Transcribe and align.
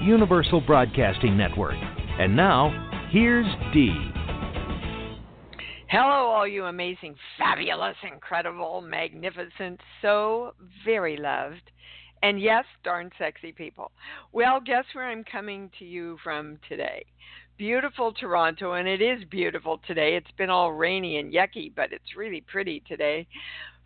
Universal 0.00 0.62
Broadcasting 0.62 1.36
Network. 1.36 1.76
And 2.18 2.34
now, 2.34 2.70
here's 3.10 3.46
Dee. 3.74 4.10
Hello, 5.90 6.30
all 6.30 6.46
you 6.46 6.64
amazing, 6.64 7.16
fabulous, 7.36 7.96
incredible, 8.10 8.80
magnificent, 8.80 9.78
so 10.00 10.54
very 10.86 11.18
loved, 11.18 11.70
and 12.22 12.40
yes, 12.40 12.64
darn 12.82 13.10
sexy 13.18 13.52
people. 13.52 13.90
Well, 14.32 14.60
guess 14.64 14.84
where 14.94 15.06
I'm 15.06 15.24
coming 15.24 15.70
to 15.78 15.84
you 15.84 16.16
from 16.24 16.58
today? 16.66 17.04
Beautiful 17.58 18.14
Toronto, 18.14 18.72
and 18.72 18.88
it 18.88 19.02
is 19.02 19.22
beautiful 19.30 19.82
today. 19.86 20.16
It's 20.16 20.30
been 20.38 20.48
all 20.48 20.72
rainy 20.72 21.18
and 21.18 21.30
yucky, 21.30 21.74
but 21.74 21.92
it's 21.92 22.16
really 22.16 22.40
pretty 22.40 22.82
today. 22.88 23.26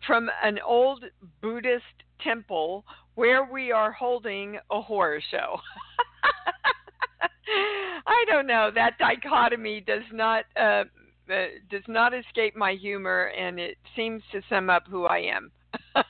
From 0.07 0.29
an 0.43 0.59
old 0.65 1.03
Buddhist 1.41 1.83
temple 2.23 2.85
where 3.15 3.43
we 3.43 3.71
are 3.71 3.91
holding 3.91 4.59
a 4.71 4.81
horror 4.81 5.19
show. 5.31 5.59
I 8.07 8.25
don't 8.27 8.47
know. 8.47 8.71
That 8.73 8.97
dichotomy 8.97 9.81
does 9.81 10.03
not 10.11 10.45
uh, 10.59 10.83
uh, 11.29 11.45
does 11.69 11.83
not 11.87 12.13
escape 12.13 12.55
my 12.55 12.73
humor, 12.73 13.31
and 13.37 13.59
it 13.59 13.77
seems 13.95 14.21
to 14.31 14.41
sum 14.49 14.69
up 14.69 14.83
who 14.87 15.05
I 15.05 15.19
am 15.19 15.51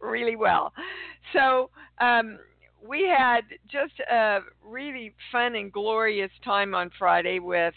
really 0.00 0.36
well. 0.36 0.72
So 1.32 1.70
um, 2.00 2.38
we 2.86 3.08
had 3.08 3.42
just 3.70 3.98
a 4.10 4.40
really 4.64 5.14
fun 5.32 5.54
and 5.54 5.72
glorious 5.72 6.30
time 6.44 6.74
on 6.74 6.90
Friday 6.98 7.38
with 7.38 7.74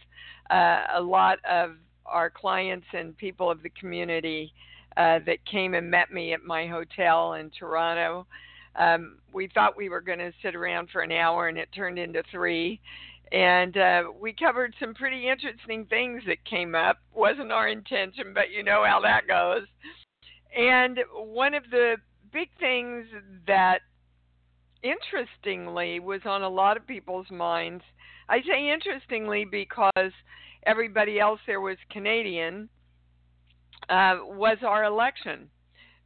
uh, 0.50 0.82
a 0.96 1.02
lot 1.02 1.40
of 1.50 1.72
our 2.06 2.30
clients 2.30 2.88
and 2.94 3.16
people 3.18 3.50
of 3.50 3.64
the 3.64 3.70
community 3.70 4.54
uh, 4.98 5.20
that 5.26 5.44
came 5.50 5.74
and 5.74 5.90
met 5.90 6.12
me 6.12 6.34
at 6.34 6.44
my 6.44 6.68
hotel 6.68 7.34
in 7.34 7.50
Toronto. 7.58 8.28
Um, 8.76 9.20
we 9.32 9.50
thought 9.54 9.78
we 9.78 9.90
were 9.90 10.02
going 10.02 10.20
to 10.20 10.32
sit 10.42 10.56
around 10.56 10.90
for 10.92 11.02
an 11.02 11.12
hour, 11.12 11.48
and 11.48 11.58
it 11.58 11.70
turned 11.76 12.00
into 12.00 12.24
three. 12.32 12.80
And 13.32 13.78
uh, 13.78 14.04
we 14.20 14.34
covered 14.34 14.76
some 14.80 14.94
pretty 14.94 15.28
interesting 15.28 15.86
things 15.86 16.22
that 16.28 16.46
came 16.46 16.76
up. 16.76 16.98
Wasn't 17.14 17.52
our 17.52 17.68
intention, 17.68 18.34
but 18.34 18.52
you 18.52 18.64
know 18.64 18.84
how 18.86 19.02
that 19.02 19.28
goes. 19.28 19.68
And 20.56 21.00
one 21.16 21.54
of 21.56 21.64
the 21.72 21.96
big 22.32 22.50
things 22.60 23.06
that 23.48 23.80
interestingly 24.84 26.00
was 26.00 26.22
on 26.26 26.44
a 26.44 26.50
lot 26.50 26.78
of 26.78 26.86
people's 26.86 27.30
minds. 27.32 27.84
I 28.30 28.42
say 28.42 28.72
interestingly 28.72 29.46
because 29.46 30.12
everybody 30.66 31.20
else 31.20 31.40
there 31.48 31.62
was 31.62 31.78
Canadian, 31.92 32.70
uh, 33.90 34.18
was 34.22 34.58
our 34.66 34.84
election 34.84 35.50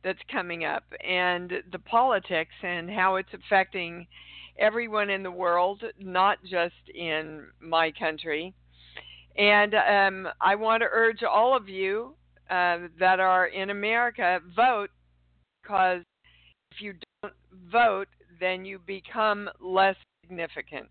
that's 0.08 0.20
coming 0.32 0.64
up 0.64 0.86
and 1.06 1.52
the 1.74 1.80
politics 1.80 2.54
and 2.64 2.90
how 2.90 3.18
it's 3.18 3.34
affecting 3.34 4.08
everyone 4.58 5.10
in 5.10 5.22
the 5.22 5.30
world, 5.30 5.84
not 6.00 6.38
just 6.50 6.76
in 6.96 7.44
my 7.60 7.92
country. 7.92 8.54
And 9.38 9.76
um, 9.76 10.32
I 10.40 10.56
want 10.56 10.80
to 10.82 10.88
urge 10.90 11.24
all 11.24 11.58
of 11.58 11.68
you 11.68 12.16
uh, 12.50 12.88
that 12.98 13.20
are 13.20 13.48
in 13.48 13.70
America 13.70 14.40
vote 14.56 14.92
because 15.62 16.04
if 16.72 16.82
you 16.82 16.94
don't 17.22 17.34
vote, 17.70 18.08
then 18.40 18.64
you 18.64 18.80
become 18.88 19.50
less 19.60 19.98
significant. 20.24 20.88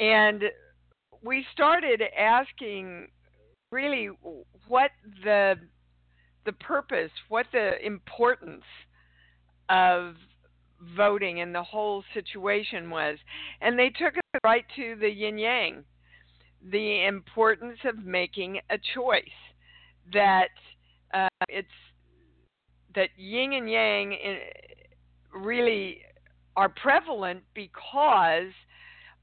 And 0.00 0.42
we 1.22 1.46
started 1.52 2.02
asking 2.18 3.06
really 3.70 4.08
what 4.66 4.90
the 5.22 5.54
the 6.44 6.52
purpose, 6.52 7.10
what 7.28 7.46
the 7.52 7.84
importance 7.84 8.64
of 9.68 10.14
voting 10.96 11.40
and 11.40 11.54
the 11.54 11.62
whole 11.62 12.04
situation 12.12 12.90
was. 12.90 13.18
And 13.60 13.78
they 13.78 13.90
took 13.90 14.16
it 14.16 14.24
right 14.44 14.64
to 14.76 14.96
the 15.00 15.08
yin 15.08 15.38
yang, 15.38 15.84
the 16.70 17.06
importance 17.06 17.78
of 17.84 18.04
making 18.04 18.60
a 18.70 18.78
choice. 18.94 19.22
That 20.12 20.48
uh, 21.14 21.28
it's 21.48 21.68
that 22.94 23.08
yin 23.16 23.54
and 23.54 23.70
yang 23.70 24.16
really 25.34 26.00
are 26.56 26.68
prevalent 26.68 27.42
because 27.54 28.52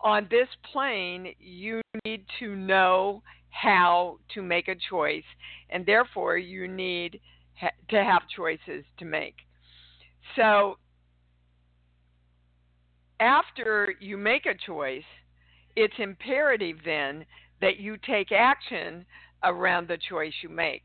on 0.01 0.27
this 0.29 0.47
plane 0.71 1.33
you 1.39 1.81
need 2.05 2.25
to 2.39 2.55
know 2.55 3.21
how 3.51 4.17
to 4.34 4.41
make 4.41 4.67
a 4.67 4.75
choice 4.89 5.23
and 5.69 5.85
therefore 5.85 6.38
you 6.38 6.67
need 6.67 7.19
ha- 7.56 7.69
to 7.89 8.03
have 8.03 8.22
choices 8.35 8.84
to 8.97 9.06
make. 9.06 9.35
So 10.35 10.78
after 13.19 13.94
you 14.00 14.17
make 14.17 14.45
a 14.45 14.56
choice 14.66 15.03
it's 15.75 15.94
imperative 16.00 16.78
then 16.84 17.25
that 17.62 17.78
you 17.78 17.95
take 18.06 18.31
action 18.31 19.06
around 19.44 19.88
the 19.88 19.97
choice 20.09 20.33
you 20.41 20.50
make. 20.50 20.81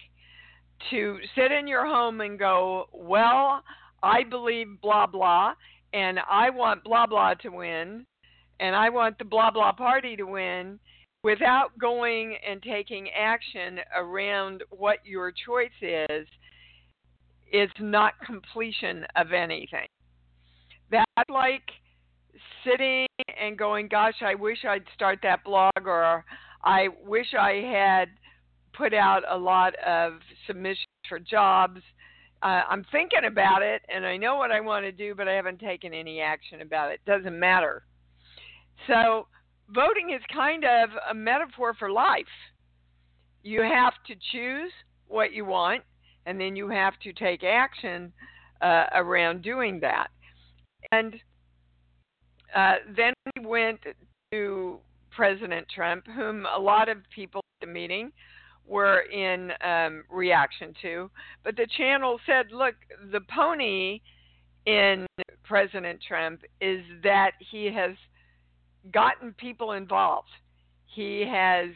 To 0.90 1.18
sit 1.34 1.50
in 1.50 1.66
your 1.66 1.86
home 1.86 2.20
and 2.20 2.38
go 2.38 2.86
well 2.92 3.62
i 4.02 4.22
believe 4.22 4.80
blah 4.82 5.06
blah 5.06 5.54
and 5.96 6.18
I 6.28 6.50
want 6.50 6.84
blah 6.84 7.06
blah 7.06 7.34
to 7.34 7.48
win, 7.48 8.06
and 8.60 8.76
I 8.76 8.90
want 8.90 9.18
the 9.18 9.24
blah 9.24 9.50
blah 9.50 9.72
party 9.72 10.16
to 10.16 10.24
win 10.24 10.78
without 11.26 11.76
going 11.80 12.36
and 12.48 12.62
taking 12.62 13.08
action 13.10 13.80
around 13.96 14.62
what 14.70 14.98
your 15.04 15.32
choice 15.32 15.68
is, 15.82 16.28
is 17.52 17.70
not 17.80 18.12
completion 18.24 19.04
of 19.16 19.32
anything. 19.32 19.88
That's 20.88 21.28
like 21.28 21.68
sitting 22.64 23.08
and 23.40 23.58
going, 23.58 23.88
Gosh, 23.88 24.22
I 24.22 24.36
wish 24.36 24.58
I'd 24.64 24.84
start 24.94 25.18
that 25.24 25.42
blog, 25.42 25.72
or 25.84 26.24
I 26.62 26.90
wish 27.04 27.34
I 27.36 27.54
had 27.72 28.08
put 28.72 28.94
out 28.94 29.22
a 29.28 29.36
lot 29.36 29.74
of 29.84 30.12
submissions 30.46 30.86
for 31.08 31.18
jobs 31.18 31.80
uh, 32.42 32.62
I'm 32.68 32.84
thinking 32.92 33.24
about 33.26 33.62
it 33.62 33.82
and 33.88 34.06
I 34.06 34.16
know 34.16 34.36
what 34.36 34.52
I 34.52 34.60
want 34.60 34.84
to 34.84 34.92
do, 34.92 35.14
but 35.16 35.26
I 35.26 35.32
haven't 35.32 35.58
taken 35.58 35.92
any 35.92 36.20
action 36.20 36.60
about 36.60 36.92
it. 36.92 37.00
Doesn't 37.06 37.36
matter. 37.36 37.82
So, 38.86 39.26
voting 39.74 40.10
is 40.10 40.22
kind 40.32 40.64
of 40.64 40.90
a 41.10 41.14
metaphor 41.14 41.74
for 41.74 41.90
life. 41.90 42.24
You 43.42 43.62
have 43.62 43.94
to 44.06 44.14
choose 44.32 44.72
what 45.08 45.32
you 45.32 45.44
want, 45.44 45.82
and 46.26 46.40
then 46.40 46.56
you 46.56 46.68
have 46.68 46.94
to 47.04 47.12
take 47.12 47.44
action 47.44 48.12
uh, 48.60 48.86
around 48.94 49.42
doing 49.42 49.80
that. 49.80 50.08
And 50.92 51.14
uh, 52.54 52.74
then 52.96 53.12
we 53.36 53.46
went 53.46 53.80
to 54.32 54.78
President 55.10 55.66
Trump, 55.74 56.06
whom 56.06 56.46
a 56.46 56.58
lot 56.58 56.88
of 56.88 56.98
people 57.14 57.40
at 57.60 57.66
the 57.66 57.72
meeting 57.72 58.12
were 58.66 59.02
in 59.02 59.52
um, 59.64 60.04
reaction 60.10 60.74
to. 60.82 61.10
But 61.44 61.56
the 61.56 61.66
channel 61.76 62.18
said, 62.26 62.46
look, 62.52 62.74
the 63.12 63.20
pony 63.34 64.00
in 64.66 65.06
President 65.44 66.00
Trump 66.06 66.42
is 66.60 66.82
that 67.02 67.32
he 67.50 67.66
has 67.66 67.92
gotten 68.92 69.32
people 69.34 69.72
involved. 69.72 70.28
He 70.86 71.24
has 71.28 71.70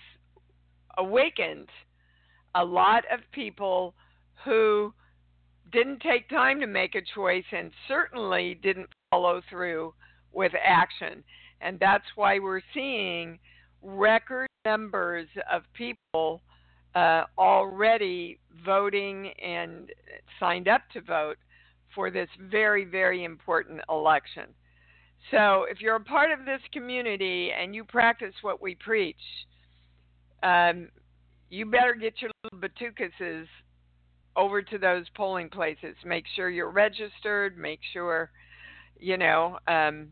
awakened 0.99 1.69
a 2.55 2.65
lot 2.65 3.05
of 3.13 3.21
people 3.33 3.95
who 4.45 4.93
didn't 5.73 6.01
take 6.01 6.29
time 6.29 6.61
to 6.61 6.67
make 6.67 6.95
a 6.95 7.03
choice 7.15 7.45
and 7.53 7.71
certainly 7.87 8.59
didn't 8.63 8.89
follow 9.11 9.41
through 9.49 9.95
with 10.33 10.53
action. 10.63 11.23
And 11.61 11.79
that's 11.79 12.05
why 12.17 12.39
we're 12.39 12.63
seeing 12.75 13.39
record 13.83 14.49
numbers 14.65 15.29
of 15.51 15.63
people 15.75 16.43
uh, 16.95 17.25
already 17.39 18.39
voting 18.65 19.33
and 19.43 19.91
signed 20.39 20.69
up 20.69 20.83
to 20.93 21.01
vote 21.01 21.37
for 21.95 22.11
this 22.11 22.29
very, 22.51 22.85
very 22.85 23.25
important 23.25 23.81
election. 23.89 24.45
So, 25.31 25.67
if 25.71 25.81
you're 25.81 25.97
a 25.97 26.01
part 26.01 26.31
of 26.31 26.45
this 26.45 26.61
community 26.73 27.51
and 27.53 27.75
you 27.75 27.85
practice 27.85 28.35
what 28.43 28.61
we 28.61 28.75
preach, 28.75 29.17
um, 30.43 30.89
you 31.51 31.67
better 31.67 31.95
get 31.95 32.15
your 32.21 32.31
little 32.43 32.59
batucuses 32.59 33.47
over 34.37 34.63
to 34.63 34.79
those 34.79 35.05
polling 35.15 35.49
places. 35.49 35.97
Make 36.05 36.25
sure 36.35 36.49
you're 36.49 36.71
registered. 36.71 37.59
Make 37.59 37.81
sure, 37.93 38.31
you 38.99 39.17
know, 39.17 39.59
um, 39.67 40.09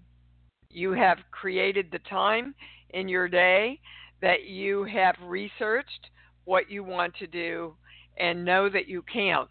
you 0.71 0.93
have 0.93 1.19
created 1.31 1.89
the 1.91 2.01
time 2.01 2.55
in 2.91 3.09
your 3.09 3.29
day 3.29 3.81
that 4.21 4.45
you 4.45 4.85
have 4.85 5.15
researched 5.23 6.11
what 6.45 6.71
you 6.71 6.83
want 6.83 7.15
to 7.17 7.27
do 7.27 7.75
and 8.19 8.45
know 8.45 8.69
that 8.69 8.89
you 8.89 9.03
count. 9.13 9.51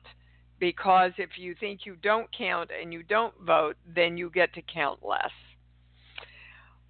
Because 0.60 1.12
if 1.18 1.30
you 1.38 1.56
think 1.60 1.82
you 1.86 1.96
don't 2.02 2.28
count 2.36 2.72
and 2.82 2.92
you 2.92 3.04
don't 3.04 3.34
vote, 3.46 3.78
then 3.96 4.18
you 4.18 4.30
get 4.30 4.54
to 4.56 4.62
count 4.62 5.00
less. 5.04 5.32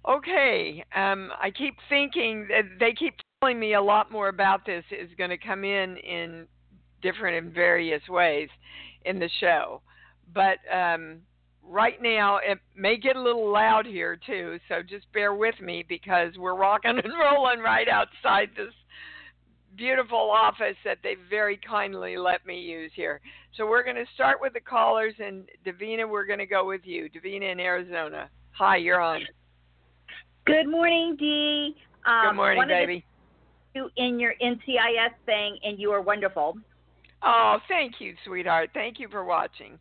Okay, 0.08 0.82
um, 0.94 1.30
I 1.38 1.50
keep 1.50 1.76
thinking 1.90 2.48
that 2.48 2.64
they 2.80 2.94
keep 2.94 3.14
telling 3.40 3.60
me 3.60 3.74
a 3.74 3.82
lot 3.82 4.10
more 4.10 4.28
about 4.28 4.64
this 4.64 4.84
is 4.90 5.10
going 5.18 5.28
to 5.28 5.36
come 5.36 5.64
in 5.64 5.98
in 5.98 6.46
different 7.02 7.44
and 7.44 7.54
various 7.54 8.00
ways 8.08 8.48
in 9.04 9.18
the 9.18 9.28
show. 9.38 9.82
But 10.34 10.58
um, 10.74 11.18
right 11.62 12.00
now, 12.00 12.38
it 12.38 12.58
may 12.74 12.96
get 12.96 13.16
a 13.16 13.20
little 13.20 13.52
loud 13.52 13.84
here 13.84 14.18
too, 14.26 14.58
so 14.68 14.82
just 14.82 15.12
bear 15.12 15.34
with 15.34 15.60
me 15.60 15.84
because 15.86 16.32
we're 16.38 16.56
rocking 16.56 16.98
and 17.04 17.12
rolling 17.20 17.60
right 17.60 17.88
outside 17.88 18.48
this 18.56 18.72
beautiful 19.76 20.30
office 20.30 20.76
that 20.86 20.98
they 21.02 21.16
very 21.28 21.58
kindly 21.58 22.16
let 22.16 22.46
me 22.46 22.58
use 22.58 22.92
here. 22.94 23.20
So 23.56 23.66
we're 23.66 23.84
going 23.84 23.96
to 23.96 24.06
start 24.14 24.38
with 24.40 24.54
the 24.54 24.60
callers, 24.60 25.14
and 25.18 25.48
Davina, 25.66 26.08
we're 26.08 26.26
going 26.26 26.38
to 26.38 26.46
go 26.46 26.66
with 26.66 26.82
you. 26.84 27.10
Davina 27.10 27.52
in 27.52 27.60
Arizona. 27.60 28.30
Hi, 28.52 28.76
you're 28.76 29.00
on. 29.00 29.20
Good 30.48 30.68
morning, 30.68 31.16
Dee. 31.18 31.76
Um, 32.06 32.30
Good 32.30 32.36
morning, 32.36 32.68
baby. 32.68 33.04
You 33.74 33.90
in 33.98 34.18
your 34.18 34.32
NCIS 34.42 35.12
thing, 35.26 35.58
and 35.62 35.78
you 35.78 35.90
are 35.92 36.00
wonderful. 36.00 36.56
Oh, 37.22 37.58
thank 37.68 38.00
you, 38.00 38.14
sweetheart. 38.24 38.70
Thank 38.72 38.98
you 38.98 39.08
for 39.10 39.24
watching. 39.24 39.78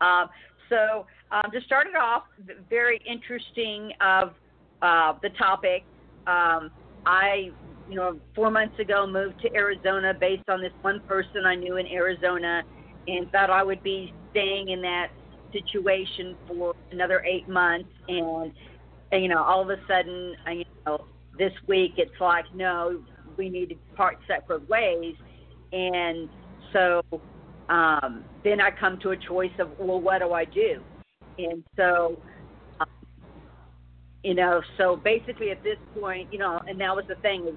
Um, 0.00 0.28
so, 0.68 1.06
um, 1.30 1.50
to 1.52 1.60
start 1.60 1.86
it 1.86 1.96
off, 1.96 2.24
very 2.68 3.00
interesting 3.08 3.92
of 4.00 4.34
uh, 4.82 5.14
the 5.22 5.28
topic. 5.38 5.84
Um, 6.26 6.70
I, 7.06 7.50
you 7.88 7.94
know, 7.94 8.18
four 8.34 8.50
months 8.50 8.78
ago 8.80 9.06
moved 9.06 9.40
to 9.42 9.54
Arizona 9.54 10.12
based 10.12 10.48
on 10.48 10.60
this 10.60 10.72
one 10.82 11.00
person 11.06 11.44
I 11.46 11.54
knew 11.54 11.76
in 11.76 11.86
Arizona, 11.86 12.62
and 13.06 13.30
thought 13.30 13.50
I 13.50 13.62
would 13.62 13.82
be 13.84 14.12
staying 14.32 14.70
in 14.70 14.82
that 14.82 15.08
situation 15.52 16.36
for 16.48 16.74
another 16.90 17.22
eight 17.24 17.48
months. 17.48 17.88
And 18.08 18.52
you 19.12 19.28
know, 19.28 19.42
all 19.42 19.62
of 19.62 19.70
a 19.70 19.80
sudden, 19.88 20.34
you 20.52 20.64
know, 20.86 21.04
this 21.38 21.52
week 21.66 21.92
it's 21.96 22.10
like, 22.20 22.44
no, 22.54 23.02
we 23.36 23.48
need 23.48 23.70
to 23.70 23.74
part 23.96 24.18
separate 24.26 24.68
ways. 24.68 25.14
And 25.72 26.28
so 26.72 27.00
um, 27.68 28.24
then 28.44 28.60
I 28.60 28.70
come 28.70 28.98
to 29.00 29.10
a 29.10 29.16
choice 29.16 29.52
of, 29.58 29.70
well, 29.78 30.00
what 30.00 30.18
do 30.18 30.32
I 30.32 30.44
do? 30.44 30.80
And 31.38 31.64
so, 31.76 32.18
um, 32.80 32.86
you 34.22 34.34
know, 34.34 34.60
so 34.76 34.96
basically 34.96 35.50
at 35.50 35.62
this 35.62 35.78
point, 35.98 36.32
you 36.32 36.38
know, 36.38 36.60
and 36.66 36.80
that 36.80 36.94
was 36.94 37.04
the 37.08 37.16
thing 37.16 37.56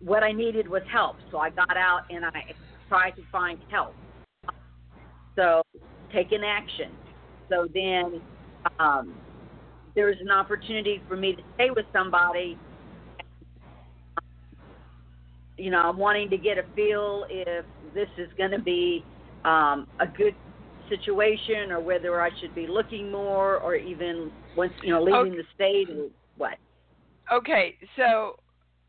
what 0.00 0.22
I 0.22 0.32
needed 0.32 0.68
was 0.68 0.82
help. 0.92 1.16
So 1.30 1.38
I 1.38 1.50
got 1.50 1.76
out 1.76 2.02
and 2.10 2.24
I 2.24 2.54
tried 2.88 3.10
to 3.12 3.22
find 3.32 3.58
help. 3.70 3.94
So 5.36 5.62
taking 6.12 6.44
action. 6.44 6.92
So 7.48 7.68
then 7.72 8.20
um, 8.78 9.14
there 9.98 10.06
was 10.06 10.20
an 10.20 10.30
opportunity 10.30 11.02
for 11.08 11.16
me 11.16 11.34
to 11.34 11.42
stay 11.56 11.70
with 11.74 11.84
somebody 11.92 12.56
you 15.58 15.70
know, 15.70 15.78
I'm 15.78 15.98
wanting 15.98 16.30
to 16.30 16.38
get 16.38 16.56
a 16.56 16.62
feel 16.74 17.26
if 17.28 17.64
this 17.92 18.08
is 18.16 18.28
going 18.38 18.52
to 18.52 18.60
be 18.60 19.04
um, 19.44 19.88
a 19.98 20.06
good 20.06 20.34
situation 20.88 21.72
or 21.72 21.80
whether 21.80 22.22
I 22.22 22.30
should 22.40 22.54
be 22.54 22.66
looking 22.66 23.10
more 23.10 23.58
or 23.58 23.74
even 23.74 24.30
once, 24.56 24.72
you 24.82 24.90
know, 24.90 25.02
leaving 25.02 25.32
okay. 25.32 25.36
the 25.36 25.42
state 25.54 25.90
or 25.90 26.06
what. 26.36 26.58
Okay, 27.32 27.74
so 27.96 28.36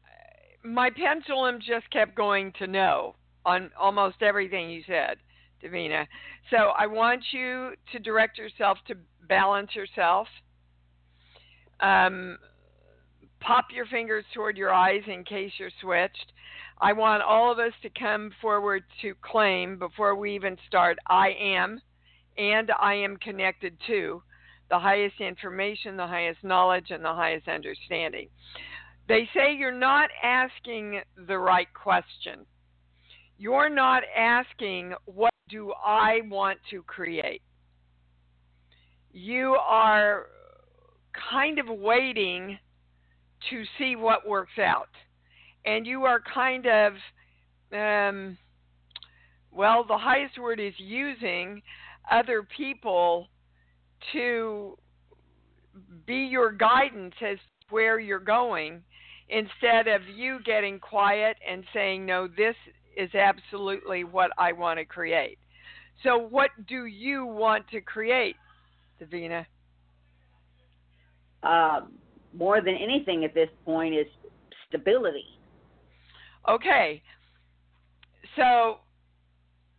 uh, 0.05 0.67
my 0.67 0.91
pendulum 0.91 1.57
just 1.57 1.89
kept 1.89 2.15
going 2.15 2.53
to 2.59 2.67
no 2.67 3.15
on 3.45 3.71
almost 3.77 4.21
everything 4.21 4.69
you 4.69 4.83
said, 4.85 5.17
Davina. 5.63 6.05
So 6.51 6.71
I 6.77 6.85
want 6.85 7.23
you 7.31 7.71
to 7.91 7.99
direct 7.99 8.37
yourself 8.37 8.77
to 8.87 8.95
balance 9.27 9.75
yourself. 9.75 10.27
Um, 11.81 12.37
pop 13.39 13.65
your 13.73 13.85
fingers 13.85 14.25
toward 14.33 14.57
your 14.57 14.73
eyes 14.73 15.01
in 15.07 15.23
case 15.23 15.51
you're 15.57 15.71
switched. 15.81 16.33
I 16.81 16.93
want 16.93 17.23
all 17.23 17.51
of 17.51 17.59
us 17.59 17.73
to 17.81 17.89
come 17.89 18.31
forward 18.41 18.83
to 19.01 19.13
claim 19.21 19.77
before 19.77 20.15
we 20.15 20.35
even 20.35 20.57
start 20.67 20.97
I 21.07 21.29
am 21.39 21.81
and 22.37 22.71
I 22.79 22.95
am 22.95 23.17
connected 23.17 23.77
to 23.87 24.23
the 24.69 24.79
highest 24.79 25.19
information, 25.19 25.97
the 25.97 26.07
highest 26.07 26.43
knowledge, 26.43 26.91
and 26.91 27.03
the 27.03 27.13
highest 27.13 27.47
understanding. 27.47 28.29
They 29.07 29.27
say 29.33 29.55
you're 29.57 29.71
not 29.71 30.09
asking 30.23 31.01
the 31.27 31.37
right 31.37 31.67
question. 31.73 32.45
You're 33.37 33.69
not 33.69 34.03
asking, 34.15 34.93
What 35.05 35.33
do 35.49 35.73
I 35.73 36.19
want 36.29 36.59
to 36.69 36.83
create? 36.83 37.41
You 39.11 39.55
are 39.59 40.27
kind 41.31 41.59
of 41.59 41.67
waiting 41.67 42.57
to 43.49 43.63
see 43.77 43.95
what 43.95 44.27
works 44.27 44.57
out 44.59 44.89
and 45.65 45.85
you 45.85 46.03
are 46.03 46.21
kind 46.33 46.65
of 46.65 46.93
um, 47.73 48.37
well 49.51 49.83
the 49.87 49.97
highest 49.97 50.37
word 50.37 50.59
is 50.59 50.73
using 50.77 51.61
other 52.11 52.47
people 52.55 53.27
to 54.13 54.77
be 56.05 56.15
your 56.15 56.51
guidance 56.51 57.13
as 57.21 57.37
where 57.69 57.99
you're 57.99 58.19
going 58.19 58.81
instead 59.29 59.87
of 59.87 60.01
you 60.15 60.39
getting 60.43 60.79
quiet 60.79 61.37
and 61.47 61.63
saying 61.73 62.05
no 62.05 62.27
this 62.27 62.55
is 62.99 63.13
absolutely 63.15 64.03
what 64.03 64.31
I 64.37 64.51
want 64.51 64.77
to 64.79 64.85
create. 64.85 65.37
So 66.03 66.17
what 66.17 66.49
do 66.67 66.85
you 66.85 67.25
want 67.25 67.67
to 67.69 67.81
create, 67.81 68.35
Davina? 69.01 69.45
Um, 71.43 71.93
more 72.33 72.61
than 72.61 72.75
anything 72.75 73.23
at 73.23 73.33
this 73.33 73.49
point 73.65 73.95
is 73.95 74.05
stability. 74.67 75.25
Okay. 76.47 77.01
So 78.35 78.79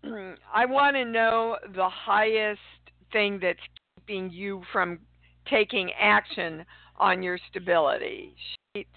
I 0.53 0.67
want 0.67 0.97
to 0.97 1.05
know 1.05 1.57
the 1.75 1.89
highest 1.89 2.61
thing 3.13 3.39
that's 3.41 3.59
keeping 3.97 4.31
you 4.31 4.63
from 4.73 4.99
taking 5.49 5.91
action 5.99 6.65
on 6.99 7.23
your 7.23 7.39
stability. 7.51 8.35
Sheets, 8.75 8.89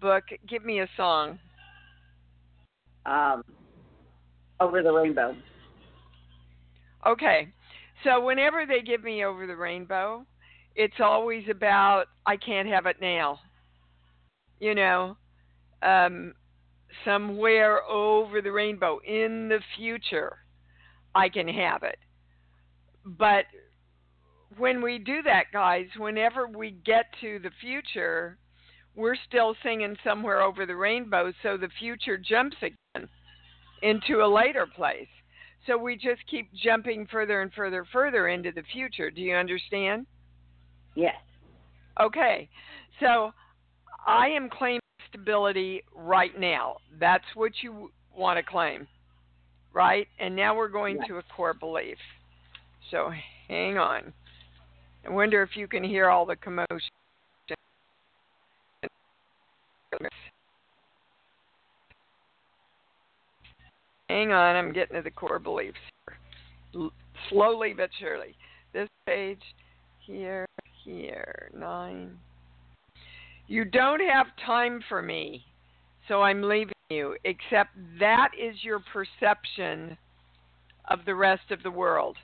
book, 0.00 0.24
give 0.48 0.64
me 0.64 0.80
a 0.80 0.88
song. 0.96 1.38
Um, 3.06 3.42
over 4.60 4.82
the 4.82 4.92
rainbow. 4.92 5.36
Okay. 7.06 7.48
So 8.02 8.24
whenever 8.24 8.64
they 8.66 8.80
give 8.80 9.02
me 9.02 9.24
over 9.24 9.46
the 9.46 9.56
rainbow, 9.56 10.24
it's 10.76 11.00
always 11.00 11.44
about 11.50 12.06
I 12.26 12.36
can't 12.36 12.68
have 12.68 12.86
it 12.86 12.96
now. 13.00 13.38
You 14.60 14.74
know, 14.74 15.16
um, 15.82 16.34
somewhere 17.04 17.82
over 17.84 18.40
the 18.40 18.52
rainbow 18.52 19.00
in 19.06 19.48
the 19.48 19.60
future, 19.76 20.38
I 21.14 21.28
can 21.28 21.48
have 21.48 21.82
it. 21.82 21.98
But 23.04 23.44
when 24.56 24.82
we 24.82 24.98
do 24.98 25.22
that, 25.22 25.46
guys, 25.52 25.86
whenever 25.98 26.46
we 26.46 26.72
get 26.84 27.06
to 27.20 27.38
the 27.40 27.50
future, 27.60 28.38
we're 28.96 29.16
still 29.28 29.54
singing 29.62 29.96
somewhere 30.04 30.42
over 30.42 30.66
the 30.66 30.76
rainbow, 30.76 31.32
so 31.42 31.56
the 31.56 31.68
future 31.78 32.16
jumps 32.16 32.56
again 32.62 33.08
into 33.82 34.22
a 34.22 34.32
later 34.32 34.66
place. 34.66 35.08
So 35.66 35.76
we 35.76 35.96
just 35.96 36.20
keep 36.30 36.52
jumping 36.54 37.06
further 37.10 37.40
and 37.42 37.52
further, 37.52 37.84
further 37.92 38.28
into 38.28 38.52
the 38.52 38.62
future. 38.72 39.10
Do 39.10 39.20
you 39.20 39.34
understand? 39.34 40.06
Yes. 40.94 41.14
Okay. 42.00 42.48
So 43.00 43.32
I 44.06 44.28
am 44.28 44.48
claiming 44.50 44.80
stability 45.08 45.82
right 45.94 46.38
now. 46.38 46.76
That's 46.98 47.24
what 47.34 47.52
you 47.62 47.90
want 48.16 48.38
to 48.38 48.42
claim, 48.42 48.86
right? 49.72 50.06
And 50.18 50.34
now 50.34 50.56
we're 50.56 50.68
going 50.68 50.98
to 51.08 51.18
a 51.18 51.22
core 51.36 51.54
belief. 51.54 51.98
So 52.90 53.10
hang 53.48 53.78
on. 53.78 54.12
I 55.06 55.10
wonder 55.10 55.42
if 55.42 55.50
you 55.54 55.68
can 55.68 55.84
hear 55.84 56.08
all 56.08 56.24
the 56.24 56.36
commotion. 56.36 56.78
Hang 64.08 64.32
on, 64.32 64.56
I'm 64.56 64.72
getting 64.72 64.96
to 64.96 65.02
the 65.02 65.10
core 65.10 65.38
beliefs. 65.38 65.78
L- 66.74 66.92
slowly 67.30 67.74
but 67.76 67.90
surely. 67.98 68.34
This 68.72 68.88
page 69.06 69.40
here, 70.06 70.46
here, 70.84 71.50
nine. 71.56 72.18
You 73.46 73.64
don't 73.64 74.00
have 74.00 74.26
time 74.44 74.80
for 74.88 75.02
me, 75.02 75.44
so 76.08 76.22
I'm 76.22 76.42
leaving 76.42 76.74
you, 76.90 77.16
except 77.24 77.70
that 77.98 78.30
is 78.38 78.56
your 78.62 78.80
perception 78.92 79.96
of 80.90 81.00
the 81.06 81.14
rest 81.14 81.50
of 81.50 81.62
the 81.62 81.70
world. 81.70 82.16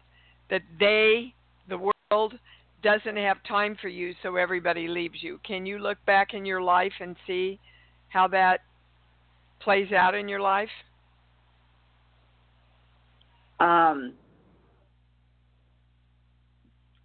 That 0.50 0.62
they, 0.78 1.34
the 1.68 1.78
world, 1.78 2.34
doesn't 2.82 3.16
have 3.16 3.36
time 3.46 3.76
for 3.80 3.88
you, 3.88 4.14
so 4.22 4.36
everybody 4.36 4.88
leaves 4.88 5.22
you. 5.22 5.38
Can 5.46 5.66
you 5.66 5.78
look 5.78 5.98
back 6.06 6.32
in 6.32 6.46
your 6.46 6.62
life 6.62 6.92
and 7.00 7.16
see 7.26 7.58
how 8.08 8.26
that 8.28 8.60
plays 9.60 9.92
out 9.92 10.14
in 10.14 10.28
your 10.28 10.40
life? 10.40 10.70
Um, 13.60 14.14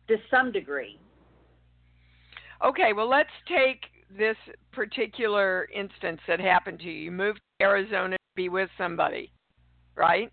to 0.08 0.16
some 0.32 0.52
degree. 0.52 0.98
Okay, 2.64 2.94
well, 2.94 3.10
let's 3.10 3.30
take 3.48 3.82
this 4.18 4.38
particular 4.72 5.68
instance 5.76 6.22
that 6.28 6.40
happened 6.40 6.80
to 6.80 6.86
you. 6.86 6.92
You 6.92 7.12
moved 7.12 7.40
to 7.60 7.66
Arizona 7.66 8.16
to 8.16 8.36
be 8.36 8.50
with 8.50 8.70
somebody, 8.78 9.32
right? 9.96 10.32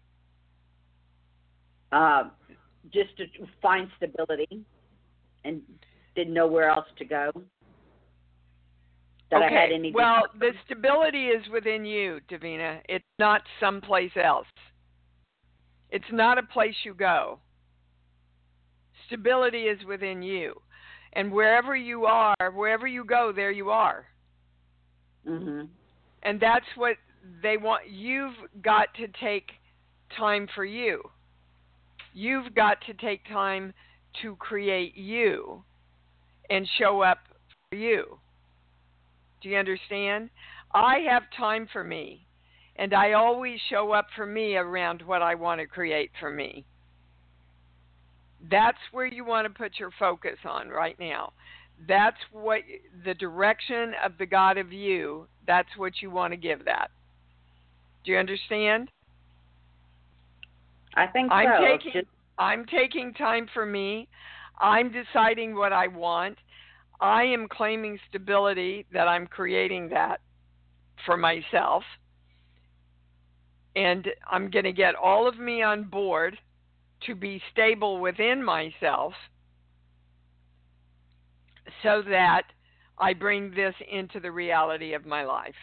Uh, 1.90 2.24
just 2.92 3.16
to 3.18 3.26
find 3.60 3.88
stability 3.96 4.64
and 5.44 5.60
didn't 6.14 6.34
know 6.34 6.46
where 6.46 6.70
else 6.70 6.86
to 6.98 7.04
go. 7.04 7.30
That 9.30 9.42
okay. 9.42 9.56
I 9.56 9.60
had 9.60 9.72
any 9.72 9.92
well, 9.92 10.26
the 10.38 10.50
stability 10.66 11.28
is 11.28 11.42
within 11.50 11.84
you, 11.86 12.20
Davina. 12.30 12.80
It's 12.88 13.04
not 13.18 13.42
someplace 13.60 14.10
else. 14.22 14.46
It's 15.90 16.04
not 16.12 16.38
a 16.38 16.42
place 16.42 16.74
you 16.84 16.94
go. 16.94 17.38
Stability 19.06 19.62
is 19.62 19.82
within 19.86 20.22
you. 20.22 20.54
And 21.14 21.30
wherever 21.30 21.76
you 21.76 22.06
are, 22.06 22.36
wherever 22.52 22.86
you 22.86 23.04
go, 23.04 23.32
there 23.32 23.50
you 23.50 23.70
are. 23.70 24.06
Mhm. 25.26 25.68
And 26.22 26.40
that's 26.40 26.66
what 26.76 26.96
they 27.42 27.56
want. 27.56 27.88
You've 27.88 28.36
got 28.62 28.94
to 28.94 29.08
take 29.08 29.52
time 30.16 30.46
for 30.48 30.64
you. 30.64 31.10
You've 32.14 32.54
got 32.54 32.80
to 32.82 32.94
take 32.94 33.24
time 33.26 33.72
to 34.22 34.36
create 34.36 34.96
you 34.96 35.64
and 36.50 36.68
show 36.78 37.02
up 37.02 37.18
for 37.70 37.76
you. 37.76 38.20
Do 39.40 39.48
you 39.48 39.56
understand? 39.56 40.30
I 40.74 41.00
have 41.00 41.30
time 41.36 41.66
for 41.72 41.84
me, 41.84 42.26
and 42.76 42.94
I 42.94 43.12
always 43.12 43.60
show 43.68 43.92
up 43.92 44.06
for 44.16 44.26
me 44.26 44.56
around 44.56 45.02
what 45.02 45.22
I 45.22 45.34
want 45.34 45.60
to 45.60 45.66
create 45.66 46.10
for 46.20 46.30
me. 46.30 46.64
That's 48.50 48.78
where 48.90 49.06
you 49.06 49.24
want 49.24 49.46
to 49.46 49.50
put 49.50 49.78
your 49.78 49.90
focus 49.98 50.38
on 50.44 50.68
right 50.68 50.98
now. 50.98 51.32
That's 51.86 52.16
what 52.32 52.60
the 53.04 53.14
direction 53.14 53.92
of 54.04 54.12
the 54.18 54.26
God 54.26 54.58
of 54.58 54.72
you, 54.72 55.26
that's 55.46 55.68
what 55.76 55.94
you 56.00 56.10
want 56.10 56.32
to 56.32 56.36
give 56.36 56.64
that. 56.64 56.90
Do 58.04 58.12
you 58.12 58.18
understand? 58.18 58.90
I 60.94 61.06
think 61.06 61.32
I'm 61.32 61.48
so. 61.58 61.64
taking 61.64 61.92
Just, 61.92 62.06
I'm 62.38 62.66
taking 62.66 63.14
time 63.14 63.48
for 63.52 63.64
me. 63.64 64.08
I'm 64.60 64.92
deciding 64.92 65.54
what 65.54 65.72
I 65.72 65.86
want. 65.88 66.38
I 67.00 67.24
am 67.24 67.48
claiming 67.48 67.98
stability 68.08 68.86
that 68.92 69.08
I'm 69.08 69.26
creating 69.26 69.88
that 69.90 70.20
for 71.04 71.16
myself. 71.16 71.82
And 73.74 74.06
I'm 74.30 74.50
going 74.50 74.64
to 74.64 74.72
get 74.72 74.94
all 74.94 75.26
of 75.26 75.38
me 75.38 75.62
on 75.62 75.84
board 75.84 76.38
to 77.06 77.14
be 77.14 77.40
stable 77.52 78.00
within 78.00 78.42
myself 78.42 79.12
so 81.82 82.02
that 82.08 82.42
I 82.98 83.12
bring 83.14 83.50
this 83.50 83.74
into 83.90 84.20
the 84.20 84.30
reality 84.30 84.94
of 84.94 85.06
my 85.06 85.24
life. 85.24 85.54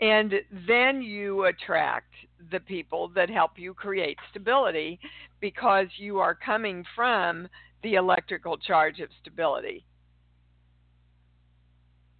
And 0.00 0.34
then 0.66 1.02
you 1.02 1.44
attract 1.44 2.12
the 2.50 2.60
people 2.60 3.08
that 3.14 3.30
help 3.30 3.52
you 3.56 3.74
create 3.74 4.18
stability 4.30 4.98
because 5.40 5.86
you 5.96 6.18
are 6.18 6.34
coming 6.34 6.84
from 6.96 7.48
the 7.82 7.94
electrical 7.94 8.56
charge 8.56 9.00
of 9.00 9.08
stability. 9.20 9.84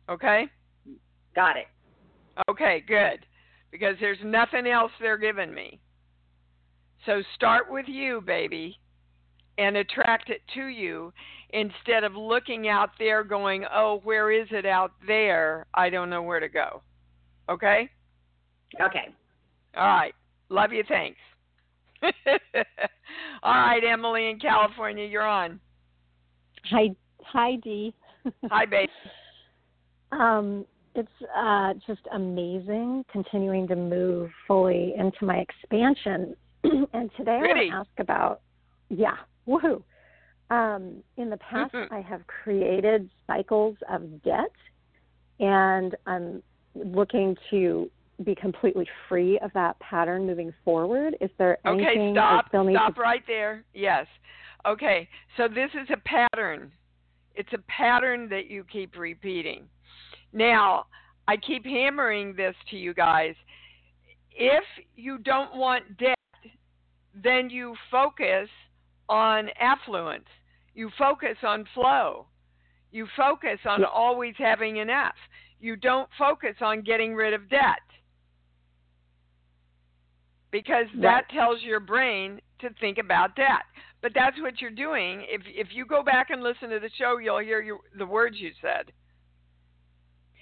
Okay? 0.09 0.47
got 1.35 1.57
it. 1.57 1.67
Okay, 2.49 2.83
good. 2.87 3.25
Because 3.71 3.97
there's 4.01 4.19
nothing 4.25 4.67
else 4.67 4.93
they're 5.01 5.19
giving 5.19 5.55
me. 5.55 5.81
So 7.07 7.23
start 7.35 7.71
with 7.71 7.87
you, 7.89 8.21
baby, 8.21 8.79
and 9.59 9.77
attract 9.77 10.31
it 10.31 10.41
to 10.55 10.67
you 10.67 11.13
instead 11.51 12.05
of 12.05 12.15
looking 12.15 12.69
out 12.69 12.91
there 12.99 13.25
going, 13.25 13.65
oh, 13.73 14.01
where 14.05 14.31
is 14.31 14.47
it 14.51 14.65
out 14.65 14.93
there? 15.07 15.67
I 15.75 15.91
don't 15.91 16.11
know 16.11 16.23
where 16.23 16.41
to 16.41 16.49
go. 16.49 16.83
Okay? 17.49 17.91
Okay. 18.81 19.09
All 19.77 19.87
right. 19.87 20.15
Love 20.49 20.73
you. 20.73 20.85
Thanks. 20.89 21.19
All 23.43 23.55
right, 23.55 23.83
Emily 23.85 24.31
in 24.31 24.39
California, 24.39 25.05
you're 25.05 25.27
on. 25.27 25.61
Hi, 26.71 26.91
hi, 27.23 27.57
Dee. 27.63 27.95
Hi, 28.51 28.67
babe. 28.67 28.89
um, 30.13 30.65
it's 30.95 31.09
uh, 31.37 31.75
just 31.87 32.03
amazing 32.13 33.05
continuing 33.11 33.67
to 33.69 33.77
move 33.77 34.31
fully 34.47 34.95
into 34.97 35.25
my 35.25 35.39
expansion. 35.39 36.37
and 36.93 37.11
today 37.17 37.33
I 37.33 37.41
Really? 37.41 37.71
want 37.71 37.87
to 37.87 37.91
ask 37.91 38.01
about, 38.01 38.41
yeah, 38.89 39.17
woohoo. 39.47 39.83
Um, 40.51 41.03
in 41.17 41.31
the 41.31 41.39
past, 41.39 41.73
Mhm. 41.73 41.91
I 41.91 42.01
have 42.01 42.27
created 42.27 43.09
cycles 43.27 43.77
of 43.89 44.23
debt, 44.23 44.53
and 45.41 45.97
I'm 46.07 46.43
looking 46.75 47.37
to 47.51 47.91
be 48.23 48.35
completely 48.35 48.87
free 49.09 49.39
of 49.41 49.53
that 49.55 49.79
pattern 49.81 50.27
moving 50.27 50.53
forward. 50.65 51.17
Is 51.21 51.31
there 51.39 51.59
Okay, 51.65 51.85
anything 51.87 52.15
stop. 52.15 52.45
I 52.45 52.49
still 52.49 52.65
need 52.65 52.75
Stop 52.75 52.95
to 52.95 53.01
right 53.01 53.27
there. 53.27 53.65
Yes. 53.75 54.07
Okay, 54.67 55.09
so 55.37 55.49
this 55.49 55.71
is 55.75 55.89
a 55.91 55.97
pattern. 55.97 56.71
It's 57.35 57.53
a 57.53 57.59
pattern 57.67 58.29
that 58.29 58.47
you 58.47 58.65
keep 58.65 58.97
repeating. 58.97 59.69
Now, 60.33 60.87
I 61.27 61.37
keep 61.37 61.65
hammering 61.65 62.35
this 62.35 62.55
to 62.71 62.77
you 62.77 62.95
guys. 62.95 63.35
If 64.31 64.65
you 64.97 65.19
don't 65.19 65.57
want 65.57 65.97
debt, 65.97 66.17
then 67.23 67.51
you 67.51 67.75
focus 67.91 68.49
on 69.09 69.49
affluence. 69.61 70.25
You 70.75 70.91
focus 70.99 71.37
on 71.43 71.67
flow. 71.75 72.27
You 72.91 73.07
focus 73.17 73.59
on 73.67 73.85
always 73.85 74.35
having 74.39 74.79
enough. 74.79 75.15
You 75.61 75.77
don't 75.77 76.09
focus 76.19 76.57
on 76.61 76.83
getting 76.83 77.15
rid 77.15 77.35
of 77.35 77.49
debt. 77.49 77.81
Because 80.51 80.87
that 81.01 81.31
tells 81.31 81.63
your 81.63 81.81
brain 81.81 82.41
to 82.61 82.69
think 82.81 82.99
about 82.99 83.37
debt. 83.37 83.65
But 84.03 84.13
that's 84.15 84.39
what 84.41 84.61
you're 84.61 84.71
doing. 84.71 85.25
If 85.29 85.43
if 85.47 85.69
you 85.73 85.87
go 85.87 86.03
back 86.03 86.31
and 86.31 86.43
listen 86.43 86.69
to 86.71 86.81
the 86.81 86.91
show, 86.99 87.19
you'll 87.19 87.39
hear 87.39 87.63
your, 87.63 87.79
the 87.97 88.05
words 88.05 88.37
you 88.39 88.51
said. 88.61 88.93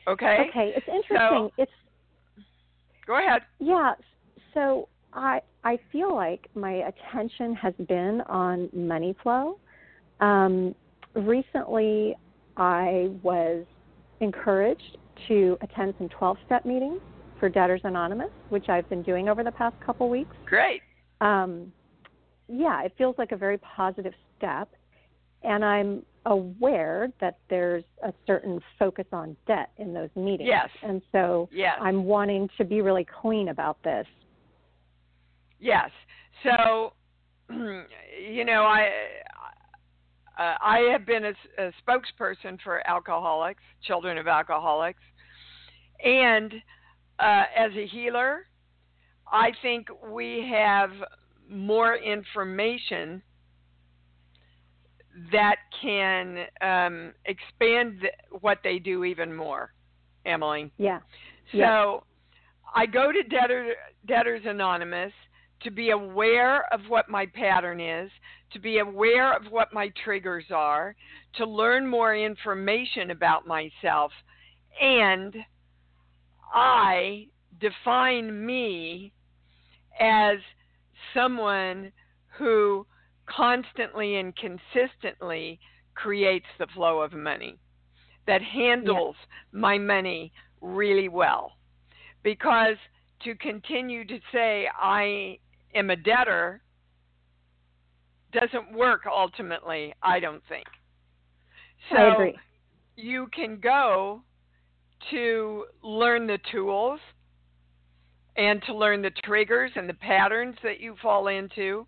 Okay? 0.08 0.46
Okay, 0.48 0.72
it's 0.74 0.88
interesting. 0.88 1.50
it's 1.58 1.70
Go 3.06 3.18
ahead. 3.18 3.42
Yeah. 3.58 3.92
So 4.54 4.88
I 5.12 5.40
I 5.64 5.78
feel 5.92 6.14
like 6.14 6.48
my 6.54 6.72
attention 6.88 7.54
has 7.54 7.74
been 7.86 8.22
on 8.22 8.68
money 8.72 9.14
flow. 9.22 9.58
Um, 10.20 10.74
recently, 11.14 12.16
I 12.56 13.10
was 13.22 13.64
encouraged 14.20 14.98
to 15.28 15.58
attend 15.62 15.94
some 15.98 16.08
12 16.08 16.38
step 16.46 16.64
meetings 16.64 17.00
for 17.38 17.48
Debtors 17.48 17.80
Anonymous, 17.84 18.30
which 18.48 18.68
I've 18.68 18.88
been 18.88 19.02
doing 19.02 19.28
over 19.28 19.44
the 19.44 19.52
past 19.52 19.76
couple 19.84 20.08
weeks. 20.08 20.34
Great. 20.46 20.82
Um, 21.20 21.72
yeah, 22.48 22.82
it 22.82 22.92
feels 22.96 23.14
like 23.18 23.32
a 23.32 23.36
very 23.36 23.58
positive 23.58 24.12
step. 24.36 24.68
And 25.42 25.64
I'm 25.64 26.02
aware 26.26 27.10
that 27.20 27.38
there's 27.48 27.84
a 28.04 28.12
certain 28.26 28.60
focus 28.78 29.06
on 29.12 29.36
debt 29.46 29.70
in 29.78 29.94
those 29.94 30.10
meetings. 30.14 30.48
Yes. 30.48 30.68
And 30.82 31.00
so 31.12 31.48
Yes. 31.50 31.78
I'm 31.80 32.04
wanting 32.04 32.48
to 32.58 32.64
be 32.64 32.82
really 32.82 33.06
clean 33.22 33.48
about 33.48 33.82
this. 33.82 34.06
Yes. 35.60 35.90
So, 36.42 36.94
you 37.50 38.44
know, 38.44 38.62
I 38.62 38.88
uh, 40.38 40.54
I 40.62 40.78
have 40.90 41.04
been 41.04 41.26
a, 41.26 41.34
a 41.58 41.72
spokesperson 41.86 42.58
for 42.62 42.86
alcoholics, 42.88 43.62
children 43.82 44.16
of 44.16 44.26
alcoholics, 44.26 45.02
and 46.04 46.54
uh, 47.18 47.44
as 47.54 47.72
a 47.76 47.86
healer, 47.86 48.46
I 49.30 49.52
think 49.60 49.88
we 50.10 50.48
have 50.50 50.90
more 51.48 51.96
information 51.96 53.22
that 55.32 55.56
can 55.82 56.46
um, 56.62 57.12
expand 57.26 58.00
th- 58.00 58.14
what 58.40 58.58
they 58.64 58.78
do 58.78 59.04
even 59.04 59.34
more. 59.34 59.72
Emily. 60.24 60.70
Yeah. 60.78 60.98
So 61.52 61.58
Yeah. 61.58 61.98
I 62.74 62.86
go 62.86 63.12
to 63.12 63.22
Debtor, 63.22 63.74
Debtors 64.06 64.42
Anonymous 64.44 65.12
to 65.62 65.70
be 65.70 65.90
aware 65.90 66.72
of 66.72 66.80
what 66.88 67.08
my 67.08 67.26
pattern 67.26 67.80
is, 67.80 68.10
to 68.52 68.58
be 68.58 68.78
aware 68.78 69.34
of 69.36 69.50
what 69.50 69.72
my 69.72 69.92
triggers 70.04 70.46
are, 70.50 70.94
to 71.36 71.44
learn 71.46 71.86
more 71.86 72.16
information 72.16 73.10
about 73.10 73.46
myself, 73.46 74.12
and 74.80 75.36
I 76.52 77.26
define 77.60 78.44
me 78.44 79.12
as 80.00 80.38
someone 81.14 81.92
who 82.38 82.86
constantly 83.26 84.16
and 84.16 84.34
consistently 84.34 85.60
creates 85.94 86.46
the 86.58 86.66
flow 86.74 87.00
of 87.02 87.12
money, 87.12 87.58
that 88.26 88.42
handles 88.42 89.16
my 89.52 89.76
money 89.76 90.32
really 90.60 91.08
well. 91.08 91.52
Because 92.22 92.76
to 93.24 93.34
continue 93.34 94.04
to 94.06 94.18
say 94.32 94.66
I 94.74 95.38
am 95.74 95.90
a 95.90 95.96
debtor 95.96 96.62
doesn't 98.32 98.72
work 98.72 99.02
ultimately, 99.10 99.92
I 100.02 100.20
don't 100.20 100.42
think. 100.48 100.66
So 101.90 102.32
you 102.96 103.28
can 103.34 103.58
go 103.58 104.22
to 105.10 105.64
learn 105.82 106.26
the 106.26 106.38
tools 106.52 107.00
and 108.36 108.62
to 108.62 108.74
learn 108.74 109.02
the 109.02 109.10
triggers 109.24 109.72
and 109.74 109.88
the 109.88 109.94
patterns 109.94 110.56
that 110.62 110.80
you 110.80 110.94
fall 111.02 111.28
into, 111.28 111.86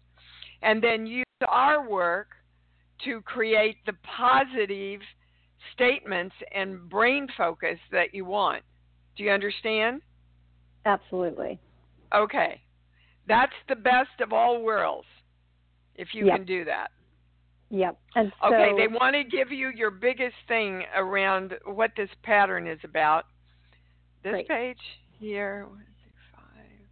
and 0.62 0.83
then 0.83 1.07
use 1.07 1.25
our 1.49 1.89
work 1.89 2.29
to 3.05 3.21
create 3.23 3.77
the 3.87 3.95
positive 4.17 5.01
statements 5.75 6.35
and 6.55 6.89
brain 6.89 7.27
focus 7.37 7.79
that 7.91 8.15
you 8.15 8.25
want. 8.25 8.62
Do 9.17 9.23
you 9.23 9.31
understand? 9.31 10.03
Absolutely. 10.85 11.61
Okay. 12.15 12.61
That's 13.26 13.52
the 13.69 13.76
best 13.76 14.21
of 14.21 14.33
all 14.33 14.62
worlds 14.62 15.07
if 15.95 16.14
you 16.14 16.26
Yep. 16.26 16.37
can 16.37 16.45
do 16.45 16.64
that. 16.64 16.91
Yep. 17.71 17.99
And 18.17 18.33
so 18.41 18.47
Okay, 18.55 18.75
they 18.76 18.88
want 18.88 19.14
to 19.14 19.25
give 19.25 19.50
you 19.50 19.69
your 19.71 19.91
biggest 19.91 20.37
thing 20.47 20.85
around 20.95 21.59
what 21.64 21.95
this 21.97 22.11
pattern 22.23 22.67
is 22.67 22.81
about. 22.85 23.26
This 24.23 24.33
Great. 24.33 24.49
page 24.49 25.00
here. 25.19 25.67
one, 25.67 25.87
six, 26.05 26.14
five. 26.35 26.88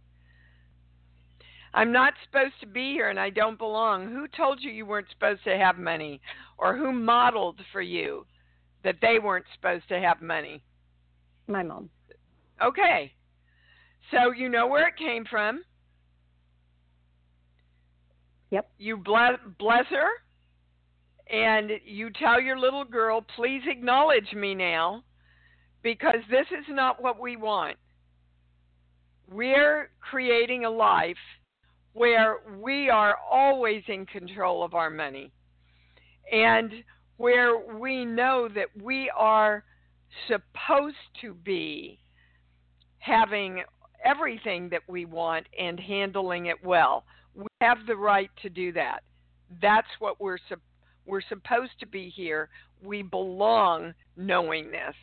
I'm 1.73 1.91
not 1.91 2.13
supposed 2.25 2.59
to 2.61 2.67
be 2.67 2.91
here 2.91 3.09
and 3.09 3.19
I 3.19 3.29
don't 3.29 3.57
belong. 3.57 4.07
Who 4.11 4.27
told 4.27 4.61
you 4.61 4.71
you 4.71 4.85
weren't 4.85 5.09
supposed 5.09 5.43
to 5.43 5.57
have 5.57 5.77
money? 5.77 6.19
Or 6.57 6.75
who 6.75 6.91
modeled 6.91 7.59
for 7.71 7.81
you 7.81 8.25
that 8.83 8.95
they 9.01 9.19
weren't 9.19 9.45
supposed 9.53 9.87
to 9.89 9.99
have 9.99 10.21
money? 10.21 10.63
my 11.47 11.63
mom. 11.63 11.89
Okay. 12.63 13.11
So 14.09 14.31
you 14.31 14.47
know 14.49 14.67
where 14.67 14.87
it 14.87 14.95
came 14.97 15.25
from. 15.25 15.63
Yep. 18.51 18.69
You 18.77 18.97
bless, 18.97 19.39
bless 19.57 19.85
her 19.89 20.09
and 21.31 21.71
you 21.85 22.09
tell 22.09 22.39
your 22.39 22.59
little 22.59 22.83
girl, 22.83 23.25
please 23.35 23.61
acknowledge 23.65 24.33
me 24.35 24.53
now 24.53 25.03
because 25.81 26.17
this 26.29 26.45
is 26.51 26.65
not 26.69 27.01
what 27.01 27.19
we 27.19 27.37
want. 27.37 27.77
We're 29.29 29.89
creating 30.01 30.65
a 30.65 30.69
life 30.69 31.15
where 31.93 32.39
we 32.59 32.89
are 32.89 33.15
always 33.29 33.83
in 33.87 34.05
control 34.05 34.63
of 34.63 34.73
our 34.73 34.89
money 34.89 35.31
and 36.31 36.71
where 37.17 37.57
we 37.77 38.03
know 38.03 38.49
that 38.53 38.67
we 38.81 39.09
are 39.17 39.63
supposed 40.27 40.95
to 41.21 41.33
be 41.33 41.99
having 42.99 43.63
everything 44.03 44.69
that 44.69 44.81
we 44.87 45.05
want 45.05 45.45
and 45.57 45.79
handling 45.79 46.47
it 46.47 46.57
well. 46.63 47.05
We 47.35 47.47
have 47.61 47.85
the 47.87 47.95
right 47.95 48.29
to 48.41 48.49
do 48.49 48.71
that. 48.73 49.03
That's 49.61 49.87
what 49.99 50.19
we're 50.19 50.37
sup- 50.49 50.59
we're 51.05 51.21
supposed 51.21 51.79
to 51.79 51.87
be 51.87 52.09
here. 52.09 52.49
We 52.83 53.01
belong 53.01 53.93
knowing 54.17 54.71
this. 54.71 54.95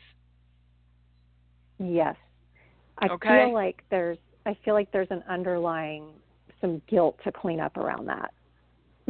Yes. 1.77 2.15
I 2.99 3.07
Okay. 3.07 3.45
feel 3.45 3.53
like 3.53 3.83
there's 3.89 4.17
I 4.45 4.53
feel 4.65 4.73
like 4.73 4.91
there's 4.91 5.11
an 5.11 5.23
underlying 5.27 6.13
some 6.61 6.81
guilt 6.87 7.19
to 7.23 7.31
clean 7.31 7.59
up 7.59 7.77
around 7.77 8.05
that. 8.07 8.33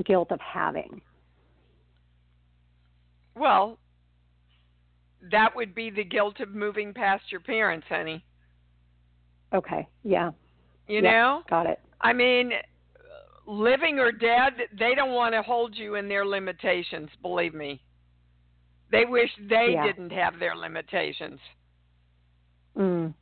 Guilt 0.03 0.31
of 0.31 0.39
having. 0.41 1.01
Well, 3.35 3.77
that 5.31 5.55
would 5.55 5.73
be 5.73 5.89
the 5.89 6.03
guilt 6.03 6.39
of 6.39 6.49
moving 6.49 6.93
past 6.93 7.31
your 7.31 7.41
parents, 7.41 7.87
honey. 7.87 8.23
Okay. 9.53 9.87
Yeah. 10.03 10.31
You 10.87 11.01
Yeah. 11.01 11.11
know? 11.11 11.43
Got 11.49 11.67
it. 11.67 11.79
I 12.01 12.13
mean, 12.13 12.53
living 13.49 13.97
or 13.97 14.11
dead, 14.11 14.53
they 14.77 14.93
don't 14.95 15.11
want 15.11 15.33
to 15.33 15.41
hold 15.41 15.75
you 15.75 15.95
in 15.95 16.07
their 16.07 16.25
limitations, 16.25 17.09
believe 17.21 17.53
me. 17.53 17.81
They 18.91 19.05
wish 19.05 19.29
they 19.37 19.73
Yeah. 19.73 19.83
didn't 19.83 20.11
have 20.11 20.39
their 20.39 20.55
limitations. 20.55 21.39
Mm. 22.77 23.13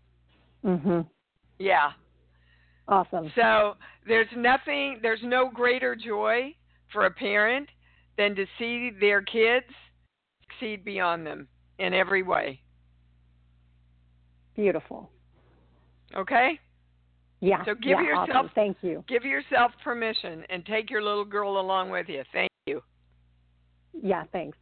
Mm. 0.63 0.83
Mhm. 0.83 1.09
Yeah. 1.59 1.93
Awesome. 2.87 3.31
So 3.35 3.77
there's 4.05 4.31
nothing, 4.35 4.99
there's 5.01 5.23
no 5.23 5.49
greater 5.49 5.95
joy 5.95 6.55
for 6.91 7.05
a 7.05 7.11
parent 7.11 7.69
than 8.17 8.35
to 8.35 8.45
see 8.57 8.89
their 8.89 9.21
kids 9.21 9.73
succeed 10.41 10.83
beyond 10.83 11.25
them 11.25 11.47
in 11.79 11.93
every 11.93 12.23
way. 12.23 12.61
Beautiful. 14.55 15.09
Okay? 16.15 16.59
Yeah. 17.39 17.63
So 17.65 17.76
give 17.76 17.91
yeah, 17.91 18.02
yourself- 18.02 18.30
awesome. 18.34 18.52
Thank 18.56 18.78
you. 18.82 19.04
Give 19.08 19.23
yourself 19.23 19.71
permission 19.84 20.43
and 20.50 20.65
take 20.65 20.89
your 20.89 21.02
little 21.02 21.26
girl 21.26 21.60
along 21.60 21.89
with 21.89 22.10
you. 22.10 22.23
Thank 22.34 22.50
you. 22.65 22.82
Yeah, 24.02 24.23
thanks. 24.32 24.58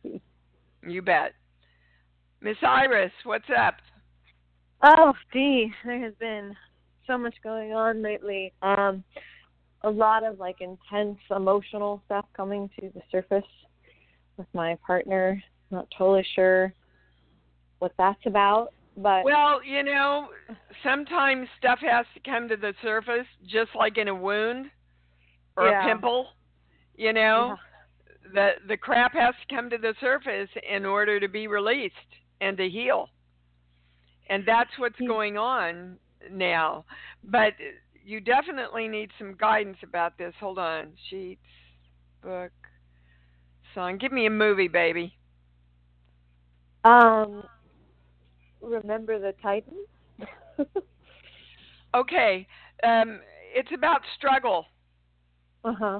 You 0.84 1.02
bet. 1.02 1.34
Miss 2.42 2.58
Iris, 2.62 3.12
what's 3.24 3.46
up? 3.58 3.76
Oh, 4.84 5.14
Dee, 5.34 5.72
there 5.84 6.00
has 6.00 6.14
been 6.20 6.56
so 7.08 7.18
much 7.18 7.36
going 7.44 7.74
on 7.74 8.02
lately. 8.02 8.54
Um, 8.62 9.04
a 9.82 9.90
lot 9.90 10.24
of 10.24 10.40
like 10.40 10.58
intense 10.62 11.18
emotional 11.36 12.02
stuff 12.06 12.26
coming 12.36 12.70
to 12.80 12.90
the 12.94 13.02
surface 13.12 13.50
with 14.38 14.48
my 14.54 14.78
partner. 14.86 15.42
Not 15.72 15.88
totally 15.98 16.26
sure 16.36 16.74
what 17.80 17.94
that's 17.98 18.20
about, 18.26 18.74
but 18.98 19.28
Well, 19.28 19.64
you 19.64 19.84
know, 19.84 20.28
sometimes 20.84 21.48
stuff 21.58 21.80
has 21.82 22.06
to 22.14 22.20
come 22.30 22.48
to 22.50 22.58
the 22.58 22.74
surface, 22.82 23.28
just 23.46 23.72
like 23.76 23.98
in 23.98 24.08
a 24.08 24.16
wound 24.16 24.68
or 25.58 25.68
Yeah. 25.68 25.80
a 25.82 25.88
pimple. 25.88 26.28
You 26.96 27.14
know, 27.14 27.56
the 28.34 28.52
the 28.68 28.78
crap 28.78 29.14
has 29.14 29.34
to 29.48 29.56
come 29.56 29.70
to 29.70 29.78
the 29.78 29.94
surface 30.00 30.50
in 30.70 30.86
order 30.86 31.20
to 31.20 31.28
be 31.28 31.48
released 31.48 31.96
and 32.42 32.58
to 32.58 32.70
heal. 32.70 33.10
And 34.30 34.44
that's 34.46 34.72
what's 34.78 35.00
Hmm. 35.00 35.08
going 35.08 35.38
on 35.38 35.98
now. 36.32 36.86
But 37.24 37.54
you 38.04 38.20
definitely 38.22 38.88
need 38.88 39.12
some 39.18 39.36
guidance 39.36 39.78
about 39.84 40.18
this. 40.18 40.34
Hold 40.40 40.60
on. 40.60 40.94
Sheets, 41.10 41.42
book, 42.22 42.52
song. 43.74 43.98
Give 43.98 44.12
me 44.12 44.26
a 44.26 44.30
movie, 44.32 44.68
baby. 44.68 45.18
um, 46.84 47.44
remember 48.62 49.20
the 49.20 49.34
Titans? 49.42 49.88
Okay. 51.96 52.46
Um 52.84 53.20
it's 53.54 53.72
about 53.74 54.02
struggle. 54.18 54.66
uh 55.64 55.74
huh. 55.74 56.00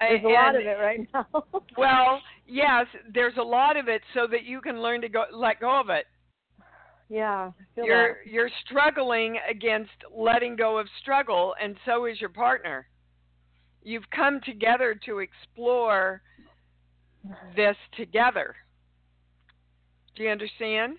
There's 0.00 0.24
a 0.24 0.28
lot 0.28 0.54
of 0.56 0.62
it 0.62 0.78
right 0.80 1.06
now. 1.12 1.26
Well, 1.78 2.20
yes, 2.46 2.86
there's 3.12 3.36
a 3.38 3.42
lot 3.42 3.76
of 3.76 3.88
it 3.88 4.02
so 4.14 4.26
that 4.30 4.44
you 4.44 4.60
can 4.60 4.80
learn 4.80 5.00
to 5.02 5.08
go 5.08 5.24
let 5.32 5.60
go 5.60 5.78
of 5.80 5.90
it. 5.90 6.06
yeah, 7.08 7.50
You're 7.76 8.16
you're 8.24 8.50
struggling 8.64 9.38
against 9.48 9.92
letting 10.14 10.56
go 10.56 10.78
of 10.78 10.86
struggle 11.00 11.54
and 11.62 11.76
so 11.84 12.06
is 12.06 12.20
your 12.20 12.30
partner. 12.30 12.88
You've 13.82 14.08
come 14.16 14.40
together 14.44 14.98
to 15.04 15.18
explore 15.18 16.22
this 17.54 17.76
together. 17.96 18.56
Do 20.16 20.22
you 20.22 20.30
understand? 20.30 20.96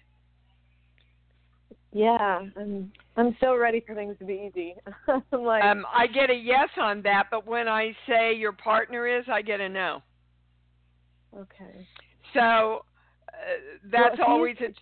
Yeah, 1.96 2.42
I'm 2.58 2.92
I'm 3.16 3.38
so 3.40 3.56
ready 3.56 3.82
for 3.88 3.96
things 3.96 4.18
to 4.20 4.26
be 4.26 4.52
easy. 4.54 4.76
I'm 5.32 5.44
like, 5.44 5.64
Um 5.64 5.86
I 5.94 6.08
get 6.08 6.30
a 6.30 6.34
yes 6.36 6.68
on 6.78 7.02
that, 7.04 7.28
but 7.32 7.48
when 7.48 7.70
I 7.70 7.96
say 8.06 8.34
your 8.34 8.52
partner 8.52 9.08
is, 9.08 9.24
I 9.32 9.42
get 9.42 9.62
a 9.62 9.70
no. 9.70 10.04
okay. 11.34 11.88
So 12.34 12.82
uh, 13.30 13.34
that's 13.90 14.18
he's- 14.18 14.28
always 14.28 14.58
a 14.60 14.74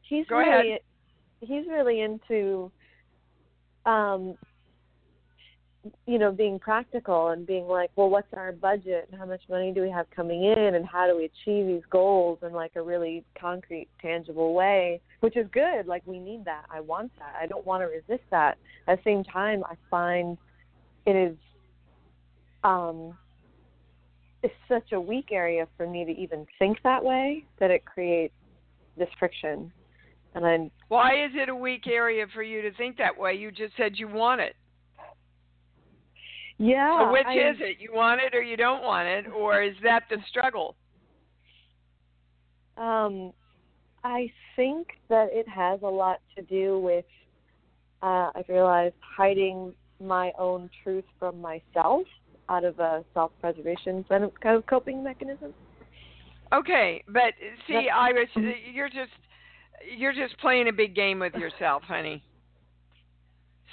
he's 0.00 0.26
Go 0.28 0.38
really 0.38 0.78
he's 1.40 1.66
really 1.68 2.00
into 2.00 2.72
um 3.84 4.34
you 6.06 6.18
know, 6.18 6.32
being 6.32 6.58
practical 6.58 7.28
and 7.28 7.46
being 7.46 7.66
like, 7.66 7.90
well, 7.96 8.08
what's 8.08 8.32
our 8.34 8.52
budget 8.52 9.08
and 9.10 9.20
how 9.20 9.26
much 9.26 9.42
money 9.48 9.72
do 9.72 9.82
we 9.82 9.90
have 9.90 10.06
coming 10.14 10.44
in 10.44 10.74
and 10.74 10.86
how 10.86 11.06
do 11.06 11.16
we 11.16 11.24
achieve 11.24 11.66
these 11.66 11.82
goals 11.90 12.38
in 12.42 12.52
like 12.52 12.72
a 12.76 12.82
really 12.82 13.24
concrete, 13.38 13.88
tangible 14.00 14.54
way, 14.54 15.00
which 15.20 15.36
is 15.36 15.46
good. 15.52 15.86
Like 15.86 16.02
we 16.06 16.18
need 16.18 16.44
that. 16.44 16.64
I 16.70 16.80
want 16.80 17.12
that. 17.18 17.34
I 17.40 17.46
don't 17.46 17.66
want 17.66 17.82
to 17.82 17.86
resist 17.86 18.28
that. 18.30 18.56
At 18.86 18.98
the 18.98 19.02
same 19.04 19.24
time, 19.24 19.62
I 19.64 19.74
find 19.90 20.38
it 21.06 21.16
is 21.16 21.36
um 22.62 23.16
it's 24.42 24.54
such 24.68 24.92
a 24.92 25.00
weak 25.00 25.28
area 25.32 25.66
for 25.76 25.86
me 25.88 26.04
to 26.04 26.12
even 26.12 26.46
think 26.58 26.78
that 26.84 27.02
way 27.02 27.44
that 27.60 27.70
it 27.70 27.84
creates 27.84 28.34
this 28.96 29.08
friction. 29.18 29.72
And 30.34 30.46
I'm 30.46 30.70
Why 30.88 31.24
is 31.24 31.30
it 31.34 31.48
a 31.48 31.54
weak 31.54 31.86
area 31.86 32.26
for 32.34 32.42
you 32.42 32.62
to 32.62 32.72
think 32.72 32.96
that 32.98 33.16
way? 33.16 33.34
You 33.34 33.50
just 33.50 33.74
said 33.76 33.92
you 33.96 34.08
want 34.08 34.40
it. 34.40 34.54
Yeah. 36.58 37.06
So 37.06 37.12
which 37.12 37.26
I, 37.26 37.34
is 37.34 37.56
it? 37.60 37.76
You 37.80 37.92
want 37.92 38.20
it 38.20 38.34
or 38.34 38.42
you 38.42 38.56
don't 38.56 38.82
want 38.82 39.08
it, 39.08 39.26
or 39.30 39.62
is 39.62 39.74
that 39.82 40.04
the 40.10 40.16
struggle? 40.28 40.76
Um, 42.76 43.32
I 44.02 44.30
think 44.56 44.88
that 45.08 45.28
it 45.30 45.48
has 45.48 45.80
a 45.82 45.88
lot 45.88 46.20
to 46.36 46.42
do 46.42 46.78
with, 46.80 47.04
uh, 48.02 48.30
I've 48.34 48.48
realized, 48.48 48.94
hiding 49.00 49.72
my 50.00 50.32
own 50.38 50.68
truth 50.82 51.04
from 51.18 51.40
myself 51.40 52.02
out 52.48 52.64
of 52.64 52.78
a 52.78 53.04
self 53.14 53.32
preservation 53.40 54.04
kind 54.08 54.24
of 54.24 54.66
coping 54.66 55.02
mechanism. 55.02 55.54
Okay, 56.52 57.02
but 57.08 57.32
see, 57.66 57.74
That's- 57.74 57.88
Iris, 57.94 58.28
you're 58.72 58.88
just 58.88 59.12
you're 59.96 60.12
just 60.12 60.38
playing 60.38 60.68
a 60.68 60.72
big 60.72 60.94
game 60.94 61.18
with 61.18 61.34
yourself, 61.34 61.82
honey. 61.82 62.22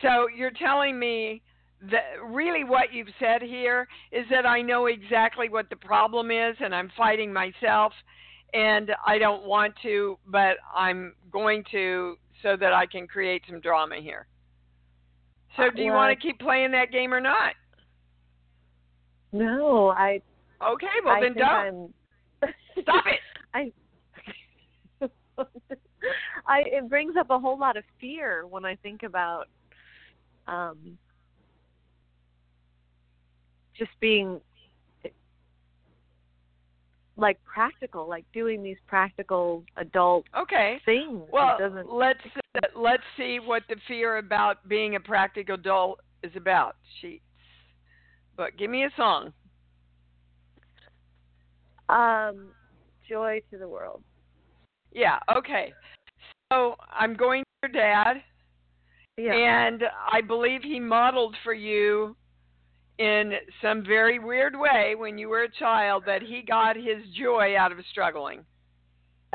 So 0.01 0.27
you're 0.35 0.51
telling 0.51 0.97
me 0.97 1.41
that 1.89 2.23
really 2.23 2.63
what 2.63 2.93
you've 2.93 3.07
said 3.19 3.41
here 3.41 3.87
is 4.11 4.25
that 4.29 4.45
I 4.45 4.61
know 4.61 4.85
exactly 4.85 5.49
what 5.49 5.69
the 5.69 5.75
problem 5.75 6.29
is 6.29 6.55
and 6.59 6.75
I'm 6.75 6.91
fighting 6.95 7.33
myself 7.33 7.93
and 8.53 8.91
I 9.05 9.17
don't 9.17 9.45
want 9.45 9.73
to, 9.83 10.17
but 10.27 10.57
I'm 10.75 11.15
going 11.31 11.63
to 11.71 12.15
so 12.43 12.55
that 12.57 12.73
I 12.73 12.85
can 12.85 13.07
create 13.07 13.43
some 13.49 13.59
drama 13.61 13.95
here. 14.01 14.27
So 15.57 15.69
do 15.75 15.81
you 15.81 15.91
Well, 15.91 16.01
want 16.01 16.17
to 16.17 16.27
keep 16.27 16.39
playing 16.39 16.71
that 16.71 16.91
game 16.91 17.13
or 17.13 17.21
not? 17.21 17.53
No, 19.31 19.89
I. 19.89 20.21
Okay, 20.61 20.87
well 21.03 21.15
I 21.15 21.21
then 21.21 21.33
don't. 21.33 21.93
I'm. 22.43 22.53
Stop 22.81 23.05
it. 23.07 23.19
I. 23.53 23.71
I 26.47 26.63
it 26.65 26.89
brings 26.89 27.15
up 27.17 27.29
a 27.29 27.39
whole 27.39 27.57
lot 27.57 27.77
of 27.77 27.83
fear 27.99 28.45
when 28.47 28.65
I 28.65 28.75
think 28.75 29.03
about 29.03 29.45
um 30.47 30.97
just 33.81 33.99
being 33.99 34.39
like 37.17 37.39
practical, 37.43 38.07
like 38.07 38.25
doing 38.31 38.61
these 38.61 38.77
practical 38.85 39.63
adult 39.77 40.25
Okay. 40.39 40.79
things. 40.85 41.23
Well, 41.33 41.57
let's 41.91 42.19
let's 42.75 43.03
see 43.17 43.39
what 43.43 43.63
the 43.69 43.75
fear 43.87 44.17
about 44.17 44.67
being 44.67 44.95
a 44.95 44.99
practical 44.99 45.55
adult 45.55 45.99
is 46.21 46.31
about. 46.35 46.75
Sheets. 47.01 47.23
But 48.37 48.55
give 48.57 48.69
me 48.69 48.83
a 48.83 48.89
song. 48.95 49.33
um 51.89 52.49
joy 53.09 53.41
to 53.49 53.57
the 53.57 53.67
world. 53.67 54.03
Yeah. 54.93 55.17
Okay. 55.35 55.73
So 56.53 56.75
I'm 56.91 57.15
going 57.15 57.43
to 57.43 57.69
your 57.69 57.81
dad, 57.81 58.21
Yeah. 59.17 59.33
and 59.33 59.83
I 60.11 60.21
believe 60.21 60.61
he 60.61 60.79
modeled 60.79 61.35
for 61.43 61.53
you 61.53 62.15
in 62.97 63.33
some 63.61 63.83
very 63.83 64.19
weird 64.19 64.57
way 64.57 64.95
when 64.95 65.17
you 65.17 65.29
were 65.29 65.43
a 65.43 65.51
child 65.51 66.03
that 66.05 66.21
he 66.21 66.41
got 66.41 66.75
his 66.75 67.03
joy 67.17 67.55
out 67.57 67.71
of 67.71 67.79
struggling. 67.89 68.45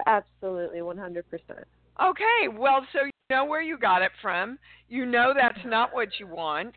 Absolutely, 0.07 0.81
100%. 0.81 1.23
Okay, 2.03 2.49
well, 2.53 2.87
so 2.93 3.05
you 3.05 3.11
know 3.31 3.45
where 3.45 3.63
you 3.63 3.79
got 3.79 4.03
it 4.03 4.13
from. 4.21 4.59
You 4.89 5.07
know 5.07 5.33
that's 5.35 5.65
not 5.65 5.95
what 5.95 6.09
you 6.21 6.27
want. 6.27 6.75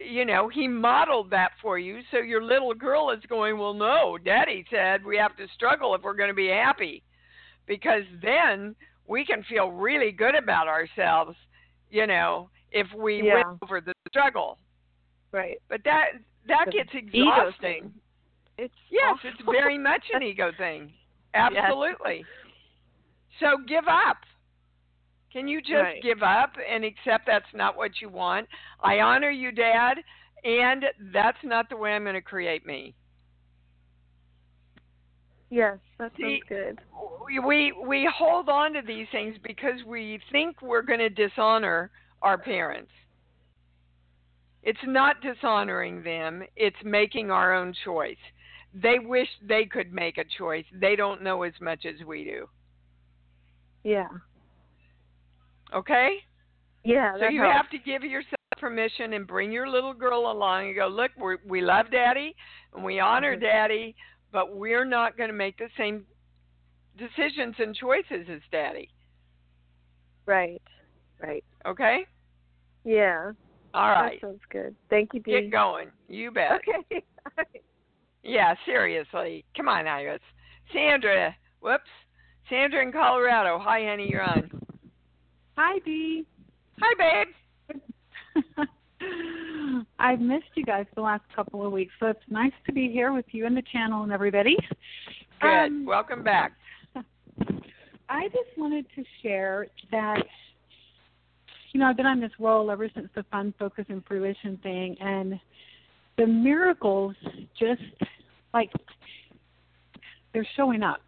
You 0.00 0.24
know, 0.24 0.48
he 0.48 0.66
modeled 0.66 1.30
that 1.30 1.52
for 1.62 1.78
you, 1.78 2.00
so 2.10 2.18
your 2.18 2.42
little 2.42 2.74
girl 2.74 3.10
is 3.10 3.22
going, 3.28 3.56
Well, 3.56 3.74
no, 3.74 4.18
daddy 4.18 4.64
said 4.68 5.04
we 5.04 5.16
have 5.16 5.36
to 5.36 5.46
struggle 5.54 5.94
if 5.94 6.02
we're 6.02 6.14
going 6.16 6.28
to 6.30 6.34
be 6.34 6.48
happy. 6.48 7.04
Because 7.68 8.02
then 8.20 8.74
we 9.06 9.24
can 9.24 9.44
feel 9.44 9.70
really 9.70 10.10
good 10.10 10.34
about 10.34 10.66
ourselves, 10.66 11.36
you 11.88 12.08
know, 12.08 12.50
if 12.72 12.92
we 12.92 13.22
Yeah. 13.22 13.34
win 13.34 13.58
over 13.62 13.80
the 13.80 13.92
struggle. 14.08 14.58
Right. 15.32 15.58
But 15.68 15.82
that 15.84 16.12
that 16.46 16.66
The 16.66 16.72
gets 16.72 16.90
exhausting. 16.92 17.92
It's 18.58 18.74
Yes, 18.90 19.14
awful. 19.16 19.30
it's 19.30 19.40
very 19.50 19.78
much 19.78 20.02
an 20.12 20.22
ego 20.22 20.52
thing. 20.56 20.92
Absolutely. 21.34 22.24
So 23.40 23.56
give 23.66 23.88
up. 23.88 24.18
Can 25.32 25.48
you 25.48 25.60
just 25.62 25.72
Right. 25.72 26.02
give 26.02 26.22
up 26.22 26.52
and 26.68 26.84
accept 26.84 27.24
that's 27.26 27.46
not 27.54 27.76
what 27.76 28.00
you 28.02 28.10
want? 28.10 28.46
I 28.80 29.00
honor 29.00 29.30
you, 29.30 29.50
Dad, 29.50 29.96
and 30.44 30.84
that's 31.12 31.38
not 31.42 31.70
the 31.70 31.76
way 31.76 31.94
I'm 31.94 32.02
going 32.04 32.14
to 32.14 32.20
create 32.20 32.66
me. 32.66 32.94
Yes, 35.50 35.78
that 35.98 36.12
See- 36.16 36.42
sounds 36.48 36.48
good. 36.48 36.80
We 37.26 37.38
we, 37.38 37.72
we 37.72 38.08
hold 38.14 38.48
on 38.48 38.72
to 38.74 38.82
these 38.82 39.06
things 39.12 39.36
because 39.42 39.82
we 39.86 40.18
think 40.30 40.60
we're 40.60 40.82
going 40.82 40.98
to 40.98 41.08
dishonor 41.08 41.90
our 42.20 42.36
parents. 42.36 42.90
It's 44.62 44.78
not 44.86 45.20
dishonoring 45.20 46.02
them, 46.02 46.42
it's 46.56 46.76
making 46.84 47.30
our 47.30 47.52
own 47.52 47.74
choice. 47.84 48.16
They 48.74 48.98
wish 48.98 49.28
they 49.46 49.64
could 49.66 49.92
make 49.92 50.18
a 50.18 50.24
choice. 50.38 50.64
They 50.72 50.96
don't 50.96 51.22
know 51.22 51.42
as 51.42 51.52
much 51.60 51.84
as 51.84 52.04
we 52.06 52.24
do. 52.24 52.48
Yeah. 53.84 54.08
Okay? 55.74 56.16
Yeah, 56.84 57.18
So 57.18 57.28
you 57.28 57.42
helps. 57.42 57.56
have 57.56 57.70
to 57.70 57.78
give 57.78 58.02
yourself 58.04 58.36
permission 58.58 59.12
and 59.14 59.26
bring 59.26 59.50
your 59.52 59.68
little 59.68 59.92
girl 59.94 60.30
along 60.30 60.66
and 60.66 60.76
go, 60.76 60.86
look, 60.86 61.10
we 61.20 61.36
we 61.46 61.60
love 61.60 61.90
Daddy 61.90 62.34
and 62.74 62.84
we 62.84 63.00
honor 63.00 63.36
Mhm. 63.36 63.40
Daddy, 63.40 63.96
but 64.30 64.54
we're 64.56 64.84
not 64.84 65.16
going 65.16 65.28
to 65.30 65.34
make 65.36 65.58
the 65.58 65.68
same 65.76 66.06
decisions 66.96 67.58
and 67.58 67.74
choices 67.74 68.28
as 68.28 68.40
Daddy. 68.50 68.88
Right. 70.26 70.62
Right. 71.20 71.44
Okay? 71.66 72.06
Yeah. 72.84 73.32
All 73.74 73.90
right. 73.90 74.20
That 74.20 74.26
sounds 74.26 74.40
good. 74.50 74.74
Thank 74.90 75.10
you, 75.14 75.20
Dee. 75.20 75.42
Get 75.42 75.50
going. 75.50 75.88
You 76.08 76.30
bet. 76.30 76.52
Okay. 76.52 77.04
Yeah, 78.24 78.54
seriously. 78.64 79.44
Come 79.56 79.68
on, 79.68 79.88
Iris. 79.88 80.20
Sandra. 80.72 81.34
Whoops. 81.60 81.82
Sandra 82.48 82.82
in 82.82 82.92
Colorado. 82.92 83.58
Hi, 83.58 83.84
honey. 83.84 84.08
You're 84.08 84.22
on. 84.22 84.50
Hi, 85.56 85.78
Dee. 85.80 86.24
Hi, 86.80 87.24
babe. 87.74 87.82
I've 89.98 90.20
missed 90.20 90.44
you 90.54 90.64
guys 90.64 90.86
the 90.94 91.00
last 91.00 91.24
couple 91.34 91.66
of 91.66 91.72
weeks, 91.72 91.92
so 91.98 92.06
it's 92.06 92.20
nice 92.30 92.52
to 92.66 92.72
be 92.72 92.88
here 92.90 93.12
with 93.12 93.24
you 93.32 93.46
and 93.46 93.56
the 93.56 93.62
channel 93.72 94.04
and 94.04 94.12
everybody. 94.12 94.56
Good. 95.40 95.48
Um, 95.48 95.84
Welcome 95.84 96.22
back. 96.22 96.52
I 98.08 98.28
just 98.28 98.56
wanted 98.56 98.86
to 98.94 99.02
share 99.22 99.66
that, 99.90 100.22
you 101.72 101.80
know, 101.80 101.86
I've 101.86 101.96
been 101.96 102.06
on 102.06 102.20
this 102.20 102.32
roll 102.38 102.70
ever 102.70 102.88
since 102.94 103.08
the 103.14 103.24
fun, 103.30 103.54
focus, 103.58 103.86
and 103.88 104.04
fruition 104.06 104.58
thing, 104.62 104.96
and 105.00 105.40
the 106.18 106.26
miracles 106.26 107.14
just 107.58 107.82
like 108.52 108.70
they're 110.32 110.46
showing 110.56 110.82
up, 110.82 111.00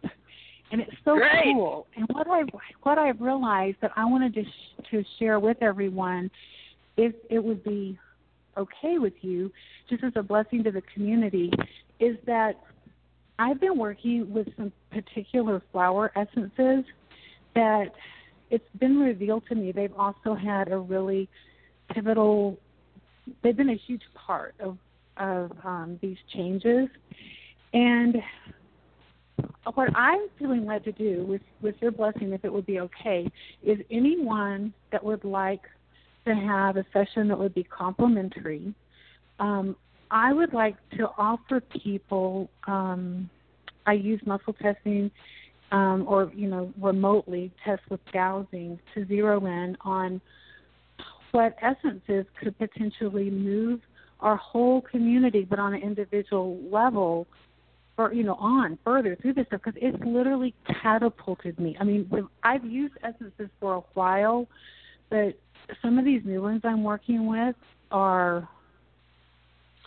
and 0.71 0.81
it's 0.81 0.91
so 1.03 1.15
Great. 1.15 1.43
cool. 1.43 1.87
And 1.95 2.07
what 2.11 2.27
I 2.27 2.43
what 2.83 2.97
I've 2.97 3.21
realized 3.21 3.77
that 3.81 3.91
I 3.95 4.05
wanted 4.05 4.33
to 4.33 4.43
sh- 4.43 4.89
to 4.91 5.03
share 5.19 5.39
with 5.39 5.57
everyone, 5.61 6.29
if 6.97 7.13
it 7.29 7.43
would 7.43 7.63
be 7.63 7.97
okay 8.57 8.97
with 8.97 9.13
you, 9.21 9.51
just 9.89 10.03
as 10.03 10.13
a 10.15 10.23
blessing 10.23 10.63
to 10.63 10.71
the 10.71 10.81
community, 10.93 11.51
is 11.99 12.17
that 12.25 12.59
I've 13.37 13.59
been 13.59 13.77
working 13.77 14.31
with 14.33 14.47
some 14.57 14.71
particular 14.91 15.61
flower 15.71 16.11
essences 16.15 16.85
that 17.53 17.91
it's 18.55 18.79
been 18.79 18.97
revealed 18.99 19.43
to 19.49 19.55
me 19.55 19.71
they've 19.71 19.97
also 19.97 20.33
had 20.33 20.71
a 20.71 20.77
really 20.77 21.29
pivotal 21.93 22.57
they've 23.43 23.57
been 23.57 23.69
a 23.69 23.81
huge 23.87 24.03
part 24.13 24.55
of 24.59 24.77
of 25.17 25.51
um, 25.63 25.99
these 26.01 26.17
changes 26.33 26.87
and 27.73 28.15
what 29.73 29.89
I'm 29.95 30.27
feeling 30.37 30.65
led 30.65 30.83
to 30.85 30.91
do 30.91 31.25
with 31.25 31.41
with 31.61 31.75
your 31.81 31.91
blessing 31.91 32.33
if 32.33 32.43
it 32.43 32.51
would 32.51 32.65
be 32.65 32.79
okay 32.81 33.29
is 33.63 33.77
anyone 33.91 34.73
that 34.91 35.03
would 35.03 35.23
like 35.23 35.61
to 36.25 36.33
have 36.33 36.77
a 36.77 36.85
session 36.91 37.27
that 37.27 37.37
would 37.37 37.53
be 37.53 37.63
complimentary 37.63 38.73
um, 39.39 39.75
I 40.11 40.33
would 40.33 40.53
like 40.53 40.75
to 40.97 41.09
offer 41.17 41.61
people. 41.61 42.49
Um, 42.67 43.29
I 43.85 43.93
use 43.93 44.21
muscle 44.25 44.53
testing, 44.53 45.11
um, 45.75 46.05
or 46.07 46.31
you 46.33 46.47
know, 46.47 46.73
remotely 46.81 47.51
test 47.65 47.81
with 47.89 47.99
dowsing 48.13 48.79
to 48.93 49.05
zero 49.07 49.45
in 49.45 49.75
on 49.81 50.21
what 51.31 51.53
essences 51.61 52.25
could 52.39 52.57
potentially 52.57 53.29
move 53.29 53.81
our 54.21 54.37
whole 54.37 54.79
community, 54.79 55.45
but 55.47 55.59
on 55.59 55.73
an 55.73 55.81
individual 55.81 56.57
level, 56.71 57.27
or 57.97 58.13
you 58.13 58.23
know, 58.23 58.35
on 58.35 58.79
further 58.85 59.17
through 59.21 59.33
this 59.33 59.45
stuff 59.47 59.59
because 59.65 59.77
it's 59.81 60.01
literally 60.05 60.55
catapulted 60.81 61.59
me. 61.59 61.75
I 61.77 61.83
mean, 61.83 62.09
I've 62.41 62.63
used 62.63 62.93
essences 63.03 63.49
for 63.59 63.73
a 63.75 63.81
while, 63.95 64.47
but 65.09 65.37
some 65.81 65.99
of 65.99 66.05
these 66.05 66.21
new 66.23 66.41
ones 66.41 66.61
I'm 66.63 66.83
working 66.83 67.27
with 67.27 67.55
are 67.91 68.47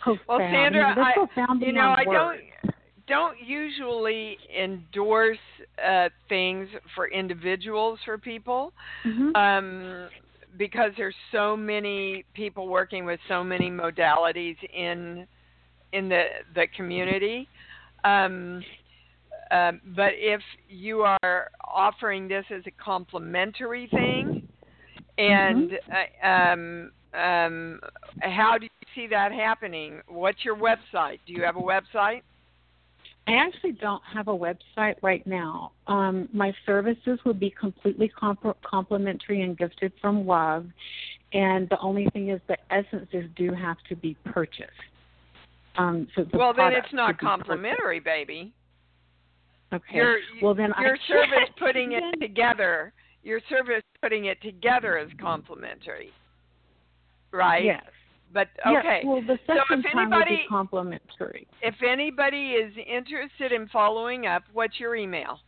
profound. 0.03 0.19
Well, 0.27 0.37
Sandra, 0.37 0.89
you 0.89 0.95
know, 0.95 1.01
I, 1.01 1.65
you 1.65 1.73
know, 1.73 1.95
I 1.97 2.03
don't 2.03 2.68
don't 3.09 3.37
usually 3.41 4.37
endorse 4.57 5.37
uh, 5.85 6.09
things 6.29 6.69
for 6.95 7.09
individuals 7.09 7.99
for 8.05 8.17
people 8.17 8.71
Mhm. 9.05 9.35
um, 9.35 10.09
because 10.57 10.91
there's 10.97 11.15
so 11.31 11.55
many 11.55 12.23
people 12.33 12.67
working 12.67 13.05
with 13.05 13.19
so 13.27 13.43
many 13.43 13.69
modalities 13.69 14.57
in 14.73 15.27
in 15.91 16.09
the 16.09 16.23
the 16.53 16.67
community. 16.67 17.47
Um, 18.03 18.63
um, 19.51 19.81
but 19.95 20.13
if 20.15 20.41
you 20.67 21.01
are 21.01 21.49
offering 21.63 22.27
this 22.27 22.45
as 22.51 22.61
a 22.67 22.71
complementary 22.71 23.87
thing, 23.87 24.47
and 25.17 25.71
uh, 25.91 26.27
um, 26.27 26.91
um, 27.13 27.79
how 28.19 28.57
do 28.57 28.65
you 28.65 28.87
see 28.95 29.07
that 29.07 29.31
happening? 29.31 30.01
What's 30.07 30.45
your 30.45 30.55
website? 30.55 31.19
Do 31.25 31.33
you 31.33 31.43
have 31.43 31.55
a 31.55 31.61
website? 31.61 32.21
I 33.29 33.35
actually 33.35 33.73
don't 33.73 34.01
have 34.11 34.27
a 34.27 34.35
website 34.35 34.95
right 35.03 35.25
now. 35.27 35.71
Um, 35.85 36.27
my 36.33 36.51
services 36.65 37.19
would 37.25 37.39
be 37.39 37.51
completely 37.51 38.07
comp- 38.07 38.57
complimentary 38.63 39.43
and 39.43 39.55
gifted 39.55 39.93
from 40.01 40.25
love, 40.25 40.65
and 41.31 41.69
the 41.69 41.79
only 41.79 42.07
thing 42.11 42.29
is 42.29 42.41
the 42.47 42.57
essences 42.73 43.29
do 43.35 43.53
have 43.53 43.77
to 43.87 43.95
be 43.95 44.17
purchased. 44.25 44.71
Um, 45.77 46.07
so 46.15 46.23
the 46.23 46.39
well, 46.39 46.53
then 46.55 46.73
it's 46.73 46.91
not 46.91 47.19
complimentary, 47.19 47.99
baby. 47.99 48.51
Okay. 49.71 49.97
Your 49.97 50.17
well, 50.41 50.55
then 50.55 50.73
your 50.79 50.95
I 50.95 50.97
service 51.07 51.49
putting 51.59 51.91
it 51.91 52.19
together. 52.19 52.93
Your 53.21 53.41
service 53.47 53.83
putting 54.01 54.25
it 54.25 54.41
together 54.41 54.97
is 54.97 55.09
complimentary, 55.21 56.09
right? 57.31 57.63
Yes. 57.63 57.83
But 58.31 58.49
Yes, 58.65 58.85
okay. 58.85 59.01
well, 59.05 59.21
the 59.21 59.39
So 59.47 59.53
if 59.53 59.67
time 59.67 59.77
would 59.77 59.83
be 59.83 59.89
anybody- 59.99 60.45
complimentary. 60.47 61.47
if 61.61 61.81
anybody 61.81 62.51
is 62.53 62.75
interested 62.77 63.51
in 63.51 63.67
following 63.69 64.27
up, 64.27 64.43
what's 64.53 64.79
your 64.79 64.95
email? 64.95 65.39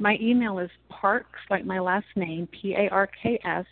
My 0.00 0.18
email 0.20 0.58
is 0.58 0.70
parks, 0.88 1.38
like 1.48 1.64
my 1.64 1.78
last 1.78 2.06
name, 2.16 2.48
P 2.48 2.74
A 2.74 2.88
R 2.88 3.06
K 3.06 3.38
S, 3.44 3.66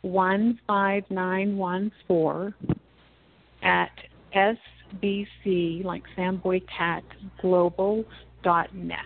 one 0.00 0.58
five 0.66 1.04
nine 1.10 1.58
one 1.58 1.92
four 2.08 2.54
at 3.62 3.90
SBC, 4.34 5.84
like 5.84 6.02
Samboy 6.16 6.62
Cat 6.68 7.04
Global 7.42 8.04
dot 8.42 8.74
net. 8.74 9.00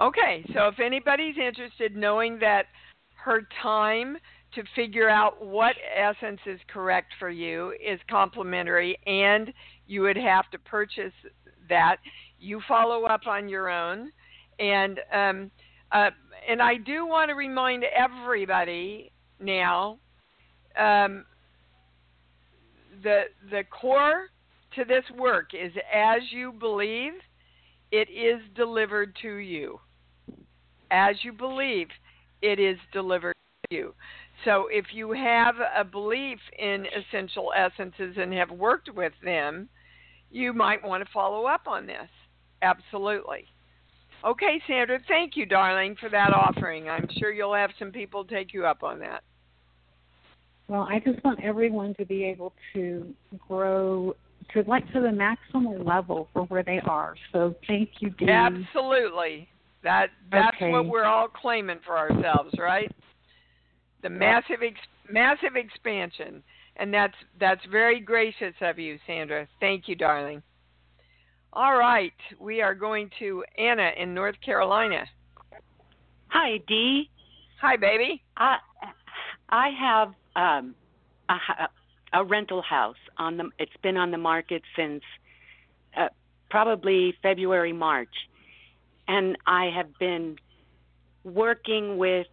Okay, 0.00 0.44
so 0.52 0.66
if 0.66 0.80
anybody's 0.80 1.38
interested 1.38 1.94
knowing 1.94 2.38
that 2.40 2.66
her 3.14 3.42
time 3.62 4.18
to 4.54 4.62
figure 4.74 5.08
out 5.08 5.44
what 5.44 5.74
essence 5.96 6.40
is 6.46 6.60
correct 6.68 7.12
for 7.18 7.30
you 7.30 7.72
is 7.84 7.98
complimentary 8.08 8.98
and 9.06 9.52
you 9.86 10.02
would 10.02 10.16
have 10.16 10.50
to 10.50 10.58
purchase 10.58 11.12
that, 11.68 11.96
you 12.38 12.60
follow 12.68 13.04
up 13.04 13.26
on 13.26 13.48
your 13.48 13.68
own. 13.70 14.10
And 14.58 15.00
um, 15.12 15.50
uh, 15.92 16.10
and 16.48 16.60
I 16.60 16.76
do 16.76 17.06
want 17.06 17.30
to 17.30 17.34
remind 17.34 17.84
everybody 17.84 19.10
now 19.40 19.98
um, 20.78 21.24
the 23.02 23.24
the 23.50 23.62
core 23.70 24.28
to 24.76 24.84
this 24.84 25.04
work 25.16 25.50
is 25.54 25.72
as 25.92 26.22
you 26.30 26.52
believe, 26.52 27.12
it 27.92 28.08
is 28.10 28.40
delivered 28.56 29.16
to 29.22 29.34
you. 29.36 29.80
As 30.90 31.16
you 31.22 31.32
believe, 31.32 31.88
it 32.42 32.58
is 32.58 32.76
delivered 32.92 33.34
to 33.70 33.76
you. 33.76 33.94
So 34.44 34.68
if 34.70 34.86
you 34.92 35.12
have 35.12 35.56
a 35.76 35.84
belief 35.84 36.38
in 36.58 36.86
essential 36.86 37.52
essences 37.56 38.16
and 38.18 38.32
have 38.34 38.50
worked 38.50 38.90
with 38.94 39.12
them, 39.22 39.68
you 40.30 40.52
might 40.52 40.84
want 40.84 41.04
to 41.04 41.10
follow 41.12 41.46
up 41.46 41.62
on 41.66 41.86
this. 41.86 42.08
Absolutely. 42.62 43.46
Okay, 44.24 44.60
Sandra, 44.66 44.98
thank 45.06 45.36
you, 45.36 45.44
darling, 45.46 45.96
for 46.00 46.08
that 46.08 46.32
offering. 46.32 46.88
I'm 46.88 47.08
sure 47.18 47.30
you'll 47.30 47.54
have 47.54 47.70
some 47.78 47.92
people 47.92 48.24
take 48.24 48.54
you 48.54 48.64
up 48.66 48.82
on 48.82 48.98
that. 49.00 49.22
Well, 50.68 50.86
I 50.90 50.98
just 50.98 51.22
want 51.22 51.40
everyone 51.44 51.94
to 51.98 52.06
be 52.06 52.24
able 52.24 52.54
to 52.72 53.14
grow 53.46 54.16
to 54.52 54.62
like 54.66 54.90
to 54.92 55.00
the 55.00 55.12
maximum 55.12 55.84
level 55.84 56.28
for 56.32 56.42
where 56.44 56.62
they 56.62 56.80
are. 56.86 57.14
So 57.32 57.54
thank 57.66 57.90
you, 58.00 58.10
Dee. 58.10 58.30
Absolutely. 58.30 59.48
That 59.82 60.08
that's 60.30 60.56
Okay. 60.56 60.70
what 60.70 60.86
we're 60.86 61.04
all 61.04 61.28
claiming 61.28 61.80
for 61.84 61.98
ourselves, 61.98 62.54
right? 62.58 62.90
The 64.04 64.10
massive 64.10 64.62
ex- 64.62 64.78
massive 65.10 65.56
expansion. 65.56 66.42
And 66.76 66.92
that's 66.92 67.14
that's 67.40 67.64
very 67.72 68.00
gracious 68.00 68.54
of 68.60 68.78
you, 68.78 68.98
Sandra. 69.06 69.48
Thank 69.60 69.88
you, 69.88 69.94
darling. 69.94 70.42
All 71.54 71.78
right, 71.78 72.12
we 72.38 72.60
are 72.60 72.74
going 72.74 73.08
to 73.20 73.44
Anna 73.56 73.92
in 73.96 74.12
North 74.12 74.34
Carolina. 74.44 75.04
Hi, 76.28 76.58
Dee. 76.68 77.08
Hi, 77.62 77.76
baby. 77.76 78.22
I 78.36 78.56
I 79.48 79.70
have 79.80 80.08
um, 80.36 80.74
a, 81.30 81.34
h- 81.34 81.68
a 82.12 82.24
rental 82.24 82.60
house 82.60 82.96
on 83.18 83.36
the. 83.38 83.48
It's 83.58 83.72
been 83.82 83.96
on 83.96 84.10
the 84.10 84.18
market 84.18 84.62
since 84.76 85.02
uh, 85.96 86.08
probably 86.50 87.14
February, 87.22 87.72
March, 87.72 88.14
and 89.08 89.38
I 89.46 89.70
have 89.74 89.96
been 89.98 90.36
working 91.22 91.96
with 91.96 92.26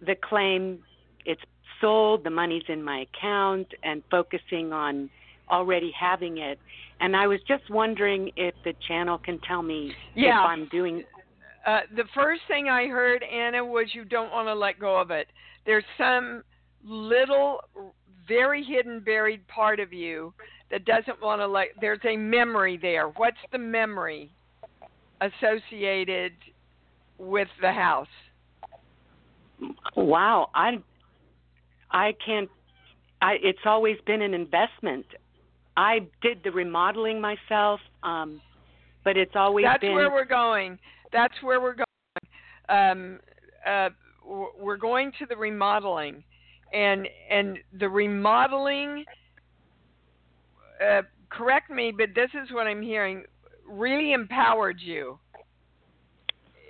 the 0.00 0.14
claim. 0.14 0.78
It's 1.24 1.40
sold. 1.80 2.24
The 2.24 2.30
money's 2.30 2.62
in 2.68 2.82
my 2.82 3.00
account, 3.00 3.68
and 3.82 4.02
focusing 4.10 4.72
on 4.72 5.10
already 5.50 5.92
having 5.98 6.38
it. 6.38 6.58
And 7.00 7.16
I 7.16 7.26
was 7.26 7.40
just 7.48 7.68
wondering 7.68 8.30
if 8.36 8.54
the 8.64 8.74
channel 8.86 9.18
can 9.18 9.38
tell 9.40 9.62
me 9.62 9.94
Yeah. 10.14 10.42
if 10.42 10.48
I'm 10.48 10.66
doing. 10.66 11.04
Uh, 11.66 11.80
the 11.94 12.04
first 12.14 12.42
thing 12.48 12.68
I 12.68 12.86
heard, 12.86 13.22
Anna, 13.22 13.64
was 13.64 13.94
you 13.94 14.04
don't 14.04 14.30
want 14.30 14.48
to 14.48 14.54
let 14.54 14.78
go 14.78 14.96
of 15.00 15.10
it. 15.10 15.28
There's 15.66 15.84
some 15.96 16.42
little, 16.84 17.60
very 18.26 18.62
hidden, 18.62 19.00
buried 19.00 19.46
part 19.48 19.80
of 19.80 19.92
you 19.92 20.32
that 20.70 20.84
doesn't 20.84 21.20
want 21.20 21.40
to 21.40 21.46
let. 21.46 21.68
There's 21.80 22.04
a 22.04 22.16
memory 22.16 22.78
there. 22.80 23.08
What's 23.08 23.36
the 23.50 23.58
memory 23.58 24.30
associated 25.20 26.32
with 27.18 27.48
the 27.60 27.72
house? 27.72 28.08
Wow, 29.96 30.50
I 30.54 30.78
I 31.92 32.14
can't. 32.24 32.48
I 33.20 33.36
it's 33.42 33.64
always 33.64 33.96
been 34.06 34.22
an 34.22 34.34
investment. 34.34 35.06
I 35.76 36.00
did 36.20 36.40
the 36.44 36.50
remodeling 36.50 37.20
myself, 37.20 37.80
um, 38.02 38.40
but 39.04 39.16
it's 39.16 39.34
always 39.34 39.64
That's 39.64 39.80
been. 39.80 39.94
where 39.94 40.10
we're 40.10 40.24
going. 40.24 40.78
That's 41.12 41.34
where 41.42 41.60
we're 41.60 41.76
going. 41.76 41.86
Um, 42.68 43.20
uh, 43.66 43.90
we're 44.58 44.76
going 44.76 45.12
to 45.18 45.26
the 45.26 45.36
remodeling, 45.36 46.24
and 46.72 47.08
and 47.30 47.58
the 47.78 47.88
remodeling. 47.88 49.04
Uh, 50.84 51.02
correct 51.30 51.70
me, 51.70 51.92
but 51.96 52.08
this 52.14 52.30
is 52.42 52.50
what 52.52 52.66
I'm 52.66 52.82
hearing. 52.82 53.24
Really 53.68 54.12
empowered 54.12 54.80
you. 54.80 55.18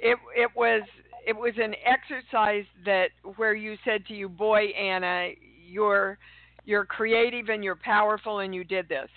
It 0.03 0.19
it 0.37 0.51
was 0.57 0.83
it 1.27 1.37
was 1.37 1.53
an 1.59 1.75
exercise 1.85 2.65
that 2.85 3.09
where 3.37 3.55
you 3.55 3.77
said 3.85 4.05
to 4.07 4.15
you, 4.15 4.29
boy, 4.29 4.67
Anna, 4.79 5.31
you're 5.67 6.19
you're 6.65 6.85
creative 6.85 7.49
and 7.49 7.65
you're 7.65 7.77
powerful, 7.77 8.39
and 8.41 8.55
you 8.55 8.65
did 8.65 8.89
this. 8.89 9.09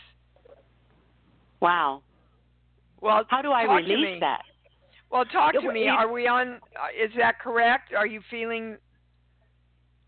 wow. 1.62 2.02
Well, 3.02 3.24
How 3.30 3.41
do 3.44 3.52
I 3.52 3.63
release 3.76 4.20
that? 4.20 4.41
Well, 5.12 5.26
talk 5.26 5.54
to 5.54 5.72
me. 5.72 5.88
Are 5.88 6.12
we 6.12 6.28
on? 6.28 6.60
Is 7.00 7.12
that 7.18 7.39
correct? 7.39 7.94
Are 7.94 8.08
you 8.08 8.22
feeling 8.32 8.78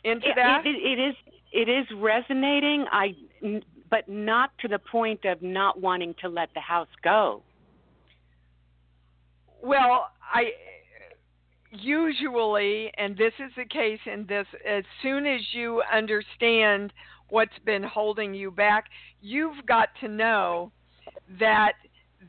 into 0.03 0.27
It, 0.29 0.33
that? 0.35 0.65
it, 0.65 0.69
it 0.69 0.99
is 0.99 1.15
it 1.51 1.69
is 1.69 1.85
resonating. 1.97 2.85
I 2.91 3.15
but 3.89 4.09
not 4.09 4.49
to 4.59 4.67
the 4.67 4.79
point 4.79 5.25
of 5.25 5.41
not 5.41 5.79
wanting 5.79 6.15
to 6.21 6.27
let 6.27 6.49
the 6.55 6.59
house 6.59 6.89
go. 7.03 7.43
well, 9.61 10.09
I 10.33 10.51
usually, 11.81 12.91
and 12.97 13.17
this 13.17 13.33
is 13.39 13.51
the 13.55 13.65
case 13.65 13.99
in 14.05 14.25
this, 14.27 14.47
as 14.67 14.83
soon 15.01 15.25
as 15.25 15.41
you 15.53 15.81
understand 15.93 16.93
what's 17.29 17.57
been 17.65 17.83
holding 17.83 18.33
you 18.33 18.51
back, 18.51 18.85
you've 19.21 19.65
got 19.65 19.89
to 20.01 20.07
know 20.07 20.71
that 21.39 21.73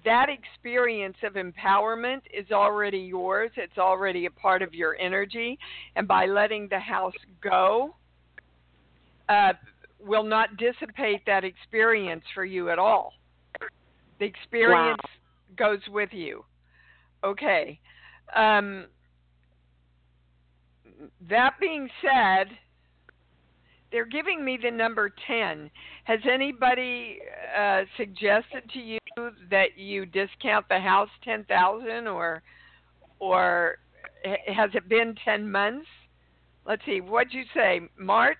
that 0.04 0.28
experience 0.28 1.16
of 1.22 1.34
empowerment 1.34 2.20
is 2.32 2.50
already 2.52 2.98
yours. 2.98 3.50
It's 3.56 3.78
already 3.78 4.26
a 4.26 4.30
part 4.30 4.62
of 4.62 4.74
your 4.74 4.96
energy. 5.00 5.58
And 5.96 6.06
by 6.06 6.26
letting 6.26 6.68
the 6.68 6.78
house 6.78 7.14
go, 7.42 7.94
uh, 9.28 9.52
will 10.00 10.22
not 10.24 10.56
dissipate 10.56 11.24
that 11.26 11.44
experience 11.44 12.24
for 12.34 12.44
you 12.44 12.70
at 12.70 12.78
all. 12.78 13.14
The 14.18 14.24
experience 14.24 15.00
wow. 15.04 15.54
goes 15.56 15.80
with 15.88 16.10
you. 16.12 16.44
Okay. 17.24 17.78
Um, 18.34 18.86
that 21.28 21.54
being 21.60 21.88
said, 22.02 22.48
they're 23.90 24.06
giving 24.06 24.44
me 24.44 24.58
the 24.62 24.70
number 24.70 25.12
10. 25.26 25.70
Has 26.04 26.20
anybody 26.30 27.18
uh, 27.58 27.82
suggested 27.96 28.68
to 28.72 28.78
you 28.78 28.98
that 29.50 29.76
you 29.76 30.06
discount 30.06 30.68
the 30.68 30.78
house 30.78 31.08
10,000 31.24 32.06
or 32.06 32.42
or 33.20 33.78
has 34.24 34.70
it 34.74 34.88
been 34.88 35.14
10 35.24 35.50
months? 35.50 35.86
Let's 36.66 36.82
see. 36.84 37.00
What'd 37.00 37.32
you 37.32 37.44
say? 37.54 37.80
March? 37.96 38.36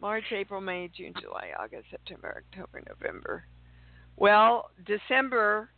March, 0.00 0.24
April, 0.32 0.60
May, 0.60 0.90
June, 0.94 1.14
July, 1.20 1.52
August, 1.58 1.86
September, 1.90 2.42
October, 2.52 2.82
November. 2.86 3.44
Well, 4.16 4.70
December 4.84 5.70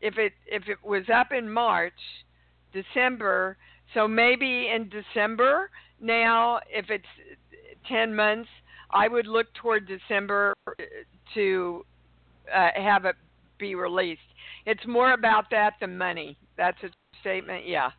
if 0.00 0.18
it 0.18 0.32
if 0.46 0.68
it 0.68 0.78
was 0.84 1.04
up 1.14 1.32
in 1.32 1.50
March, 1.50 1.92
December, 2.72 3.56
so 3.94 4.06
maybe 4.06 4.70
in 4.74 4.88
December 4.88 5.70
now 6.00 6.60
if 6.70 6.90
it's 6.90 7.04
10 7.88 8.14
months, 8.14 8.48
I 8.90 9.08
would 9.08 9.26
look 9.26 9.52
toward 9.54 9.86
December 9.86 10.54
to 11.34 11.84
uh, 12.54 12.68
have 12.74 13.04
it 13.04 13.16
be 13.58 13.74
released. 13.74 14.20
It's 14.66 14.84
more 14.86 15.12
about 15.12 15.50
that 15.50 15.74
than 15.80 15.96
money. 15.96 16.36
That's 16.56 16.78
a 16.82 16.88
statement. 17.20 17.66
Yeah. 17.66 17.90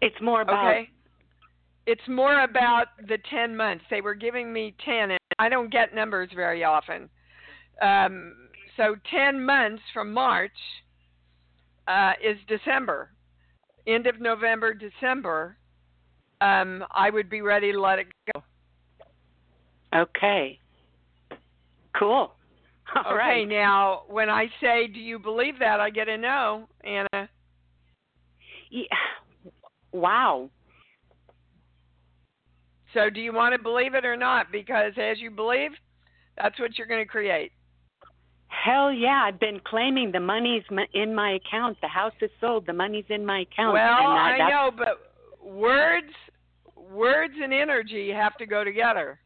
It's 0.00 0.20
more 0.20 0.42
about. 0.42 0.70
Okay. 0.70 0.90
It's 1.86 2.06
more 2.06 2.44
about 2.44 2.86
the 3.08 3.18
10 3.30 3.56
months. 3.56 3.84
They 3.90 4.02
were 4.02 4.14
giving 4.14 4.52
me 4.52 4.74
10, 4.84 5.12
and 5.12 5.18
I 5.38 5.48
don't 5.48 5.72
get 5.72 5.94
numbers 5.94 6.28
very 6.34 6.62
often. 6.62 7.08
Um, 7.80 8.34
so 8.76 8.94
10 9.10 9.42
months 9.42 9.82
from 9.94 10.12
March 10.12 10.52
uh, 11.86 12.12
is 12.22 12.36
December. 12.46 13.10
End 13.88 14.06
of 14.06 14.20
November, 14.20 14.74
December, 14.74 15.56
um, 16.42 16.84
I 16.90 17.08
would 17.08 17.30
be 17.30 17.40
ready 17.40 17.72
to 17.72 17.80
let 17.80 17.98
it 17.98 18.06
go. 18.34 18.42
Okay. 19.94 20.58
Cool. 21.98 22.32
All 22.94 23.02
okay, 23.06 23.14
right. 23.14 23.48
now 23.48 24.02
when 24.08 24.28
I 24.28 24.46
say, 24.60 24.86
"Do 24.86 25.00
you 25.00 25.18
believe 25.18 25.58
that?" 25.58 25.80
I 25.80 25.90
get 25.90 26.08
a 26.08 26.16
no, 26.16 26.68
Anna. 26.84 27.28
Yeah. 28.70 28.84
Wow. 29.90 30.50
So, 32.92 33.08
do 33.08 33.22
you 33.22 33.32
want 33.32 33.54
to 33.54 33.58
believe 33.58 33.94
it 33.94 34.04
or 34.04 34.18
not? 34.18 34.52
Because 34.52 34.92
as 34.98 35.18
you 35.18 35.30
believe, 35.30 35.70
that's 36.36 36.60
what 36.60 36.76
you're 36.76 36.86
going 36.86 37.02
to 37.02 37.08
create. 37.08 37.52
Hell 38.48 38.92
yeah! 38.92 39.24
I've 39.26 39.38
been 39.38 39.60
claiming 39.64 40.10
the 40.12 40.20
money's 40.20 40.62
in 40.94 41.14
my 41.14 41.32
account. 41.32 41.78
The 41.80 41.88
house 41.88 42.14
is 42.20 42.30
sold. 42.40 42.66
The 42.66 42.72
money's 42.72 43.04
in 43.08 43.24
my 43.24 43.40
account. 43.40 43.74
Well, 43.74 43.82
I, 43.82 44.38
I 44.40 44.48
know, 44.50 44.70
but 44.76 45.12
words, 45.46 46.12
words 46.74 47.34
and 47.40 47.52
energy 47.52 48.10
have 48.10 48.36
to 48.38 48.46
go 48.46 48.64
together. 48.64 49.20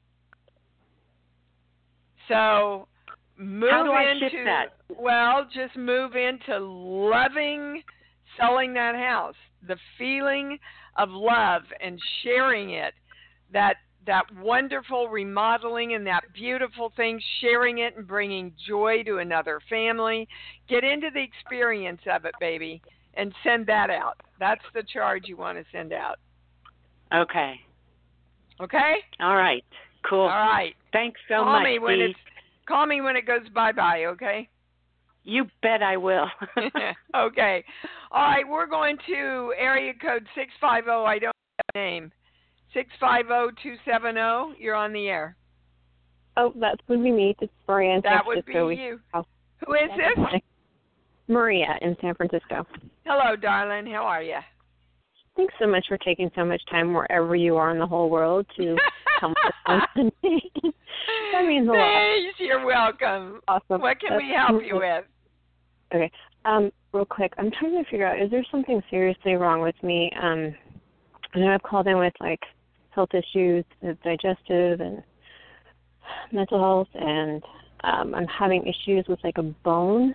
So 2.28 2.88
move 3.36 3.70
How 3.70 3.84
do 3.84 3.90
I 3.92 4.10
into 4.10 4.30
shift 4.30 4.44
that? 4.44 4.66
well, 4.88 5.46
just 5.52 5.76
move 5.76 6.14
into 6.16 6.58
loving 6.58 7.82
selling 8.38 8.74
that 8.74 8.94
house. 8.96 9.34
The 9.66 9.76
feeling 9.98 10.58
of 10.96 11.08
love 11.10 11.62
and 11.80 11.98
sharing 12.22 12.70
it. 12.70 12.94
That 13.52 13.76
that 14.06 14.24
wonderful 14.40 15.08
remodeling 15.08 15.94
and 15.94 16.06
that 16.06 16.22
beautiful 16.34 16.92
thing, 16.96 17.20
sharing 17.40 17.78
it 17.78 17.96
and 17.96 18.06
bringing 18.06 18.52
joy 18.66 19.02
to 19.04 19.18
another 19.18 19.60
family. 19.68 20.28
Get 20.68 20.84
into 20.84 21.08
the 21.12 21.22
experience 21.22 22.00
of 22.10 22.24
it, 22.24 22.34
baby, 22.40 22.82
and 23.14 23.32
send 23.44 23.66
that 23.66 23.90
out. 23.90 24.20
That's 24.38 24.64
the 24.74 24.82
charge 24.82 25.24
you 25.26 25.36
want 25.36 25.58
to 25.58 25.64
send 25.72 25.92
out. 25.92 26.18
Okay. 27.14 27.60
Okay? 28.60 28.94
All 29.20 29.36
right. 29.36 29.64
Cool. 30.08 30.20
All 30.20 30.28
right. 30.28 30.74
Thanks 30.92 31.20
so 31.28 31.36
call 31.36 31.52
much. 31.52 31.64
Me 31.64 31.78
when 31.78 31.98
Dee. 31.98 32.04
it's, 32.06 32.18
call 32.66 32.86
me 32.86 33.00
when 33.00 33.16
it 33.16 33.26
goes 33.26 33.48
bye 33.54 33.72
bye, 33.72 34.04
okay? 34.06 34.48
You 35.24 35.46
bet 35.62 35.82
I 35.82 35.96
will. 35.96 36.26
okay. 37.16 37.64
All 38.10 38.22
right, 38.22 38.46
we're 38.48 38.66
going 38.66 38.96
to 39.06 39.54
area 39.56 39.92
code 39.94 40.26
650. 40.34 40.90
I 40.90 41.18
don't 41.18 41.32
have 41.32 41.74
a 41.74 41.78
name. 41.78 42.12
650-270. 42.74 44.54
You're 44.58 44.74
on 44.74 44.92
the 44.92 45.08
air. 45.08 45.36
Oh, 46.36 46.52
that 46.60 46.76
would 46.88 47.02
be 47.02 47.10
me. 47.12 47.36
It's 47.40 47.52
Maria 47.68 47.96
in 47.96 48.00
That 48.02 48.22
San 48.24 48.26
would 48.26 48.44
Francisco. 48.44 48.68
be 48.68 48.76
you. 48.76 49.00
Who 49.66 49.74
is 49.74 49.90
this? 49.96 50.40
Maria 51.28 51.78
in 51.82 51.96
San 52.00 52.14
Francisco. 52.14 52.66
Hello, 53.04 53.36
darling. 53.36 53.86
How 53.92 54.04
are 54.04 54.22
you? 54.22 54.38
Thanks 55.36 55.54
so 55.58 55.66
much 55.66 55.84
for 55.88 55.96
taking 55.98 56.30
so 56.34 56.44
much 56.44 56.60
time 56.70 56.92
wherever 56.92 57.34
you 57.34 57.56
are 57.56 57.70
in 57.70 57.78
the 57.78 57.86
whole 57.86 58.10
world 58.10 58.46
to 58.56 58.76
come 59.20 59.34
with 59.44 59.54
us 59.66 59.82
that 61.32 61.46
means 61.46 61.68
a 61.68 61.72
lot. 61.72 61.76
Thanks. 61.78 62.38
You're 62.38 62.66
welcome. 62.66 63.40
Awesome. 63.48 63.80
What 63.80 63.98
can 64.00 64.10
That's 64.10 64.22
we 64.22 64.34
help 64.34 64.62
you 64.64 64.76
with? 64.76 65.04
Okay. 65.94 66.10
Um, 66.44 66.70
real 66.92 67.04
quick, 67.04 67.32
I'm 67.38 67.50
trying 67.50 67.82
to 67.82 67.90
figure 67.90 68.06
out 68.06 68.20
is 68.20 68.30
there 68.30 68.44
something 68.50 68.82
seriously 68.90 69.34
wrong 69.34 69.62
with 69.62 69.80
me? 69.82 70.10
Um, 70.20 70.54
I 71.34 71.38
know 71.38 71.54
I've 71.54 71.62
called 71.62 71.86
in 71.86 71.98
with 71.98 72.12
like 72.20 72.40
health 72.94 73.10
issues, 73.14 73.64
digestive 74.04 74.80
and 74.80 75.02
mental 76.32 76.58
health, 76.58 76.88
and 76.94 77.42
um, 77.84 78.14
I'm 78.14 78.26
having 78.26 78.62
issues 78.66 79.06
with 79.08 79.18
like 79.24 79.38
a 79.38 79.42
bone 79.42 80.14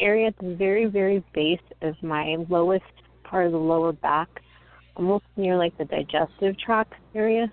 area 0.00 0.28
at 0.28 0.38
the 0.38 0.54
very, 0.54 0.86
very 0.86 1.24
base 1.34 1.60
of 1.82 1.94
my 2.02 2.36
lowest 2.48 2.84
part 3.24 3.46
of 3.46 3.52
the 3.52 3.58
lower 3.58 3.92
back, 3.92 4.28
almost 4.96 5.24
near 5.36 5.56
like 5.56 5.76
the 5.78 5.84
digestive 5.84 6.58
tract 6.58 6.94
area. 7.14 7.52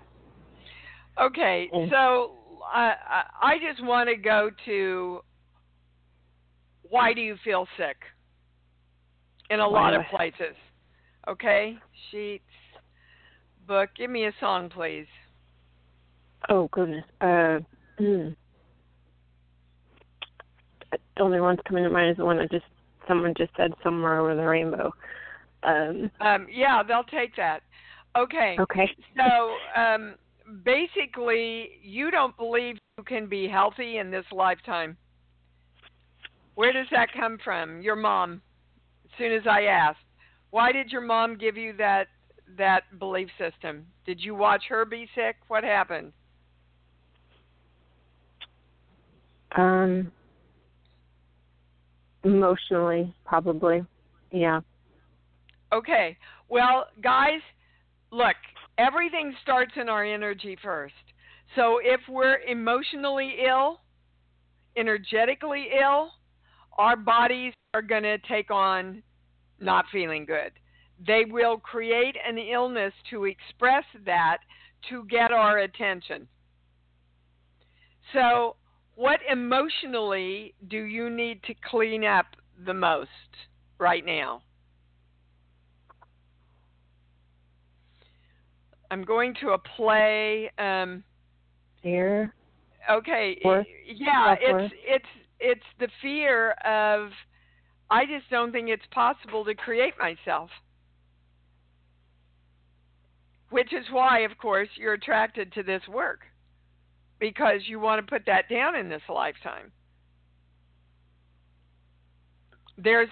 Okay, 1.20 1.70
Mm. 1.72 1.90
so 1.90 2.32
I 2.72 2.94
I 3.08 3.24
I 3.42 3.58
just 3.58 3.82
want 3.84 4.08
to 4.08 4.16
go 4.16 4.50
to 4.66 5.22
why 6.88 7.12
do 7.12 7.20
you 7.20 7.36
feel 7.44 7.66
sick? 7.76 7.96
In 9.50 9.60
a 9.60 9.68
lot 9.68 9.94
of 9.94 10.02
places. 10.06 10.56
Okay, 11.28 11.76
sheets, 12.10 12.44
book. 13.66 13.90
Give 13.96 14.10
me 14.10 14.26
a 14.26 14.32
song, 14.40 14.68
please. 14.68 15.06
Oh 16.48 16.68
goodness. 16.72 17.04
Uh, 17.20 17.58
hmm. 17.98 18.28
The 20.90 21.22
only 21.22 21.40
one's 21.40 21.60
coming 21.66 21.84
to 21.84 21.90
mind 21.90 22.10
is 22.10 22.16
the 22.16 22.24
one 22.24 22.38
that 22.38 22.50
just 22.50 22.64
someone 23.08 23.34
just 23.36 23.50
said 23.56 23.72
somewhere 23.82 24.20
over 24.20 24.34
the 24.34 24.42
rainbow. 24.42 24.92
Um, 25.62 26.10
Um, 26.20 26.46
yeah, 26.50 26.82
they'll 26.82 27.04
take 27.04 27.34
that. 27.36 27.62
Okay. 28.16 28.56
okay. 28.58 28.90
So 29.16 29.56
um, 29.80 30.14
basically, 30.64 31.70
you 31.82 32.10
don't 32.10 32.36
believe 32.36 32.76
you 32.96 33.04
can 33.04 33.26
be 33.26 33.48
healthy 33.48 33.98
in 33.98 34.10
this 34.10 34.24
lifetime. 34.32 34.96
Where 36.54 36.72
does 36.72 36.86
that 36.90 37.08
come 37.12 37.38
from? 37.42 37.82
Your 37.82 37.96
mom. 37.96 38.40
As 39.04 39.10
soon 39.18 39.32
as 39.32 39.42
I 39.48 39.62
asked, 39.64 39.98
why 40.50 40.72
did 40.72 40.90
your 40.90 41.02
mom 41.02 41.36
give 41.36 41.56
you 41.56 41.74
that 41.76 42.08
that 42.56 42.98
belief 42.98 43.28
system? 43.38 43.86
Did 44.04 44.20
you 44.20 44.34
watch 44.34 44.64
her 44.68 44.84
be 44.84 45.08
sick? 45.14 45.36
What 45.48 45.64
happened? 45.64 46.12
Um, 49.56 50.12
emotionally, 52.24 53.14
probably. 53.24 53.84
Yeah. 54.30 54.60
Okay. 55.72 56.16
Well, 56.48 56.86
guys, 57.02 57.40
look, 58.10 58.36
everything 58.78 59.34
starts 59.42 59.72
in 59.80 59.88
our 59.88 60.04
energy 60.04 60.56
first. 60.62 60.94
So 61.54 61.78
if 61.82 62.00
we're 62.08 62.38
emotionally 62.46 63.36
ill, 63.46 63.80
energetically 64.76 65.68
ill, 65.80 66.10
our 66.76 66.96
bodies 66.96 67.54
are 67.72 67.82
going 67.82 68.02
to 68.02 68.18
take 68.18 68.50
on 68.50 69.02
not 69.60 69.86
feeling 69.90 70.26
good. 70.26 70.52
They 71.04 71.24
will 71.28 71.58
create 71.58 72.16
an 72.26 72.38
illness 72.38 72.92
to 73.10 73.24
express 73.24 73.84
that 74.04 74.38
to 74.90 75.04
get 75.04 75.32
our 75.32 75.58
attention. 75.58 76.28
So, 78.12 78.56
what 78.94 79.20
emotionally 79.30 80.54
do 80.68 80.78
you 80.78 81.10
need 81.10 81.42
to 81.44 81.54
clean 81.68 82.04
up 82.04 82.26
the 82.64 82.72
most 82.72 83.10
right 83.78 84.04
now? 84.04 84.42
I'm 88.90 89.02
going 89.02 89.34
to 89.40 89.50
a 89.50 89.58
play. 89.58 90.50
Um, 90.58 91.02
Fear. 91.82 92.32
okay, 92.90 93.36
yeah, 93.86 94.36
it's 94.40 94.74
it's 94.86 95.04
it's 95.40 95.66
the 95.78 95.88
fear 96.00 96.52
of. 96.64 97.10
I 97.88 98.04
just 98.04 98.28
don't 98.30 98.50
think 98.50 98.68
it's 98.68 98.86
possible 98.90 99.44
to 99.44 99.54
create 99.54 99.94
myself. 99.98 100.50
Which 103.50 103.72
is 103.72 103.84
why, 103.90 104.20
of 104.20 104.36
course, 104.38 104.68
you're 104.76 104.94
attracted 104.94 105.52
to 105.52 105.62
this 105.62 105.82
work 105.88 106.20
because 107.18 107.60
you 107.66 107.80
want 107.80 108.04
to 108.04 108.10
put 108.10 108.26
that 108.26 108.48
down 108.48 108.74
in 108.76 108.88
this 108.88 109.02
lifetime. 109.08 109.72
There's 112.76 113.08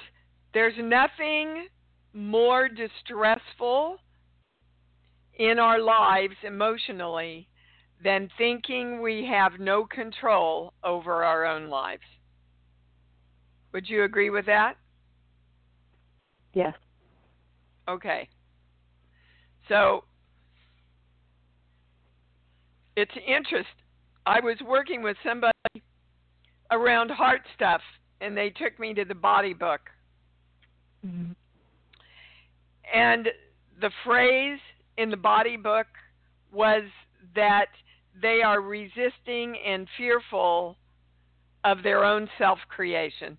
there's 0.53 0.75
nothing 0.79 1.67
more 2.13 2.69
distressful 2.69 3.97
in 5.37 5.59
our 5.59 5.81
lives 5.81 6.37
emotionally 6.45 7.49
than 8.03 8.29
thinking 8.39 9.01
we 9.01 9.27
have 9.29 9.59
no 9.59 9.85
control 9.85 10.75
over 10.85 11.25
our 11.25 11.45
own 11.45 11.69
lives. 11.69 12.03
Would 13.73 13.89
you 13.89 14.05
agree 14.05 14.31
with 14.31 14.47
that? 14.47 14.75
Yes. 16.53 16.75
Okay. 17.89 18.29
So 19.69 20.05
it's 22.97 23.13
interest. 23.27 23.69
I 24.27 24.41
was 24.41 24.57
working 24.67 25.03
with 25.03 25.17
somebody 25.25 25.53
around 26.71 27.11
heart 27.11 27.43
stuff, 27.55 27.81
and 28.21 28.37
they 28.37 28.51
took 28.51 28.79
me 28.79 28.95
to 28.95 29.05
the 29.05 29.15
body 29.15 29.53
book. 29.53 29.81
Mm-hmm. 31.07 31.33
And 32.95 33.29
the 33.81 33.91
phrase 34.05 34.61
in 34.97 35.11
the 35.11 35.17
body 35.17 35.57
book 35.57 35.87
was 36.53 36.85
that 37.35 37.67
they 38.21 38.41
are 38.45 38.61
resisting 38.61 39.57
and 39.67 39.89
fearful 39.97 40.77
of 41.65 41.83
their 41.83 42.05
own 42.05 42.29
self 42.39 42.59
creation. 42.69 43.37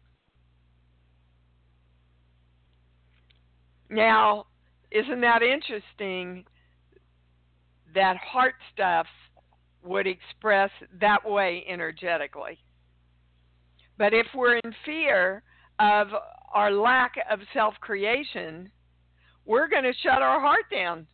Now, 3.89 4.47
isn't 4.91 5.21
that 5.21 5.41
interesting 5.41 6.43
that 7.93 8.17
heart 8.17 8.55
stuff 8.73 9.07
would 9.85 10.07
express 10.07 10.71
that 10.99 11.29
way 11.29 11.63
energetically? 11.67 12.57
But 13.97 14.13
if 14.13 14.27
we're 14.35 14.57
in 14.57 14.75
fear 14.83 15.43
of 15.79 16.07
our 16.53 16.71
lack 16.71 17.15
of 17.29 17.39
self 17.53 17.75
creation, 17.79 18.71
we're 19.45 19.67
going 19.67 19.83
to 19.83 19.93
shut 20.03 20.21
our 20.21 20.39
heart 20.39 20.65
down. 20.71 21.07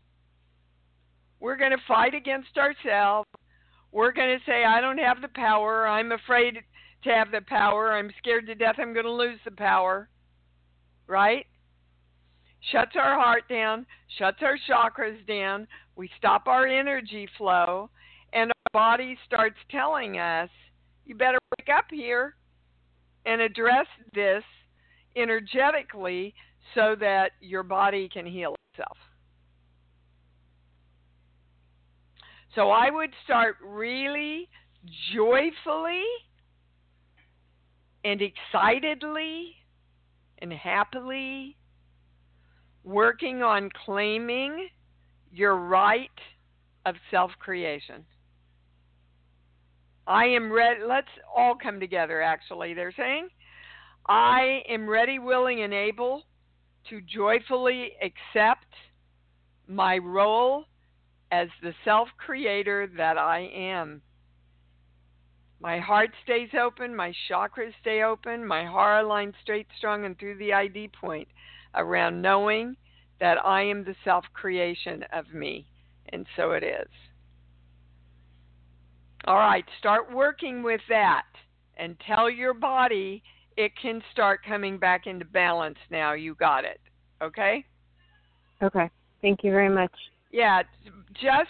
We're 1.39 1.57
going 1.57 1.71
to 1.71 1.83
fight 1.87 2.13
against 2.13 2.57
ourselves. 2.57 3.27
We're 3.91 4.13
going 4.13 4.37
to 4.37 4.45
say, 4.45 4.63
I 4.63 4.79
don't 4.79 4.99
have 4.99 5.21
the 5.21 5.29
power. 5.35 5.87
I'm 5.87 6.11
afraid 6.11 6.59
to 7.03 7.09
have 7.09 7.31
the 7.31 7.41
power. 7.41 7.93
I'm 7.93 8.11
scared 8.19 8.45
to 8.47 8.55
death 8.55 8.75
I'm 8.77 8.93
going 8.93 9.05
to 9.05 9.11
lose 9.11 9.39
the 9.43 9.51
power. 9.51 10.07
Right? 11.07 11.45
Shuts 12.71 12.91
our 12.95 13.19
heart 13.19 13.49
down, 13.49 13.87
shuts 14.19 14.37
our 14.41 14.55
chakras 14.69 15.25
down. 15.27 15.67
We 15.95 16.09
stop 16.17 16.47
our 16.47 16.67
energy 16.67 17.27
flow, 17.37 17.89
and 18.33 18.51
our 18.51 18.71
body 18.73 19.17
starts 19.25 19.57
telling 19.69 20.17
us, 20.17 20.49
you 21.05 21.15
better 21.15 21.37
wake 21.57 21.69
up 21.75 21.85
here 21.89 22.35
and 23.25 23.41
address 23.41 23.87
this 24.13 24.43
energetically 25.15 26.33
so 26.75 26.95
that 26.99 27.31
your 27.41 27.63
body 27.63 28.07
can 28.07 28.25
heal 28.25 28.55
itself. 28.71 28.97
So 32.55 32.69
I 32.69 32.89
would 32.89 33.11
start 33.23 33.55
really 33.63 34.49
joyfully 35.13 36.03
and 38.03 38.21
excitedly 38.21 39.55
and 40.39 40.51
happily 40.51 41.55
working 42.83 43.43
on 43.43 43.69
claiming 43.85 44.67
your 45.31 45.55
right 45.55 46.09
of 46.85 46.95
self 47.09 47.31
creation. 47.39 48.03
I 50.11 50.25
am 50.25 50.51
ready. 50.51 50.81
Let's 50.85 51.07
all 51.33 51.55
come 51.55 51.79
together, 51.79 52.21
actually. 52.21 52.73
They're 52.73 52.93
saying, 52.97 53.29
I 54.09 54.61
am 54.67 54.89
ready, 54.89 55.19
willing, 55.19 55.61
and 55.61 55.73
able 55.73 56.23
to 56.89 56.99
joyfully 56.99 57.91
accept 58.01 58.67
my 59.69 59.97
role 59.99 60.65
as 61.31 61.47
the 61.63 61.73
self 61.85 62.09
creator 62.17 62.89
that 62.97 63.17
I 63.17 63.49
am. 63.55 64.01
My 65.61 65.79
heart 65.79 66.09
stays 66.25 66.49
open, 66.61 66.93
my 66.93 67.13
chakras 67.29 67.71
stay 67.79 68.03
open, 68.03 68.45
my 68.45 68.65
heart 68.65 69.07
lines 69.07 69.35
straight, 69.41 69.67
strong, 69.77 70.03
and 70.03 70.19
through 70.19 70.39
the 70.39 70.51
ID 70.51 70.89
point 70.89 71.29
around 71.73 72.21
knowing 72.21 72.75
that 73.21 73.37
I 73.45 73.61
am 73.61 73.85
the 73.85 73.95
self 74.03 74.25
creation 74.33 75.05
of 75.13 75.33
me. 75.33 75.67
And 76.09 76.25
so 76.35 76.51
it 76.51 76.63
is. 76.63 76.89
All 79.25 79.37
right, 79.37 79.65
start 79.77 80.11
working 80.11 80.63
with 80.63 80.81
that 80.89 81.25
and 81.77 81.95
tell 82.07 82.29
your 82.29 82.53
body 82.53 83.23
it 83.57 83.71
can 83.79 84.01
start 84.11 84.41
coming 84.45 84.77
back 84.77 85.07
into 85.07 85.25
balance 85.25 85.77
now. 85.89 86.13
You 86.13 86.35
got 86.35 86.65
it. 86.65 86.79
Okay? 87.21 87.65
Okay. 88.61 88.89
Thank 89.21 89.43
you 89.43 89.51
very 89.51 89.69
much. 89.69 89.91
Yeah, 90.31 90.63
just 91.13 91.49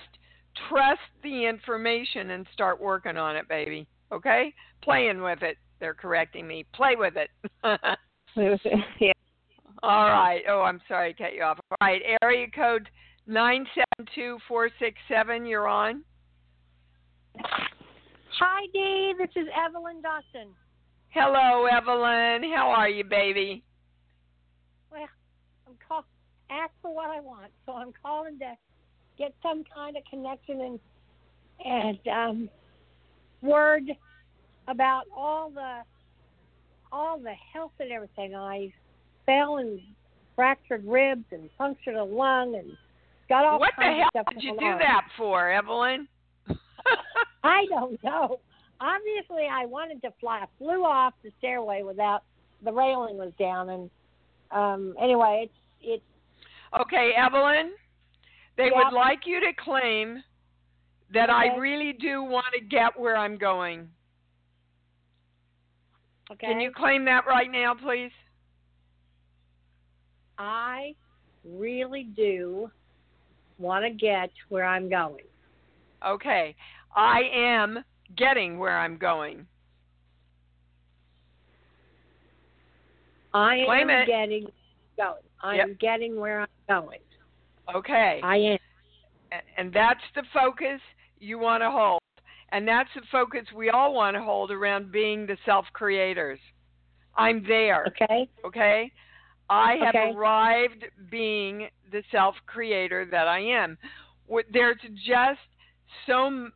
trust 0.67 0.99
the 1.23 1.45
information 1.45 2.31
and 2.31 2.45
start 2.53 2.81
working 2.81 3.17
on 3.17 3.35
it, 3.35 3.47
baby. 3.47 3.87
Okay? 4.11 4.53
Playing 4.83 5.21
with 5.21 5.41
it. 5.41 5.57
They're 5.79 5.93
correcting 5.93 6.47
me. 6.47 6.65
Play 6.73 6.95
with 6.97 7.15
it. 7.15 7.29
Play 8.33 8.49
with 8.49 8.61
it. 8.65 8.79
Yeah. 8.99 9.13
All 9.83 10.09
right. 10.09 10.41
Oh, 10.47 10.61
I'm 10.61 10.79
sorry 10.87 11.13
to 11.13 11.23
cut 11.23 11.33
you 11.33 11.41
off. 11.41 11.57
All 11.71 11.77
right. 11.81 12.03
Area 12.21 12.45
code 12.53 12.87
972467. 13.25 15.45
You're 15.45 15.67
on. 15.67 16.03
Hi, 17.39 18.65
Dee. 18.73 19.13
This 19.17 19.29
is 19.35 19.47
Evelyn 19.55 20.01
Dawson. 20.01 20.49
Hello, 21.09 21.65
Evelyn. 21.65 22.49
How 22.51 22.73
are 22.75 22.89
you, 22.89 23.03
baby? 23.03 23.63
Well, 24.91 25.07
I'm 25.67 25.73
call 25.87 26.05
ask 26.49 26.71
for 26.81 26.93
what 26.93 27.09
I 27.09 27.19
want, 27.19 27.51
so 27.65 27.73
I'm 27.73 27.93
calling 28.01 28.39
to 28.39 28.53
get 29.17 29.33
some 29.43 29.63
kind 29.73 29.97
of 29.97 30.03
connection 30.09 30.61
and 30.61 30.79
and 31.63 32.07
um, 32.07 32.49
word 33.41 33.83
about 34.67 35.03
all 35.15 35.49
the 35.49 35.81
all 36.91 37.19
the 37.19 37.33
health 37.53 37.73
and 37.79 37.91
everything. 37.91 38.35
I 38.35 38.73
fell 39.25 39.57
and 39.57 39.79
fractured 40.35 40.85
ribs 40.85 41.25
and 41.31 41.49
punctured 41.57 41.95
a 41.95 42.03
lung 42.03 42.55
and 42.55 42.71
got 43.29 43.45
all 43.45 43.59
what 43.59 43.75
kinds 43.75 43.97
the 43.97 43.99
hell 43.99 44.23
of 44.23 44.25
stuff 44.25 44.33
did 44.33 44.43
you 44.43 44.53
do 44.53 44.77
that 44.79 45.03
for, 45.17 45.49
Evelyn? 45.51 46.07
I 47.43 47.65
don't 47.69 48.01
know. 48.03 48.39
Obviously, 48.79 49.47
I 49.51 49.65
wanted 49.65 50.01
to 50.03 50.11
fly. 50.19 50.39
I 50.39 50.45
flew 50.57 50.83
off 50.85 51.13
the 51.23 51.31
stairway 51.39 51.83
without 51.83 52.23
the 52.63 52.71
railing 52.71 53.17
was 53.17 53.31
down, 53.39 53.69
and 53.69 53.89
um 54.51 54.95
anyway, 55.01 55.49
it's 55.49 55.53
it's 55.81 56.03
Okay, 56.79 57.11
Evelyn, 57.17 57.71
they 58.57 58.69
would 58.73 58.93
like 58.93 59.21
you 59.25 59.39
to 59.41 59.51
claim 59.63 60.23
that 61.13 61.29
I 61.29 61.55
really 61.57 61.93
do 61.93 62.23
want 62.23 62.45
to 62.57 62.63
get 62.63 62.97
where 62.97 63.17
I'm 63.17 63.37
going. 63.37 63.89
okay. 66.31 66.47
Can 66.47 66.61
you 66.61 66.71
claim 66.71 67.03
that 67.05 67.25
right 67.27 67.51
now, 67.51 67.73
please? 67.73 68.11
I 70.37 70.95
really 71.43 72.03
do 72.15 72.71
want 73.57 73.83
to 73.85 73.91
get 73.91 74.31
where 74.49 74.65
I'm 74.65 74.89
going. 74.89 75.25
Okay. 76.05 76.55
I 76.95 77.21
am 77.33 77.83
getting 78.15 78.57
where 78.59 78.77
I'm 78.77 78.97
going. 78.97 79.47
I 83.33 83.61
Claim 83.65 83.89
am 83.89 84.01
it. 84.01 84.07
getting 84.07 84.47
going. 84.97 85.21
I 85.41 85.57
Yep. 85.57 85.69
getting 85.79 86.19
where 86.19 86.41
I'm 86.41 86.47
going. 86.67 86.99
Okay. 87.73 88.19
I 88.23 88.37
am. 88.37 88.57
And 89.57 89.71
that's 89.71 90.01
the 90.15 90.23
focus 90.33 90.81
you 91.19 91.39
want 91.39 91.63
to 91.63 91.71
hold. 91.71 92.01
And 92.51 92.67
that's 92.67 92.89
the 92.93 93.01
focus 93.11 93.45
we 93.55 93.69
all 93.69 93.93
want 93.93 94.15
to 94.17 94.21
hold 94.21 94.51
around 94.51 94.91
being 94.91 95.25
the 95.25 95.37
self 95.45 95.65
creators. 95.71 96.39
I'm 97.15 97.43
there. 97.47 97.85
Okay. 97.87 98.29
Okay? 98.45 98.91
I 99.49 99.75
have 99.85 99.95
Okay. 99.95 100.11
arrived 100.13 100.85
being 101.09 101.69
the 101.91 102.03
self 102.11 102.35
creator 102.45 103.05
that 103.09 103.27
I 103.27 103.39
am. 103.39 103.77
There's 104.51 104.79
just 105.05 105.39
so 106.05 106.49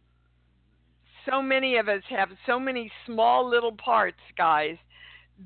so 1.30 1.42
many 1.42 1.78
of 1.78 1.88
us 1.88 2.02
have 2.10 2.30
so 2.46 2.60
many 2.60 2.92
small 3.06 3.50
little 3.50 3.72
parts, 3.72 4.20
guys, 4.38 4.78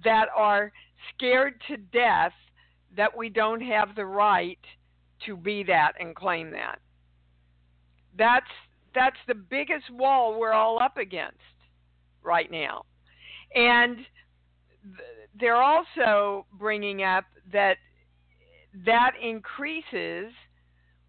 that 0.04 0.28
are 0.36 0.72
scared 1.14 1.62
to 1.68 1.78
death 1.78 2.34
that 2.96 3.16
we 3.16 3.30
don't 3.30 3.62
have 3.62 3.96
the 3.96 4.06
right 4.06 4.60
to 5.26 5.36
be 5.36 5.64
that 5.64 5.94
and 6.00 6.16
claim 6.16 6.52
that. 6.52 6.80
That's 8.18 8.46
that's 8.96 9.18
the 9.28 9.36
biggest 9.36 9.90
wall 9.92 10.40
we're 10.40 10.52
all 10.52 10.82
up 10.82 10.98
against 10.98 11.38
right 12.24 12.50
now. 12.50 12.86
And 13.54 13.98
th- 13.98 14.08
they're 15.40 15.62
also 15.62 16.46
bringing 16.58 17.04
up 17.04 17.26
that 17.54 17.78
that 18.86 19.12
increases 19.22 20.32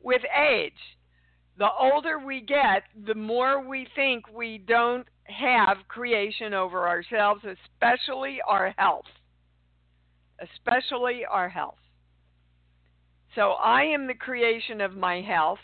with 0.02 0.22
age. 0.36 0.72
The 1.60 1.68
older 1.78 2.18
we 2.18 2.40
get, 2.40 2.84
the 3.06 3.14
more 3.14 3.62
we 3.62 3.86
think 3.94 4.24
we 4.32 4.56
don't 4.66 5.06
have 5.24 5.76
creation 5.88 6.54
over 6.54 6.88
ourselves, 6.88 7.42
especially 7.44 8.38
our 8.48 8.74
health. 8.78 9.04
Especially 10.40 11.26
our 11.30 11.50
health. 11.50 11.76
So 13.34 13.50
I 13.62 13.82
am 13.82 14.06
the 14.06 14.14
creation 14.14 14.80
of 14.80 14.96
my 14.96 15.20
health. 15.20 15.58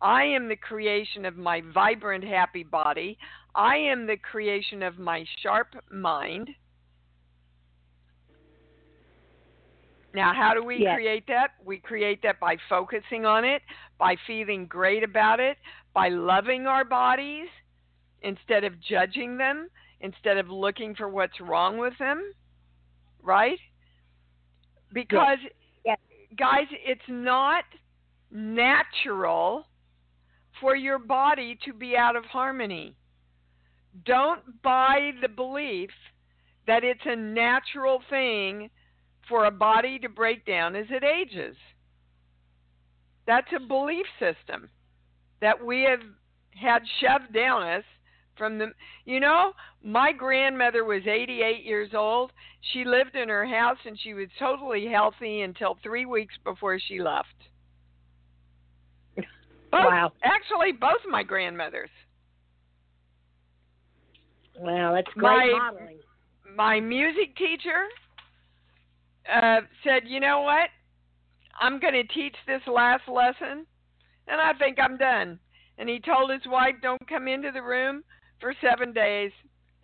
I 0.00 0.24
am 0.24 0.48
the 0.48 0.56
creation 0.56 1.26
of 1.26 1.36
my 1.36 1.60
vibrant, 1.74 2.24
happy 2.24 2.62
body. 2.64 3.18
I 3.54 3.76
am 3.76 4.06
the 4.06 4.16
creation 4.16 4.82
of 4.82 4.98
my 4.98 5.22
sharp 5.42 5.68
mind. 5.92 6.48
Now, 10.14 10.34
how 10.34 10.52
do 10.54 10.62
we 10.62 10.80
Yes. 10.80 10.94
create 10.94 11.26
that? 11.28 11.52
We 11.64 11.78
create 11.78 12.22
that 12.22 12.38
by 12.38 12.56
focusing 12.68 13.24
on 13.24 13.44
it, 13.44 13.62
by 13.98 14.16
feeling 14.26 14.66
great 14.66 15.02
about 15.02 15.40
it, 15.40 15.56
by 15.94 16.08
loving 16.08 16.66
our 16.66 16.84
bodies 16.84 17.48
instead 18.22 18.64
of 18.64 18.80
judging 18.80 19.36
them, 19.38 19.68
instead 20.00 20.36
of 20.36 20.50
looking 20.50 20.94
for 20.94 21.08
what's 21.08 21.40
wrong 21.40 21.78
with 21.78 21.96
them, 21.98 22.22
right? 23.22 23.58
Because, 24.92 25.38
Yes. 25.84 25.98
guys, 26.36 26.66
it's 26.70 27.00
not 27.08 27.64
natural 28.30 29.66
for 30.60 30.76
your 30.76 30.98
body 30.98 31.58
to 31.64 31.72
be 31.72 31.96
out 31.96 32.16
of 32.16 32.24
harmony. 32.26 32.96
Don't 34.04 34.62
buy 34.62 35.12
the 35.20 35.28
belief 35.28 35.90
that 36.66 36.84
it's 36.84 37.04
a 37.04 37.16
natural 37.16 38.02
thing 38.10 38.70
for 39.28 39.44
a 39.46 39.50
body 39.50 39.98
to 40.00 40.08
break 40.08 40.44
down 40.44 40.74
as 40.76 40.86
it 40.90 41.04
ages. 41.04 41.56
That's 43.26 43.52
a 43.56 43.60
belief 43.60 44.06
system 44.18 44.68
that 45.40 45.64
we 45.64 45.82
have 45.82 46.00
had 46.60 46.82
shoved 47.00 47.32
down 47.32 47.62
us 47.62 47.84
from 48.36 48.58
the 48.58 48.66
you 49.04 49.20
know 49.20 49.52
my 49.82 50.12
grandmother 50.12 50.84
was 50.84 51.02
88 51.06 51.64
years 51.64 51.90
old 51.94 52.30
she 52.72 52.84
lived 52.84 53.14
in 53.14 53.28
her 53.28 53.46
house 53.46 53.76
and 53.86 53.98
she 54.00 54.14
was 54.14 54.28
totally 54.38 54.86
healthy 54.86 55.42
until 55.42 55.76
3 55.82 56.06
weeks 56.06 56.34
before 56.44 56.78
she 56.78 57.00
left 57.00 57.26
both, 59.16 59.24
Wow. 59.72 60.12
actually 60.22 60.72
both 60.72 61.00
my 61.08 61.22
grandmothers 61.22 61.90
Wow, 64.58 64.92
that's 64.94 65.12
great 65.14 65.52
My- 65.52 65.58
modeling. 65.58 65.98
my 66.54 66.80
music 66.80 67.34
teacher 67.36 67.86
uh, 69.30 69.60
said, 69.84 70.02
"You 70.06 70.20
know 70.20 70.42
what? 70.42 70.70
I'm 71.60 71.78
going 71.78 71.94
to 71.94 72.04
teach 72.04 72.36
this 72.46 72.62
last 72.66 73.08
lesson, 73.08 73.66
and 74.28 74.40
I 74.40 74.52
think 74.54 74.78
I'm 74.80 74.96
done." 74.96 75.38
And 75.78 75.88
he 75.88 76.00
told 76.00 76.30
his 76.30 76.46
wife, 76.46 76.74
"Don't 76.82 77.08
come 77.08 77.28
into 77.28 77.50
the 77.50 77.62
room 77.62 78.04
for 78.40 78.54
seven 78.60 78.92
days. 78.92 79.32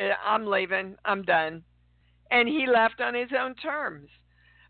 Uh, 0.01 0.11
I'm 0.25 0.47
leaving. 0.47 0.97
I'm 1.05 1.23
done." 1.23 1.63
And 2.31 2.49
he 2.49 2.67
left 2.67 3.01
on 3.01 3.15
his 3.15 3.31
own 3.39 3.55
terms. 3.55 4.11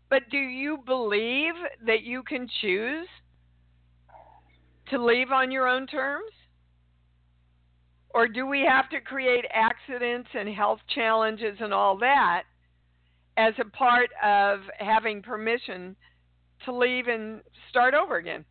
But 0.09 0.29
do 0.31 0.37
you 0.37 0.77
believe 0.85 1.53
that 1.85 2.01
you 2.01 2.23
can 2.23 2.47
choose 2.61 3.07
to 4.89 5.03
leave 5.03 5.31
on 5.31 5.51
your 5.51 5.67
own 5.67 5.85
terms? 5.87 6.31
Or 8.11 8.27
do 8.27 8.47
we 8.47 8.61
have 8.61 8.89
to 8.89 9.01
create 9.01 9.45
accidents 9.53 10.29
and 10.33 10.49
health 10.49 10.79
challenges 10.95 11.57
and 11.59 11.73
all 11.73 11.97
that 11.99 12.43
as 13.39 13.53
a 13.57 13.65
part 13.69 14.09
of 14.21 14.59
having 14.79 15.21
permission 15.21 15.95
to 16.65 16.75
leave 16.75 17.07
and 17.07 17.41
start 17.69 17.93
over 17.93 18.17
again? 18.17 18.43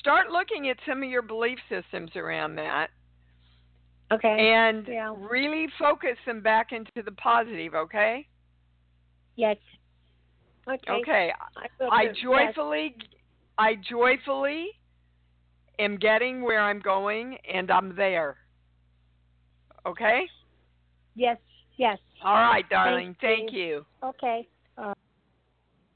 Start 0.00 0.30
looking 0.30 0.70
at 0.70 0.78
some 0.88 1.02
of 1.02 1.10
your 1.10 1.22
belief 1.22 1.58
systems 1.68 2.10
around 2.16 2.56
that 2.56 2.88
Okay. 4.10 4.50
and 4.54 4.88
Yeah. 4.88 5.14
really 5.16 5.68
focus 5.78 6.16
them 6.26 6.40
back 6.40 6.72
into 6.72 6.90
the 7.04 7.12
positive, 7.12 7.74
okay? 7.74 8.26
yes. 9.36 9.58
Okay. 10.66 10.92
Okay. 10.92 11.32
I, 11.56 11.66
I 11.90 12.04
do. 12.06 12.12
Yes. 12.14 12.16
joyfully 12.22 12.96
I 13.58 13.74
joyfully 13.74 14.70
am 15.78 15.96
getting 15.96 16.40
where 16.40 16.60
I'm 16.60 16.80
going 16.80 17.36
and 17.52 17.70
I'm 17.70 17.94
there. 17.94 18.38
Okay? 19.84 20.26
Yes. 21.14 21.36
Yes. 21.76 21.98
All 22.22 22.34
right, 22.34 22.68
darling. 22.68 23.16
Thanks, 23.20 23.40
Thank 23.40 23.52
you. 23.52 23.84
Okay. 24.02 24.48
Uh, 24.78 24.94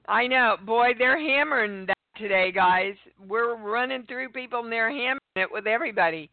I 0.08 0.26
know. 0.26 0.56
Boy, 0.64 0.92
they're 0.98 1.18
hammering 1.18 1.86
that 1.86 1.96
today, 2.16 2.52
guys. 2.52 2.94
We're 3.26 3.56
running 3.56 4.04
through 4.06 4.28
people 4.30 4.60
and 4.60 4.72
they're 4.72 4.90
hammering 4.90 5.18
it 5.36 5.50
with 5.50 5.66
everybody. 5.66 6.30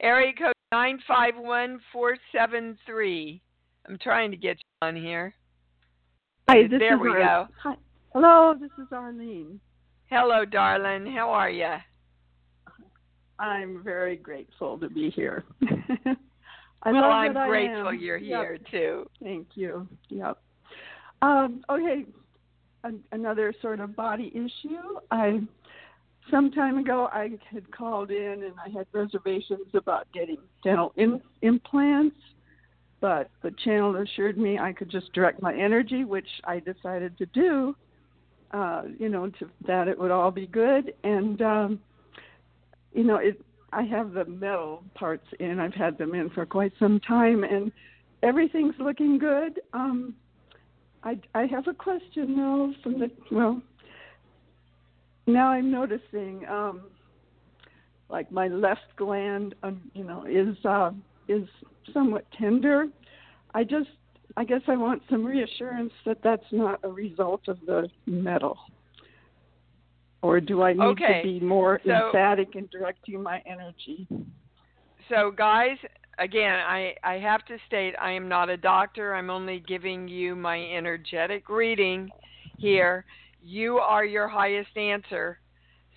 Area 0.00 0.32
code 0.32 0.54
951473. 0.72 3.42
I'm 3.88 3.98
trying 3.98 4.30
to 4.30 4.36
get 4.36 4.58
you 4.58 4.86
on 4.86 4.96
here. 4.96 5.34
Hi, 6.48 6.62
this 6.62 6.78
there 6.78 6.94
is 6.96 7.00
we 7.00 7.10
Ar- 7.10 7.18
go. 7.18 7.48
Hi. 7.62 7.74
Hello, 8.12 8.54
this 8.58 8.70
is 8.78 8.86
Arlene. 8.92 9.60
Hello, 10.10 10.44
darling. 10.44 11.06
How 11.06 11.30
are 11.30 11.50
you? 11.50 11.74
I'm 13.38 13.82
very 13.82 14.16
grateful 14.16 14.78
to 14.78 14.88
be 14.88 15.10
here. 15.10 15.44
I 16.84 16.92
well, 16.92 17.04
I'm 17.04 17.32
grateful 17.32 17.94
you're 17.94 18.16
Yep. 18.16 18.40
here 18.40 18.58
too. 18.70 19.10
Thank 19.22 19.48
you. 19.54 19.86
Yep. 20.08 20.38
Um, 21.22 21.64
okay, 21.70 22.04
an- 22.82 23.04
another 23.12 23.54
sort 23.62 23.78
of 23.80 23.94
body 23.94 24.32
issue. 24.34 24.98
I 25.10 25.42
some 26.30 26.50
time 26.50 26.78
ago 26.78 27.08
I 27.12 27.38
had 27.50 27.70
called 27.72 28.10
in 28.10 28.44
and 28.44 28.54
I 28.64 28.68
had 28.68 28.86
reservations 28.92 29.74
about 29.74 30.06
getting 30.12 30.38
dental 30.62 30.92
in, 30.96 31.20
implants, 31.42 32.16
but 33.00 33.28
the 33.42 33.50
channel 33.64 33.96
assured 33.96 34.38
me 34.38 34.58
I 34.58 34.72
could 34.72 34.88
just 34.88 35.12
direct 35.12 35.42
my 35.42 35.54
energy, 35.54 36.04
which 36.04 36.28
I 36.44 36.60
decided 36.60 37.18
to 37.18 37.26
do. 37.26 37.76
Uh, 38.52 38.82
you 38.98 39.08
know, 39.08 39.30
to 39.30 39.48
that 39.66 39.88
it 39.88 39.98
would 39.98 40.10
all 40.10 40.30
be 40.30 40.46
good, 40.46 40.92
and 41.04 41.40
um, 41.40 41.80
you 42.92 43.02
know, 43.04 43.16
it. 43.16 43.40
I 43.72 43.82
have 43.82 44.12
the 44.12 44.24
metal 44.26 44.84
parts 44.94 45.26
in. 45.40 45.58
I've 45.58 45.74
had 45.74 45.96
them 45.96 46.14
in 46.14 46.30
for 46.30 46.44
quite 46.44 46.72
some 46.78 47.00
time, 47.00 47.42
and 47.44 47.72
everything's 48.22 48.74
looking 48.78 49.18
good. 49.18 49.60
Um, 49.72 50.14
I 51.02 51.18
I 51.34 51.46
have 51.46 51.66
a 51.68 51.74
question 51.74 52.36
though 52.36 52.74
from 52.82 53.00
the 53.00 53.10
well. 53.30 53.62
Now 55.26 55.48
I'm 55.50 55.70
noticing, 55.70 56.44
um, 56.48 56.82
like 58.08 58.30
my 58.32 58.48
left 58.48 58.96
gland, 58.96 59.54
um, 59.62 59.80
you 59.94 60.04
know, 60.04 60.26
is 60.28 60.56
uh, 60.64 60.90
is 61.28 61.48
somewhat 61.92 62.26
tender. 62.38 62.86
I 63.54 63.64
just, 63.64 63.90
I 64.36 64.44
guess 64.44 64.62
I 64.66 64.76
want 64.76 65.02
some 65.08 65.24
reassurance 65.24 65.92
that 66.06 66.18
that's 66.22 66.44
not 66.52 66.80
a 66.82 66.88
result 66.88 67.48
of 67.48 67.58
the 67.66 67.88
metal. 68.06 68.58
Or 70.22 70.40
do 70.40 70.62
I 70.62 70.72
need 70.72 70.80
Okay, 70.82 71.22
to 71.22 71.40
be 71.40 71.40
more 71.44 71.80
so- 71.84 72.06
emphatic 72.06 72.54
in 72.54 72.68
directing 72.70 73.22
my 73.22 73.42
energy? 73.44 74.06
So, 75.08 75.30
guys, 75.32 75.76
again, 76.18 76.54
I, 76.60 76.94
I 77.02 77.14
have 77.14 77.44
to 77.46 77.58
state 77.66 77.94
I 78.00 78.12
am 78.12 78.28
not 78.28 78.48
a 78.48 78.56
doctor. 78.56 79.14
I'm 79.14 79.30
only 79.30 79.58
giving 79.66 80.06
you 80.08 80.36
my 80.36 80.58
energetic 80.64 81.48
reading 81.48 82.08
here. 82.56 83.04
You 83.42 83.78
are 83.78 84.04
your 84.04 84.28
highest 84.28 84.76
answer. 84.76 85.40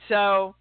So, 0.09 0.55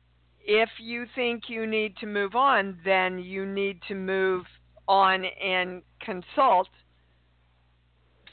if 0.47 0.69
you 0.79 1.07
think 1.15 1.45
you 1.49 1.67
need 1.67 1.97
to 1.97 2.07
move 2.07 2.35
on, 2.37 2.79
then 2.85 3.19
you 3.19 3.47
need 3.47 3.81
to 3.89 3.95
move 3.95 4.45
on 4.87 5.25
and 5.25 5.81
consult 6.01 6.69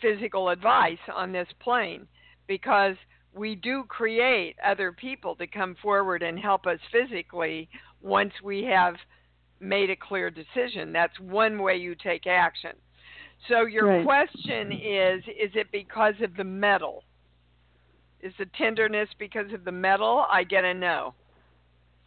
physical 0.01 0.49
advice 0.49 0.97
on 1.15 1.31
this 1.31 1.47
plane 1.61 2.05
because 2.47 2.97
we 3.33 3.55
do 3.55 3.83
create 3.87 4.55
other 4.65 4.91
people 4.91 5.35
to 5.35 5.47
come 5.47 5.75
forward 5.81 6.21
and 6.23 6.37
help 6.37 6.67
us 6.67 6.79
physically 6.91 7.69
once 8.01 8.33
we 8.43 8.63
have 8.63 8.95
made 9.59 9.89
a 9.89 9.95
clear 9.95 10.29
decision. 10.29 10.91
That's 10.91 11.17
one 11.19 11.61
way 11.61 11.77
you 11.77 11.95
take 11.95 12.27
action. 12.27 12.71
So 13.47 13.65
your 13.65 13.87
Right. 13.87 14.03
question 14.03 14.71
is 14.71 15.23
is 15.27 15.55
it 15.55 15.71
because 15.71 16.19
of 16.21 16.35
the 16.35 16.43
metal? 16.43 17.03
Is 18.19 18.33
the 18.37 18.45
tenderness 18.57 19.09
because 19.17 19.51
of 19.53 19.63
the 19.63 19.71
metal? 19.71 20.25
I 20.29 20.43
get 20.43 20.63
a 20.63 20.73
no. 20.73 21.15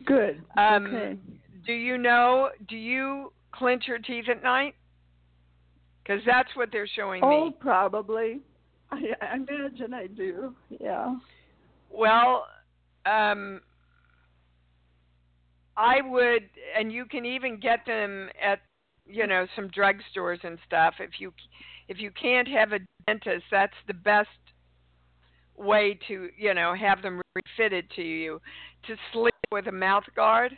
Good. 0.04 0.44
Um, 0.56 0.86
okay. 0.86 1.18
Do 1.64 1.72
you 1.72 1.98
know 1.98 2.50
do 2.68 2.76
you 2.76 3.32
clench 3.52 3.88
your 3.88 3.98
teeth 3.98 4.28
at 4.28 4.42
night? 4.42 4.74
Cuz 6.04 6.22
that's 6.24 6.54
what 6.54 6.70
they're 6.70 6.86
showing 6.86 7.24
Oh, 7.24 7.46
me. 7.46 7.56
probably. 7.58 8.40
I, 8.90 9.00
I 9.20 9.36
imagine 9.36 9.94
I 9.94 10.06
do. 10.06 10.54
Yeah. 10.68 11.16
Well, 11.90 12.46
um, 13.06 13.60
I 15.76 16.00
would, 16.02 16.48
and 16.78 16.92
you 16.92 17.04
can 17.04 17.24
even 17.24 17.58
get 17.58 17.80
them 17.86 18.28
at, 18.42 18.60
you 19.06 19.26
know, 19.26 19.46
some 19.54 19.68
drugstores 19.68 20.42
and 20.44 20.58
stuff. 20.66 20.94
If 21.00 21.18
you, 21.18 21.32
if 21.88 21.98
you 21.98 22.10
can't 22.10 22.48
have 22.48 22.72
a 22.72 22.78
dentist, 23.06 23.44
that's 23.50 23.74
the 23.86 23.94
best 23.94 24.28
way 25.56 25.98
to, 26.08 26.28
you 26.36 26.54
know, 26.54 26.74
have 26.74 27.02
them 27.02 27.20
refitted 27.34 27.90
to 27.96 28.02
you. 28.02 28.40
To 28.86 28.96
sleep 29.12 29.34
with 29.50 29.66
a 29.66 29.72
mouth 29.72 30.04
guard. 30.14 30.56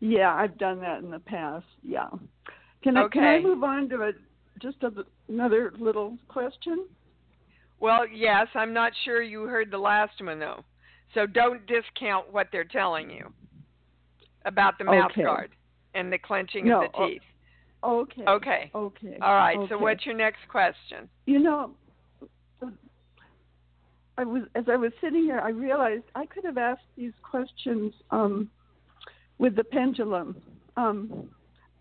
Yeah, 0.00 0.34
I've 0.34 0.58
done 0.58 0.80
that 0.80 1.02
in 1.02 1.10
the 1.10 1.18
past. 1.18 1.66
Yeah. 1.82 2.08
Can 2.82 2.96
I 2.96 3.02
Okay. 3.04 3.18
can 3.18 3.24
I 3.24 3.40
move 3.40 3.62
on 3.64 3.88
to 3.88 4.02
a 4.02 4.12
just 4.60 4.82
a, 4.82 4.90
another 5.28 5.72
little 5.78 6.18
question? 6.28 6.86
Well, 7.84 8.08
yes, 8.08 8.46
I'm 8.54 8.72
not 8.72 8.92
sure 9.04 9.20
you 9.20 9.42
heard 9.42 9.70
the 9.70 9.76
last 9.76 10.14
one 10.18 10.38
though. 10.38 10.64
So 11.12 11.26
don't 11.26 11.60
discount 11.66 12.32
what 12.32 12.46
they're 12.50 12.64
telling 12.64 13.10
you 13.10 13.30
about 14.46 14.78
the 14.78 14.84
mouth 14.84 15.10
Okay. 15.10 15.22
guard 15.22 15.50
and 15.94 16.10
the 16.10 16.16
clenching 16.16 16.66
No, 16.66 16.82
of 16.82 16.92
the 16.92 17.06
teeth. 17.06 17.22
Okay. 17.84 18.24
Okay. 18.26 18.70
Okay. 18.74 19.18
All 19.20 19.34
right. 19.34 19.58
So 19.68 19.76
what's 19.76 20.06
your 20.06 20.14
next 20.14 20.38
question? 20.48 21.10
You 21.26 21.40
know, 21.40 21.72
I 24.16 24.24
was 24.24 24.44
as 24.54 24.64
I 24.66 24.76
was 24.76 24.92
sitting 25.02 25.24
here, 25.24 25.40
I 25.40 25.50
realized 25.50 26.04
I 26.14 26.24
could 26.24 26.46
have 26.46 26.56
asked 26.56 26.88
these 26.96 27.12
questions 27.22 27.92
um, 28.10 28.48
with 29.36 29.56
the 29.56 29.64
pendulum, 29.64 30.40
um, 30.78 31.28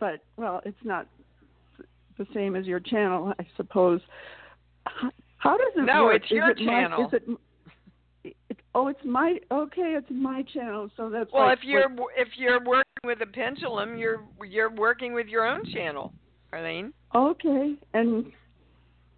but 0.01 0.19
well, 0.35 0.59
it's 0.65 0.83
not 0.83 1.07
the 2.17 2.27
same 2.33 2.57
as 2.57 2.65
your 2.65 2.81
channel, 2.81 3.33
I 3.39 3.45
suppose. 3.55 4.01
How, 5.43 5.57
does 5.57 5.73
it 5.75 5.81
No, 5.81 6.05
work? 6.05 6.15
it's 6.15 6.25
Is 6.25 6.31
your 6.31 6.49
it 6.51 6.59
my- 6.59 6.65
channel. 6.65 7.07
is 7.07 7.13
it, 7.13 7.23
it? 8.49 8.57
Oh, 8.73 8.87
it's 8.87 9.03
my 9.03 9.37
okay. 9.51 9.95
It's 9.97 10.07
my 10.09 10.41
channel, 10.53 10.89
so 10.95 11.09
that's 11.09 11.29
Well, 11.33 11.43
like 11.47 11.59
if 11.59 11.63
you're 11.65 11.89
what- 11.89 12.13
if 12.17 12.29
you're 12.37 12.63
working 12.63 13.03
with 13.03 13.21
a 13.21 13.25
pendulum, 13.27 13.97
you're 13.97 14.23
you're 14.47 14.69
working 14.71 15.11
with 15.13 15.27
your 15.27 15.45
own 15.45 15.65
channel, 15.65 16.13
Arlene. 16.53 16.93
Okay, 17.13 17.75
and 17.93 18.31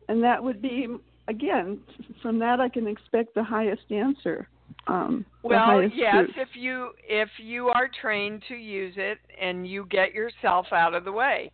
and 0.09 0.23
that 0.23 0.43
would 0.43 0.61
be 0.61 0.87
again 1.27 1.79
from 2.21 2.39
that 2.39 2.59
I 2.59 2.69
can 2.69 2.87
expect 2.87 3.35
the 3.35 3.43
highest 3.43 3.91
answer. 3.91 4.47
Um, 4.87 5.25
Well, 5.43 5.83
yes, 5.83 6.25
truth. 6.25 6.37
if 6.37 6.55
you 6.55 6.91
if 7.07 7.29
you 7.37 7.69
are 7.69 7.87
trained 8.01 8.41
to 8.47 8.55
use 8.55 8.95
it 8.97 9.19
and 9.39 9.67
you 9.67 9.85
get 9.85 10.13
yourself 10.13 10.73
out 10.73 10.95
of 10.95 11.05
the 11.05 11.11
way, 11.11 11.51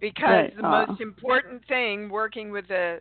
because 0.00 0.28
Right, 0.28 0.56
the 0.56 0.66
uh. 0.66 0.86
most 0.86 1.00
important 1.00 1.64
thing 1.66 2.08
working 2.10 2.50
with 2.50 2.70
a 2.70 3.00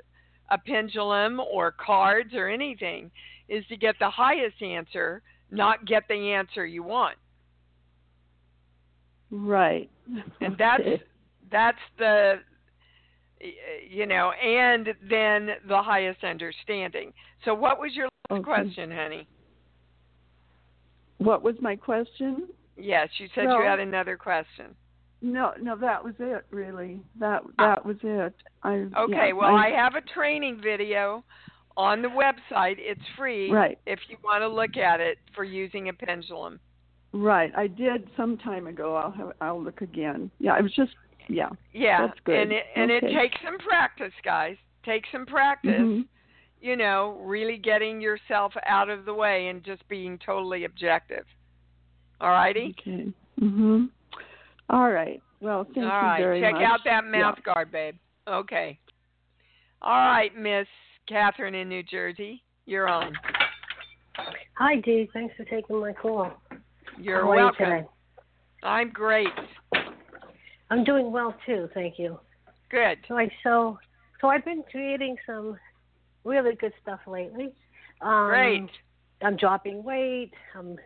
a 0.52 0.58
pendulum 0.58 1.40
or 1.40 1.72
cards 1.72 2.34
or 2.36 2.48
anything 2.48 3.10
is 3.50 3.66
to 3.68 3.78
get 3.78 3.96
the 4.00 4.10
highest 4.10 4.62
answer, 4.62 5.22
not 5.50 5.86
get 5.86 6.04
the 6.08 6.32
answer 6.32 6.66
you 6.66 6.84
want. 6.84 7.18
Right. 9.32 9.90
And 10.42 10.56
that's 10.58 10.84
that's 11.50 11.78
the 11.98 12.36
you 13.90 14.06
know, 14.06 14.32
and 14.32 14.90
then 15.10 15.50
the 15.68 15.82
highest 15.82 16.24
understanding. 16.24 17.12
So 17.44 17.54
what 17.54 17.80
was 17.80 17.92
your 17.94 18.06
last 18.30 18.40
Okay. 18.40 18.44
question, 18.44 18.92
honey? 18.92 19.28
What 21.18 21.44
was 21.44 21.56
my 21.60 21.76
question? 21.76 22.48
Yes, 22.78 23.10
you 23.18 23.28
said 23.36 23.44
you 23.44 23.62
had 23.64 23.80
another 23.80 24.18
question. 24.18 24.76
No, 25.22 25.54
no, 25.62 25.76
that 25.78 26.04
was 26.04 26.16
it. 26.20 26.46
Really, 26.50 27.00
that 27.20 27.44
that 27.60 27.86
was 27.86 27.98
it. 28.04 28.34
I. 28.64 28.88
Okay, 28.98 29.28
yeah, 29.28 29.32
well, 29.34 29.56
I, 29.56 29.70
have 29.70 29.96
a 29.96 30.02
training 30.02 30.60
video 30.64 31.24
on 31.78 32.02
the 32.02 32.08
website. 32.08 32.76
It's 32.80 33.02
free 33.16 33.52
Right. 33.52 33.78
if 33.86 34.00
you 34.10 34.18
want 34.24 34.42
to 34.42 34.48
look 34.48 34.78
at 34.78 35.00
it 35.00 35.20
for 35.36 35.44
using 35.44 35.90
a 35.90 35.94
pendulum. 35.94 36.60
right. 37.14 37.52
I 37.56 37.68
did 37.68 38.08
some 38.18 38.38
time 38.38 38.68
ago. 38.68 38.96
I'll 38.96 39.12
have, 39.12 39.32
I'll 39.42 39.62
look 39.62 39.82
again. 39.82 40.32
Yeah, 40.40 40.58
it 40.58 40.64
was 40.64 40.74
just 40.74 40.92
yeah. 41.30 41.50
Yeah, 41.72 42.08
That's 42.08 42.20
good. 42.26 42.36
and 42.36 42.52
it 42.52 42.64
and 42.76 42.90
it 42.92 43.02
takes 43.02 43.38
some 43.46 43.58
practice, 43.60 44.14
guys. 44.26 44.58
Take 44.84 45.04
some 45.12 45.26
practice. 45.28 45.80
Mhm. 45.80 46.06
You 46.62 46.76
know, 46.76 47.20
really 47.24 47.58
getting 47.58 48.02
yourself 48.02 48.54
out 48.66 48.90
of 48.90 49.06
the 49.06 49.14
way 49.14 49.48
and 49.48 49.64
just 49.64 49.88
being 49.88 50.18
totally 50.26 50.66
objective. 50.66 51.26
All 52.20 52.30
righty. 52.30 52.76
Okay. 52.80 53.14
Mhm. 53.40 53.90
All 54.72 54.90
right. 54.90 55.22
Well, 55.42 55.66
thank 55.66 55.78
All 55.78 55.84
you 55.84 55.90
right, 55.92 56.20
very 56.20 56.42
check 56.42 56.54
much. 56.54 56.64
out 56.64 56.80
that 56.86 57.04
Yeah. 57.04 57.10
mouth 57.12 57.44
guard, 57.44 57.72
babe. 57.72 57.96
Okay. 58.28 58.80
All 59.82 60.08
right, 60.08 60.36
Miss 60.36 60.68
Catherine 61.08 61.56
in 61.56 61.68
New 61.68 61.84
Jersey, 61.84 62.44
you're 62.66 62.88
on. 62.88 63.14
Hi, 64.54 64.76
Dee. 64.78 65.10
Thanks 65.12 65.36
for 65.36 65.44
taking 65.46 65.80
my 65.80 65.92
call. 65.92 66.32
You're 66.98 67.22
How 67.24 67.32
are 67.32 67.36
you 67.36 67.42
welcome. 67.44 67.66
today? 67.66 67.86
I'm 68.64 68.90
great. 68.92 69.28
I'm 70.70 70.84
doing 70.86 71.12
well 71.12 71.36
too, 71.46 71.68
thank 71.74 72.00
you. 72.00 72.20
Good. 72.70 73.00
So 73.08 73.18
I 73.18 73.30
so 73.44 73.78
so 74.22 74.30
I've 74.30 74.46
been 74.46 74.64
creating 74.72 75.18
some 75.26 75.60
really 76.24 76.56
good 76.56 76.74
stuff 76.82 77.00
lately. 77.08 77.52
Um, 78.02 78.28
Great. 78.30 78.70
I'm 79.22 79.36
dropping 79.36 79.84
weight. 79.84 80.32
I'm 80.56 80.78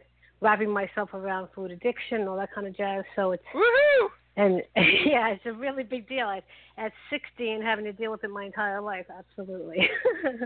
wrapping 0.41 0.69
myself 0.69 1.13
around 1.13 1.49
food 1.55 1.71
addiction, 1.71 2.27
all 2.27 2.37
that 2.37 2.53
kind 2.53 2.67
of 2.67 2.75
jazz. 2.75 3.03
So 3.15 3.31
it's 3.31 3.43
Woohoo! 3.53 4.07
and 4.37 4.61
yeah, 5.05 5.29
it's 5.29 5.45
a 5.45 5.53
really 5.53 5.83
big 5.83 6.07
deal. 6.07 6.29
At, 6.29 6.43
at 6.77 6.91
60 7.09 7.51
and 7.51 7.63
having 7.63 7.85
to 7.85 7.93
deal 7.93 8.11
with 8.11 8.23
it 8.23 8.29
my 8.29 8.45
entire 8.45 8.81
life, 8.81 9.05
absolutely. 9.17 9.89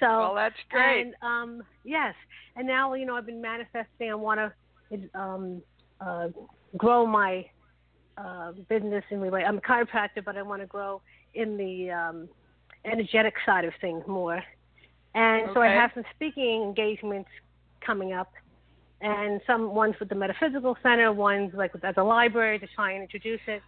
so 0.00 0.06
Well, 0.06 0.34
that's 0.34 0.54
great. 0.70 1.02
And 1.02 1.14
um, 1.22 1.62
yes, 1.84 2.14
and 2.56 2.66
now 2.66 2.94
you 2.94 3.06
know 3.06 3.16
I've 3.16 3.26
been 3.26 3.40
manifesting. 3.40 4.10
I 4.10 4.14
want 4.14 4.40
to 4.40 5.18
um, 5.18 5.62
uh, 6.00 6.28
grow 6.76 7.06
my 7.06 7.46
uh, 8.16 8.52
business 8.68 9.04
in 9.10 9.20
relate. 9.20 9.44
I'm 9.44 9.58
a 9.58 9.60
chiropractor, 9.60 10.24
but 10.24 10.36
I 10.36 10.42
want 10.42 10.60
to 10.62 10.66
grow 10.66 11.00
in 11.34 11.56
the 11.56 11.90
um, 11.90 12.28
energetic 12.84 13.34
side 13.46 13.64
of 13.64 13.72
things 13.80 14.02
more. 14.06 14.42
And 15.14 15.48
so 15.54 15.60
I 15.60 15.68
have 15.68 15.90
some 15.94 16.04
speaking 16.14 16.62
engagements 16.62 17.28
coming 17.84 18.12
up, 18.12 18.32
and 19.00 19.40
some 19.46 19.74
ones 19.74 19.94
with 19.98 20.08
the 20.08 20.14
Metaphysical 20.14 20.76
Center, 20.82 21.12
ones 21.12 21.52
like 21.54 21.72
with, 21.72 21.84
at 21.84 21.94
the 21.94 22.04
library 22.04 22.58
to 22.58 22.66
try 22.74 22.92
and 22.92 23.02
introduce 23.02 23.40
it. 23.46 23.62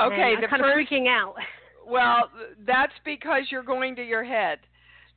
Okay, 0.00 0.14
and 0.14 0.22
I'm 0.36 0.40
the 0.40 0.48
kind 0.48 0.62
first 0.62 0.92
of 0.92 0.98
freaking 0.98 1.08
out. 1.08 1.34
Well, 1.86 2.30
that's 2.64 2.92
because 3.04 3.44
you're 3.50 3.64
going 3.64 3.96
to 3.96 4.02
your 4.02 4.22
head. 4.22 4.60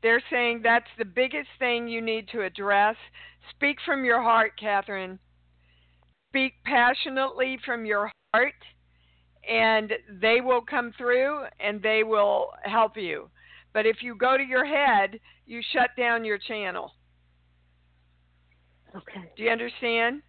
They're 0.01 0.24
saying 0.32 0.61
that's 0.64 0.88
the 0.97 1.05
biggest 1.05 1.49
thing 1.59 1.88
you 1.88 2.01
need 2.01 2.28
to 2.30 2.41
address. 2.41 2.95
Speak 3.55 3.78
from 3.86 4.03
your 4.03 4.24
heart, 4.24 4.53
Catherine. 4.59 5.20
Speak 6.30 6.53
passionately 6.66 7.59
from 7.64 7.86
your 7.86 8.09
heart, 8.34 8.53
and 9.47 9.93
they 10.20 10.41
will 10.41 10.61
come 10.61 10.93
through 10.97 11.43
and 11.59 11.82
they 11.82 12.01
will 12.03 12.49
help 12.64 12.97
you. 12.97 13.30
But 13.74 13.86
if 13.86 13.97
you 14.01 14.16
go 14.16 14.38
to 14.38 14.43
your 14.43 14.66
head, 14.66 15.20
you 15.45 15.61
shut 15.74 15.91
down 15.97 16.26
your 16.26 16.38
channel. 16.38 16.91
Okay. 18.95 19.31
Do 19.35 19.43
you 19.43 19.49
understand? 19.49 20.21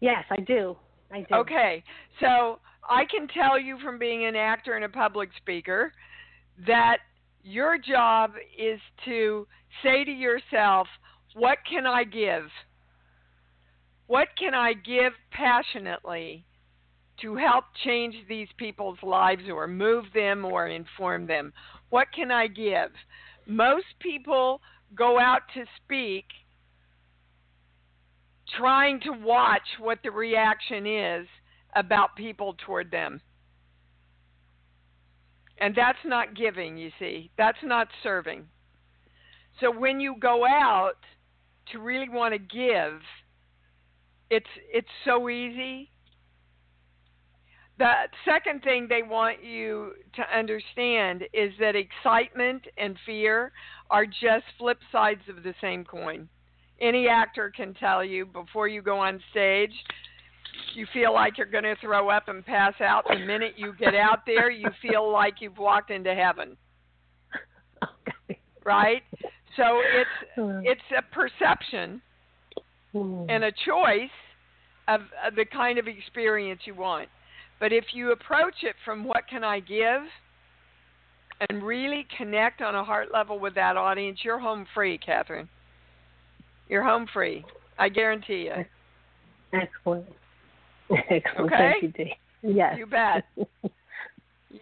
Yes, 0.00 0.24
I 0.30 0.40
do. 0.40 0.76
I 1.10 1.20
do. 1.20 1.34
Okay, 1.34 1.82
so 2.20 2.58
I 2.88 3.04
can 3.04 3.28
tell 3.28 3.58
you 3.58 3.78
from 3.82 3.98
being 3.98 4.26
an 4.26 4.36
actor 4.36 4.74
and 4.74 4.84
a 4.84 4.88
public 4.88 5.30
speaker 5.36 5.92
that 6.66 6.98
your 7.42 7.78
job 7.78 8.32
is 8.58 8.80
to 9.04 9.46
say 9.82 10.04
to 10.04 10.10
yourself, 10.10 10.86
What 11.34 11.58
can 11.68 11.86
I 11.86 12.04
give? 12.04 12.44
What 14.06 14.28
can 14.38 14.54
I 14.54 14.72
give 14.72 15.12
passionately 15.30 16.44
to 17.22 17.34
help 17.36 17.64
change 17.84 18.14
these 18.28 18.48
people's 18.56 18.98
lives 19.02 19.42
or 19.48 19.66
move 19.66 20.04
them 20.14 20.44
or 20.44 20.68
inform 20.68 21.26
them? 21.26 21.52
What 21.90 22.08
can 22.14 22.30
I 22.30 22.46
give? 22.46 22.90
Most 23.46 23.86
people 24.00 24.60
go 24.94 25.18
out 25.18 25.42
to 25.54 25.64
speak 25.82 26.24
trying 28.58 29.00
to 29.00 29.10
watch 29.10 29.66
what 29.78 29.98
the 30.02 30.10
reaction 30.10 30.86
is 30.86 31.26
about 31.74 32.16
people 32.16 32.54
toward 32.64 32.90
them. 32.90 33.20
And 35.58 35.74
that's 35.74 35.98
not 36.04 36.34
giving, 36.34 36.76
you 36.76 36.90
see. 36.98 37.30
That's 37.38 37.58
not 37.62 37.88
serving. 38.02 38.46
So 39.60 39.70
when 39.70 40.00
you 40.00 40.16
go 40.20 40.46
out 40.46 40.98
to 41.72 41.78
really 41.78 42.08
want 42.08 42.34
to 42.34 42.38
give, 42.38 43.00
it's 44.28 44.46
it's 44.72 44.88
so 45.04 45.28
easy. 45.28 45.90
The 47.78 47.92
second 48.24 48.62
thing 48.62 48.86
they 48.88 49.02
want 49.02 49.44
you 49.44 49.92
to 50.14 50.38
understand 50.38 51.24
is 51.32 51.52
that 51.60 51.74
excitement 51.76 52.66
and 52.78 52.96
fear 53.04 53.52
are 53.90 54.06
just 54.06 54.44
flip 54.58 54.78
sides 54.90 55.20
of 55.28 55.42
the 55.42 55.54
same 55.60 55.84
coin 55.84 56.28
any 56.80 57.08
actor 57.08 57.52
can 57.54 57.74
tell 57.74 58.04
you 58.04 58.26
before 58.26 58.68
you 58.68 58.82
go 58.82 58.98
on 58.98 59.20
stage 59.30 59.72
you 60.74 60.86
feel 60.92 61.12
like 61.12 61.38
you're 61.38 61.46
going 61.46 61.64
to 61.64 61.76
throw 61.80 62.10
up 62.10 62.28
and 62.28 62.44
pass 62.44 62.74
out 62.80 63.04
the 63.08 63.18
minute 63.18 63.54
you 63.56 63.74
get 63.78 63.94
out 63.94 64.20
there 64.26 64.50
you 64.50 64.68
feel 64.82 65.10
like 65.10 65.34
you've 65.40 65.58
walked 65.58 65.90
into 65.90 66.14
heaven. 66.14 66.56
Right? 68.64 69.02
So 69.56 69.80
it's 69.80 70.10
hmm. 70.34 70.60
it's 70.64 70.80
a 70.96 71.02
perception 71.14 72.02
hmm. 72.92 73.24
and 73.28 73.44
a 73.44 73.52
choice 73.52 74.10
of, 74.88 75.02
of 75.26 75.34
the 75.36 75.44
kind 75.44 75.78
of 75.78 75.86
experience 75.86 76.60
you 76.64 76.74
want. 76.74 77.08
But 77.58 77.72
if 77.72 77.84
you 77.92 78.12
approach 78.12 78.56
it 78.62 78.74
from 78.84 79.04
what 79.04 79.28
can 79.30 79.44
i 79.44 79.60
give 79.60 80.02
and 81.48 81.62
really 81.62 82.06
connect 82.18 82.60
on 82.60 82.74
a 82.74 82.84
heart 82.84 83.08
level 83.12 83.38
with 83.38 83.54
that 83.54 83.76
audience 83.76 84.20
you're 84.22 84.38
home 84.38 84.66
free 84.74 84.98
catherine 84.98 85.48
you're 86.68 86.82
home 86.84 87.06
free. 87.12 87.44
I 87.78 87.88
guarantee 87.88 88.50
you. 88.50 88.64
Excellent. 89.52 90.06
Excellent. 90.90 91.52
Okay? 91.52 91.72
Thank 91.80 91.82
you, 91.82 92.04
Dee. 92.04 92.12
Yes. 92.42 92.76
You 92.78 92.86
bet. 92.86 93.24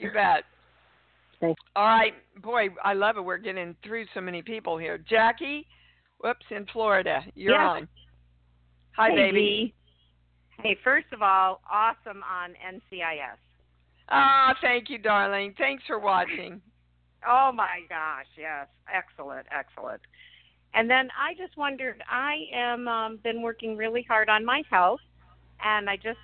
You 0.01 0.11
bet. 0.13 0.43
Thank 1.41 1.57
All 1.77 1.85
right, 1.85 2.15
boy, 2.43 2.69
I 2.83 2.95
love 2.95 3.17
it. 3.17 3.25
We're 3.25 3.37
getting 3.39 3.77
through 3.85 4.07
so 4.15 4.21
many 4.21 4.43
people 4.43 4.77
here. 4.79 4.99
Jackie, 4.99 5.67
whoops, 6.21 6.47
in 6.51 6.67
Florida. 6.73 7.21
You're 7.35 7.53
Yeah. 7.55 7.69
on. 7.69 7.89
Hi, 8.97 9.11
hey, 9.11 9.17
baby. 9.17 9.41
Dee. 9.41 9.75
Hey, 10.63 10.75
first 10.83 11.07
of 11.13 11.23
all, 11.23 11.61
awesome 11.71 12.23
on 12.25 12.55
NCIS. 12.55 13.37
Ah, 14.09 14.57
thank 14.61 14.91
you, 14.91 14.99
darling. 14.99 15.55
Thanks 15.59 15.85
for 15.87 15.99
watching. 15.99 16.61
Oh 17.27 17.51
my 17.53 17.81
gosh, 17.89 18.27
yes, 18.37 18.69
excellent, 18.93 19.47
excellent. 19.51 20.01
And 20.75 20.91
then 20.91 21.09
I 21.19 21.35
just 21.35 21.57
wondered, 21.57 22.03
I 22.11 22.35
am 22.53 22.89
um, 22.89 23.19
been 23.23 23.43
working 23.43 23.77
really 23.77 24.05
hard 24.09 24.29
on 24.29 24.45
my 24.45 24.63
health, 24.71 25.01
and 25.65 25.89
I 25.89 25.97
just 25.97 26.19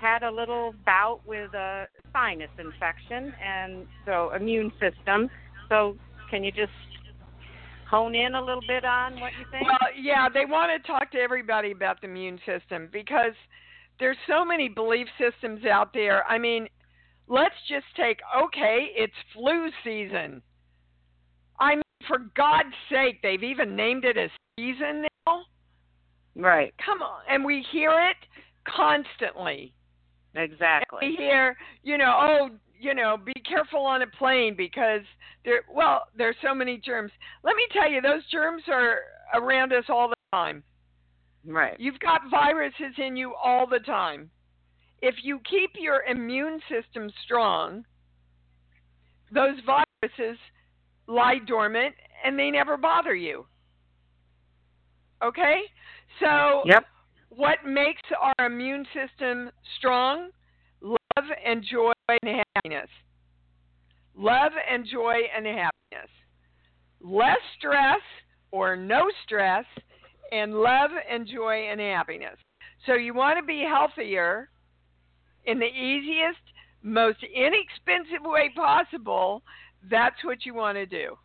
had 0.00 0.22
a 0.22 0.30
little 0.30 0.72
bout 0.86 1.20
with 1.26 1.52
a 1.54 1.86
sinus 2.12 2.50
infection, 2.58 3.34
and 3.44 3.86
so 4.06 4.32
immune 4.34 4.70
system. 4.80 5.28
So 5.68 5.96
can 6.30 6.44
you 6.44 6.52
just 6.52 6.70
hone 7.90 8.14
in 8.14 8.34
a 8.34 8.40
little 8.40 8.62
bit 8.68 8.84
on 8.84 9.18
what 9.20 9.32
you 9.38 9.46
think? 9.50 9.64
Well, 9.64 9.90
yeah, 10.00 10.28
they 10.28 10.44
want 10.44 10.70
to 10.80 10.86
talk 10.86 11.10
to 11.12 11.18
everybody 11.18 11.72
about 11.72 12.00
the 12.00 12.06
immune 12.06 12.38
system 12.46 12.88
because 12.92 13.34
there's 13.98 14.16
so 14.28 14.44
many 14.44 14.68
belief 14.68 15.08
systems 15.18 15.64
out 15.64 15.92
there. 15.92 16.24
I 16.26 16.38
mean, 16.38 16.68
let's 17.26 17.54
just 17.68 17.86
take 17.96 18.18
okay, 18.44 18.88
it's 18.94 19.12
flu 19.34 19.70
season. 19.82 20.42
I 21.58 21.76
mean, 21.76 21.82
for 22.06 22.18
God's 22.36 22.74
sake, 22.90 23.20
they've 23.22 23.42
even 23.42 23.74
named 23.74 24.04
it 24.04 24.16
a 24.16 24.28
season 24.58 25.06
now. 25.26 25.42
Right. 26.36 26.72
Come 26.84 27.02
on, 27.02 27.20
and 27.28 27.44
we 27.44 27.64
hear 27.72 27.90
it 27.90 28.16
constantly. 28.64 29.72
Exactly. 30.34 30.98
We 31.02 31.16
hear, 31.16 31.56
you 31.82 31.98
know, 31.98 32.14
oh, 32.20 32.48
you 32.78 32.94
know, 32.94 33.16
be 33.16 33.32
careful 33.48 33.80
on 33.80 34.02
a 34.02 34.06
plane 34.06 34.54
because 34.56 35.00
there. 35.44 35.62
Well, 35.72 36.04
there's 36.16 36.36
so 36.46 36.54
many 36.54 36.78
germs. 36.78 37.10
Let 37.42 37.56
me 37.56 37.64
tell 37.72 37.90
you, 37.90 38.00
those 38.00 38.22
germs 38.30 38.62
are 38.68 39.00
around 39.34 39.72
us 39.72 39.84
all 39.88 40.08
the 40.08 40.16
time. 40.32 40.62
Right. 41.44 41.78
You've 41.80 41.98
got 41.98 42.20
viruses 42.30 42.94
in 42.98 43.16
you 43.16 43.34
all 43.34 43.66
the 43.66 43.80
time. 43.80 44.30
If 45.00 45.16
you 45.22 45.40
keep 45.48 45.70
your 45.76 46.02
immune 46.04 46.60
system 46.68 47.10
strong, 47.24 47.84
those 49.32 49.54
viruses 49.64 50.38
lie 51.08 51.38
dormant 51.38 51.94
and 52.24 52.38
they 52.38 52.50
never 52.50 52.76
bother 52.76 53.16
you. 53.16 53.46
Okay? 55.22 55.62
So, 56.20 56.62
Yep. 56.66 56.86
what 57.30 57.64
makes 57.64 58.02
our 58.12 58.46
immune 58.46 58.86
system 58.94 59.50
strong? 59.76 60.30
Love 60.80 61.30
and 61.44 61.64
joy 61.64 61.92
and 62.08 62.44
happiness. 62.54 62.90
Love 64.14 64.52
and 64.68 64.86
joy 64.86 65.22
and 65.34 65.46
happiness. 65.46 66.10
Less 67.00 67.40
stress 67.56 68.02
or 68.50 68.76
no 68.76 69.10
stress, 69.24 69.66
and 70.32 70.54
love 70.54 70.90
and 71.08 71.26
joy 71.26 71.68
and 71.70 71.80
happiness. 71.80 72.38
So, 72.86 72.94
you 72.94 73.14
want 73.14 73.38
to 73.38 73.44
be 73.44 73.60
healthier 73.60 74.50
in 75.44 75.58
the 75.58 75.66
easiest, 75.66 76.40
most 76.82 77.22
inexpensive 77.22 78.24
way 78.24 78.50
possible. 78.54 79.42
That's 79.90 80.16
what 80.24 80.44
you 80.44 80.54
want 80.54 80.76
to 80.76 80.86
do. 80.86 81.16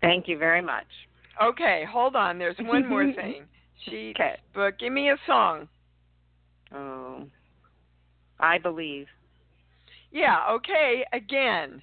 Thank 0.00 0.28
you 0.28 0.38
very 0.38 0.62
much. 0.62 0.86
Okay, 1.42 1.84
hold 1.90 2.16
on. 2.16 2.38
There's 2.38 2.56
one 2.60 2.88
more 2.88 3.12
thing. 3.14 3.44
She 3.84 4.12
Okay. 4.14 4.36
book. 4.54 4.78
Give 4.78 4.92
me 4.92 5.10
a 5.10 5.16
song. 5.26 5.68
Oh, 6.74 7.24
I 8.40 8.58
believe. 8.58 9.06
Yeah, 10.12 10.46
okay, 10.50 11.04
again. 11.12 11.82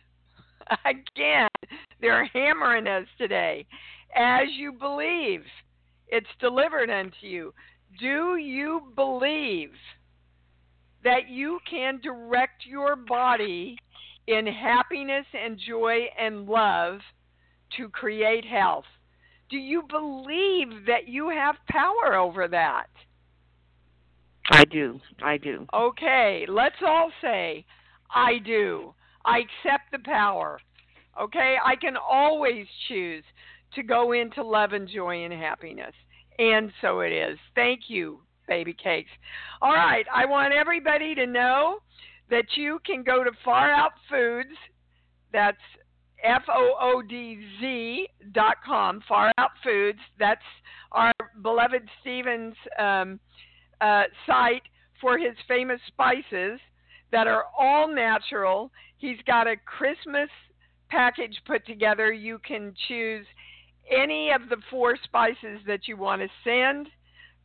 Again. 0.86 1.50
They're 2.00 2.26
hammering 2.26 2.88
us 2.88 3.06
today. 3.18 3.66
As 4.16 4.48
you 4.58 4.72
believe, 4.72 5.42
it's 6.08 6.28
delivered 6.40 6.90
unto 6.90 7.16
you. 7.22 7.54
Do 8.00 8.38
you 8.38 8.94
believe 8.96 9.72
that 11.04 11.30
you 11.30 11.60
can 11.70 12.00
direct 12.02 12.66
your 12.66 12.96
body 12.96 13.78
in 14.28 14.48
happiness 14.48 15.26
and 15.34 15.60
joy 15.60 16.06
and 16.20 16.48
love 16.48 17.00
to 17.78 17.90
create 17.90 18.46
health? 18.46 18.86
Do 19.50 19.58
you 19.58 19.84
believe 19.90 20.86
that 20.88 21.08
you 21.08 21.30
have 21.30 21.56
power 21.70 22.16
over 22.16 22.48
that? 22.48 22.88
I 24.52 24.66
do. 24.66 25.00
I 25.22 25.38
do. 25.38 25.68
Okay, 25.74 26.46
let's 26.50 26.76
all 26.86 27.12
say, 27.22 27.66
I 28.10 28.40
do. 28.40 28.94
I 29.26 29.40
accept 29.40 29.92
the 29.92 30.00
power. 30.00 30.60
Okay, 31.22 31.56
I 31.64 31.76
can 31.76 31.96
always 31.96 32.66
choose 32.88 33.24
to 33.76 33.84
go 33.84 34.12
into 34.12 34.44
love 34.44 34.74
and 34.74 34.88
joy 34.88 35.24
and 35.24 35.34
happiness. 35.34 35.94
And 36.40 36.72
so 36.82 37.02
it 37.02 37.12
is. 37.12 37.38
Thank 37.56 37.82
you, 37.88 38.20
baby 38.48 38.74
cakes. 38.74 39.12
All 39.62 39.74
right, 39.74 40.06
I 40.14 40.26
want 40.26 40.54
everybody 40.54 41.16
to 41.16 41.26
know 41.26 41.80
that 42.30 42.46
you 42.56 42.80
can 42.86 43.04
go 43.04 43.24
to 43.24 43.32
Far 43.44 43.72
Out 43.72 43.92
Foodz. 44.12 44.56
That's 45.32 45.58
F 46.24 46.44
O 46.48 46.76
O 46.80 47.02
D 47.02 47.40
Z 47.60 48.08
dot 48.32 48.58
com. 48.66 49.02
Far 49.08 49.32
Out 49.38 49.52
Foodz. 49.66 50.00
That's 50.20 50.42
our 50.92 51.12
beloved 51.42 51.88
Stevens 52.02 52.56
um, 52.80 53.20
uh, 53.82 54.04
site 54.26 54.64
for 55.02 55.18
his 55.18 55.36
famous 55.48 55.80
spices 55.88 56.60
that 57.12 57.28
are 57.28 57.46
all 57.60 57.94
natural. 57.94 58.72
He's 58.98 59.18
got 59.28 59.48
a 59.48 59.56
Christmas 59.58 60.30
package 60.90 61.42
put 61.46 61.66
together. 61.66 62.14
You 62.14 62.40
can 62.48 62.74
choose 62.88 63.26
any 63.92 64.32
of 64.32 64.50
the 64.50 64.58
four 64.70 64.96
spices 65.04 65.60
that 65.68 65.88
you 65.88 65.98
want 65.98 66.22
to 66.22 66.30
send 66.44 66.88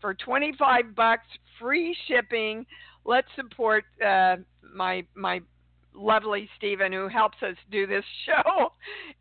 for 0.00 0.14
25 0.14 0.94
bucks, 0.94 1.26
free 1.60 1.96
shipping. 2.06 2.64
Let's 3.04 3.28
support 3.36 3.84
uh, 4.04 4.36
my 4.74 5.04
my 5.14 5.40
lovely 5.94 6.48
Stephen 6.56 6.92
who 6.92 7.08
helps 7.08 7.38
us 7.42 7.56
do 7.70 7.86
this 7.86 8.04
show 8.24 8.72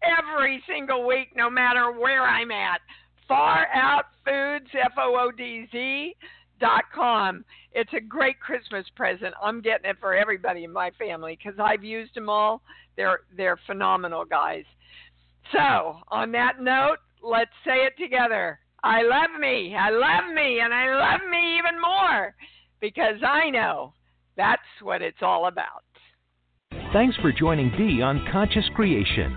every 0.04 0.64
single 0.68 1.08
week, 1.08 1.30
no 1.36 1.50
matter 1.50 1.92
where 1.92 2.24
I'm 2.24 2.52
at. 2.52 2.82
Far 3.28 3.68
Out 3.74 4.06
Foodz, 4.26 4.68
F 4.74 4.94
O 4.98 5.18
O 5.20 5.32
D 5.32 5.68
Z 5.72 6.16
dot 6.60 6.84
com. 6.94 7.44
It's 7.74 7.92
a 7.94 8.00
great 8.00 8.40
Christmas 8.40 8.86
present. 8.96 9.34
I'm 9.42 9.62
getting 9.62 9.90
it 9.90 9.98
for 10.00 10.16
everybody 10.16 10.64
in 10.64 10.72
my 10.72 10.92
family 10.98 11.38
because 11.38 11.60
I've 11.60 11.84
used 11.84 12.16
them 12.16 12.30
all. 12.30 12.62
They're 12.96 13.20
they're 13.36 13.60
phenomenal 13.68 14.26
guys. 14.26 14.64
So 15.52 16.00
on 16.10 16.32
that 16.34 16.62
note, 16.62 16.98
let's 17.22 17.52
say 17.66 17.86
it 17.86 17.94
together. 18.02 18.60
I 18.84 19.02
love 19.02 19.40
me, 19.40 19.76
I 19.76 19.90
love 19.90 20.34
me, 20.34 20.60
and 20.60 20.74
I 20.74 20.94
love 20.94 21.22
me 21.30 21.58
even 21.58 21.82
more 21.82 22.36
because 22.80 23.22
I 23.26 23.50
know 23.50 23.94
that's 24.36 24.62
what 24.82 25.02
it's 25.02 25.22
all 25.22 25.48
about. 25.48 25.84
Thanks 26.94 27.18
for 27.18 27.32
joining 27.32 27.72
Dee 27.72 28.02
on 28.02 28.26
Conscious 28.32 28.66
Creation. 28.76 29.36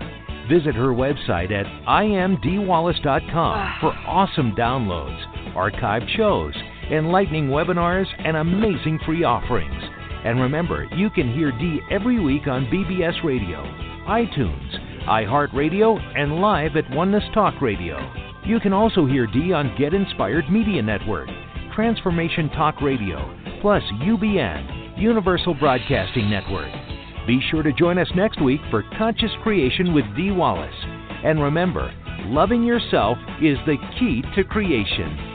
Visit 0.49 0.75
her 0.75 0.89
website 0.89 1.51
at 1.51 1.65
iamdeewallace.com 1.87 3.29
ah. 3.33 3.77
for 3.79 3.93
awesome 4.07 4.53
downloads, 4.55 5.53
archived 5.55 6.09
shows, 6.15 6.53
enlightening 6.91 7.47
webinars, 7.47 8.07
and 8.19 8.37
amazing 8.37 8.99
free 9.05 9.23
offerings. 9.23 9.83
And 10.23 10.39
remember, 10.39 10.87
you 10.95 11.09
can 11.09 11.33
hear 11.33 11.51
Dee 11.51 11.81
every 11.89 12.19
week 12.19 12.47
on 12.47 12.65
BBS 12.65 13.23
Radio, 13.23 13.63
iTunes, 14.07 15.05
iHeartRadio, 15.07 15.99
and 16.17 16.39
live 16.39 16.75
at 16.75 16.89
Oneness 16.91 17.23
Talk 17.33 17.59
Radio. 17.61 18.30
You 18.43 18.59
can 18.59 18.73
also 18.73 19.05
hear 19.05 19.27
Dee 19.27 19.53
on 19.53 19.75
Get 19.77 19.93
Inspired 19.93 20.49
Media 20.49 20.81
Network, 20.81 21.29
Transformation 21.75 22.49
Talk 22.49 22.81
Radio, 22.81 23.37
plus 23.61 23.83
UBN, 24.01 24.99
Universal 24.99 25.53
Broadcasting 25.55 26.27
Network. 26.27 26.71
Be 27.27 27.39
sure 27.51 27.61
to 27.61 27.71
join 27.71 27.99
us 27.99 28.09
next 28.15 28.41
week 28.41 28.59
for 28.71 28.83
Conscious 28.97 29.29
Creation 29.43 29.93
with 29.93 30.05
Dee 30.15 30.31
Wallace. 30.31 30.73
And 31.23 31.39
remember, 31.39 31.93
loving 32.25 32.63
yourself 32.63 33.19
is 33.43 33.59
the 33.67 33.77
key 33.99 34.23
to 34.35 34.43
creation. 34.43 35.30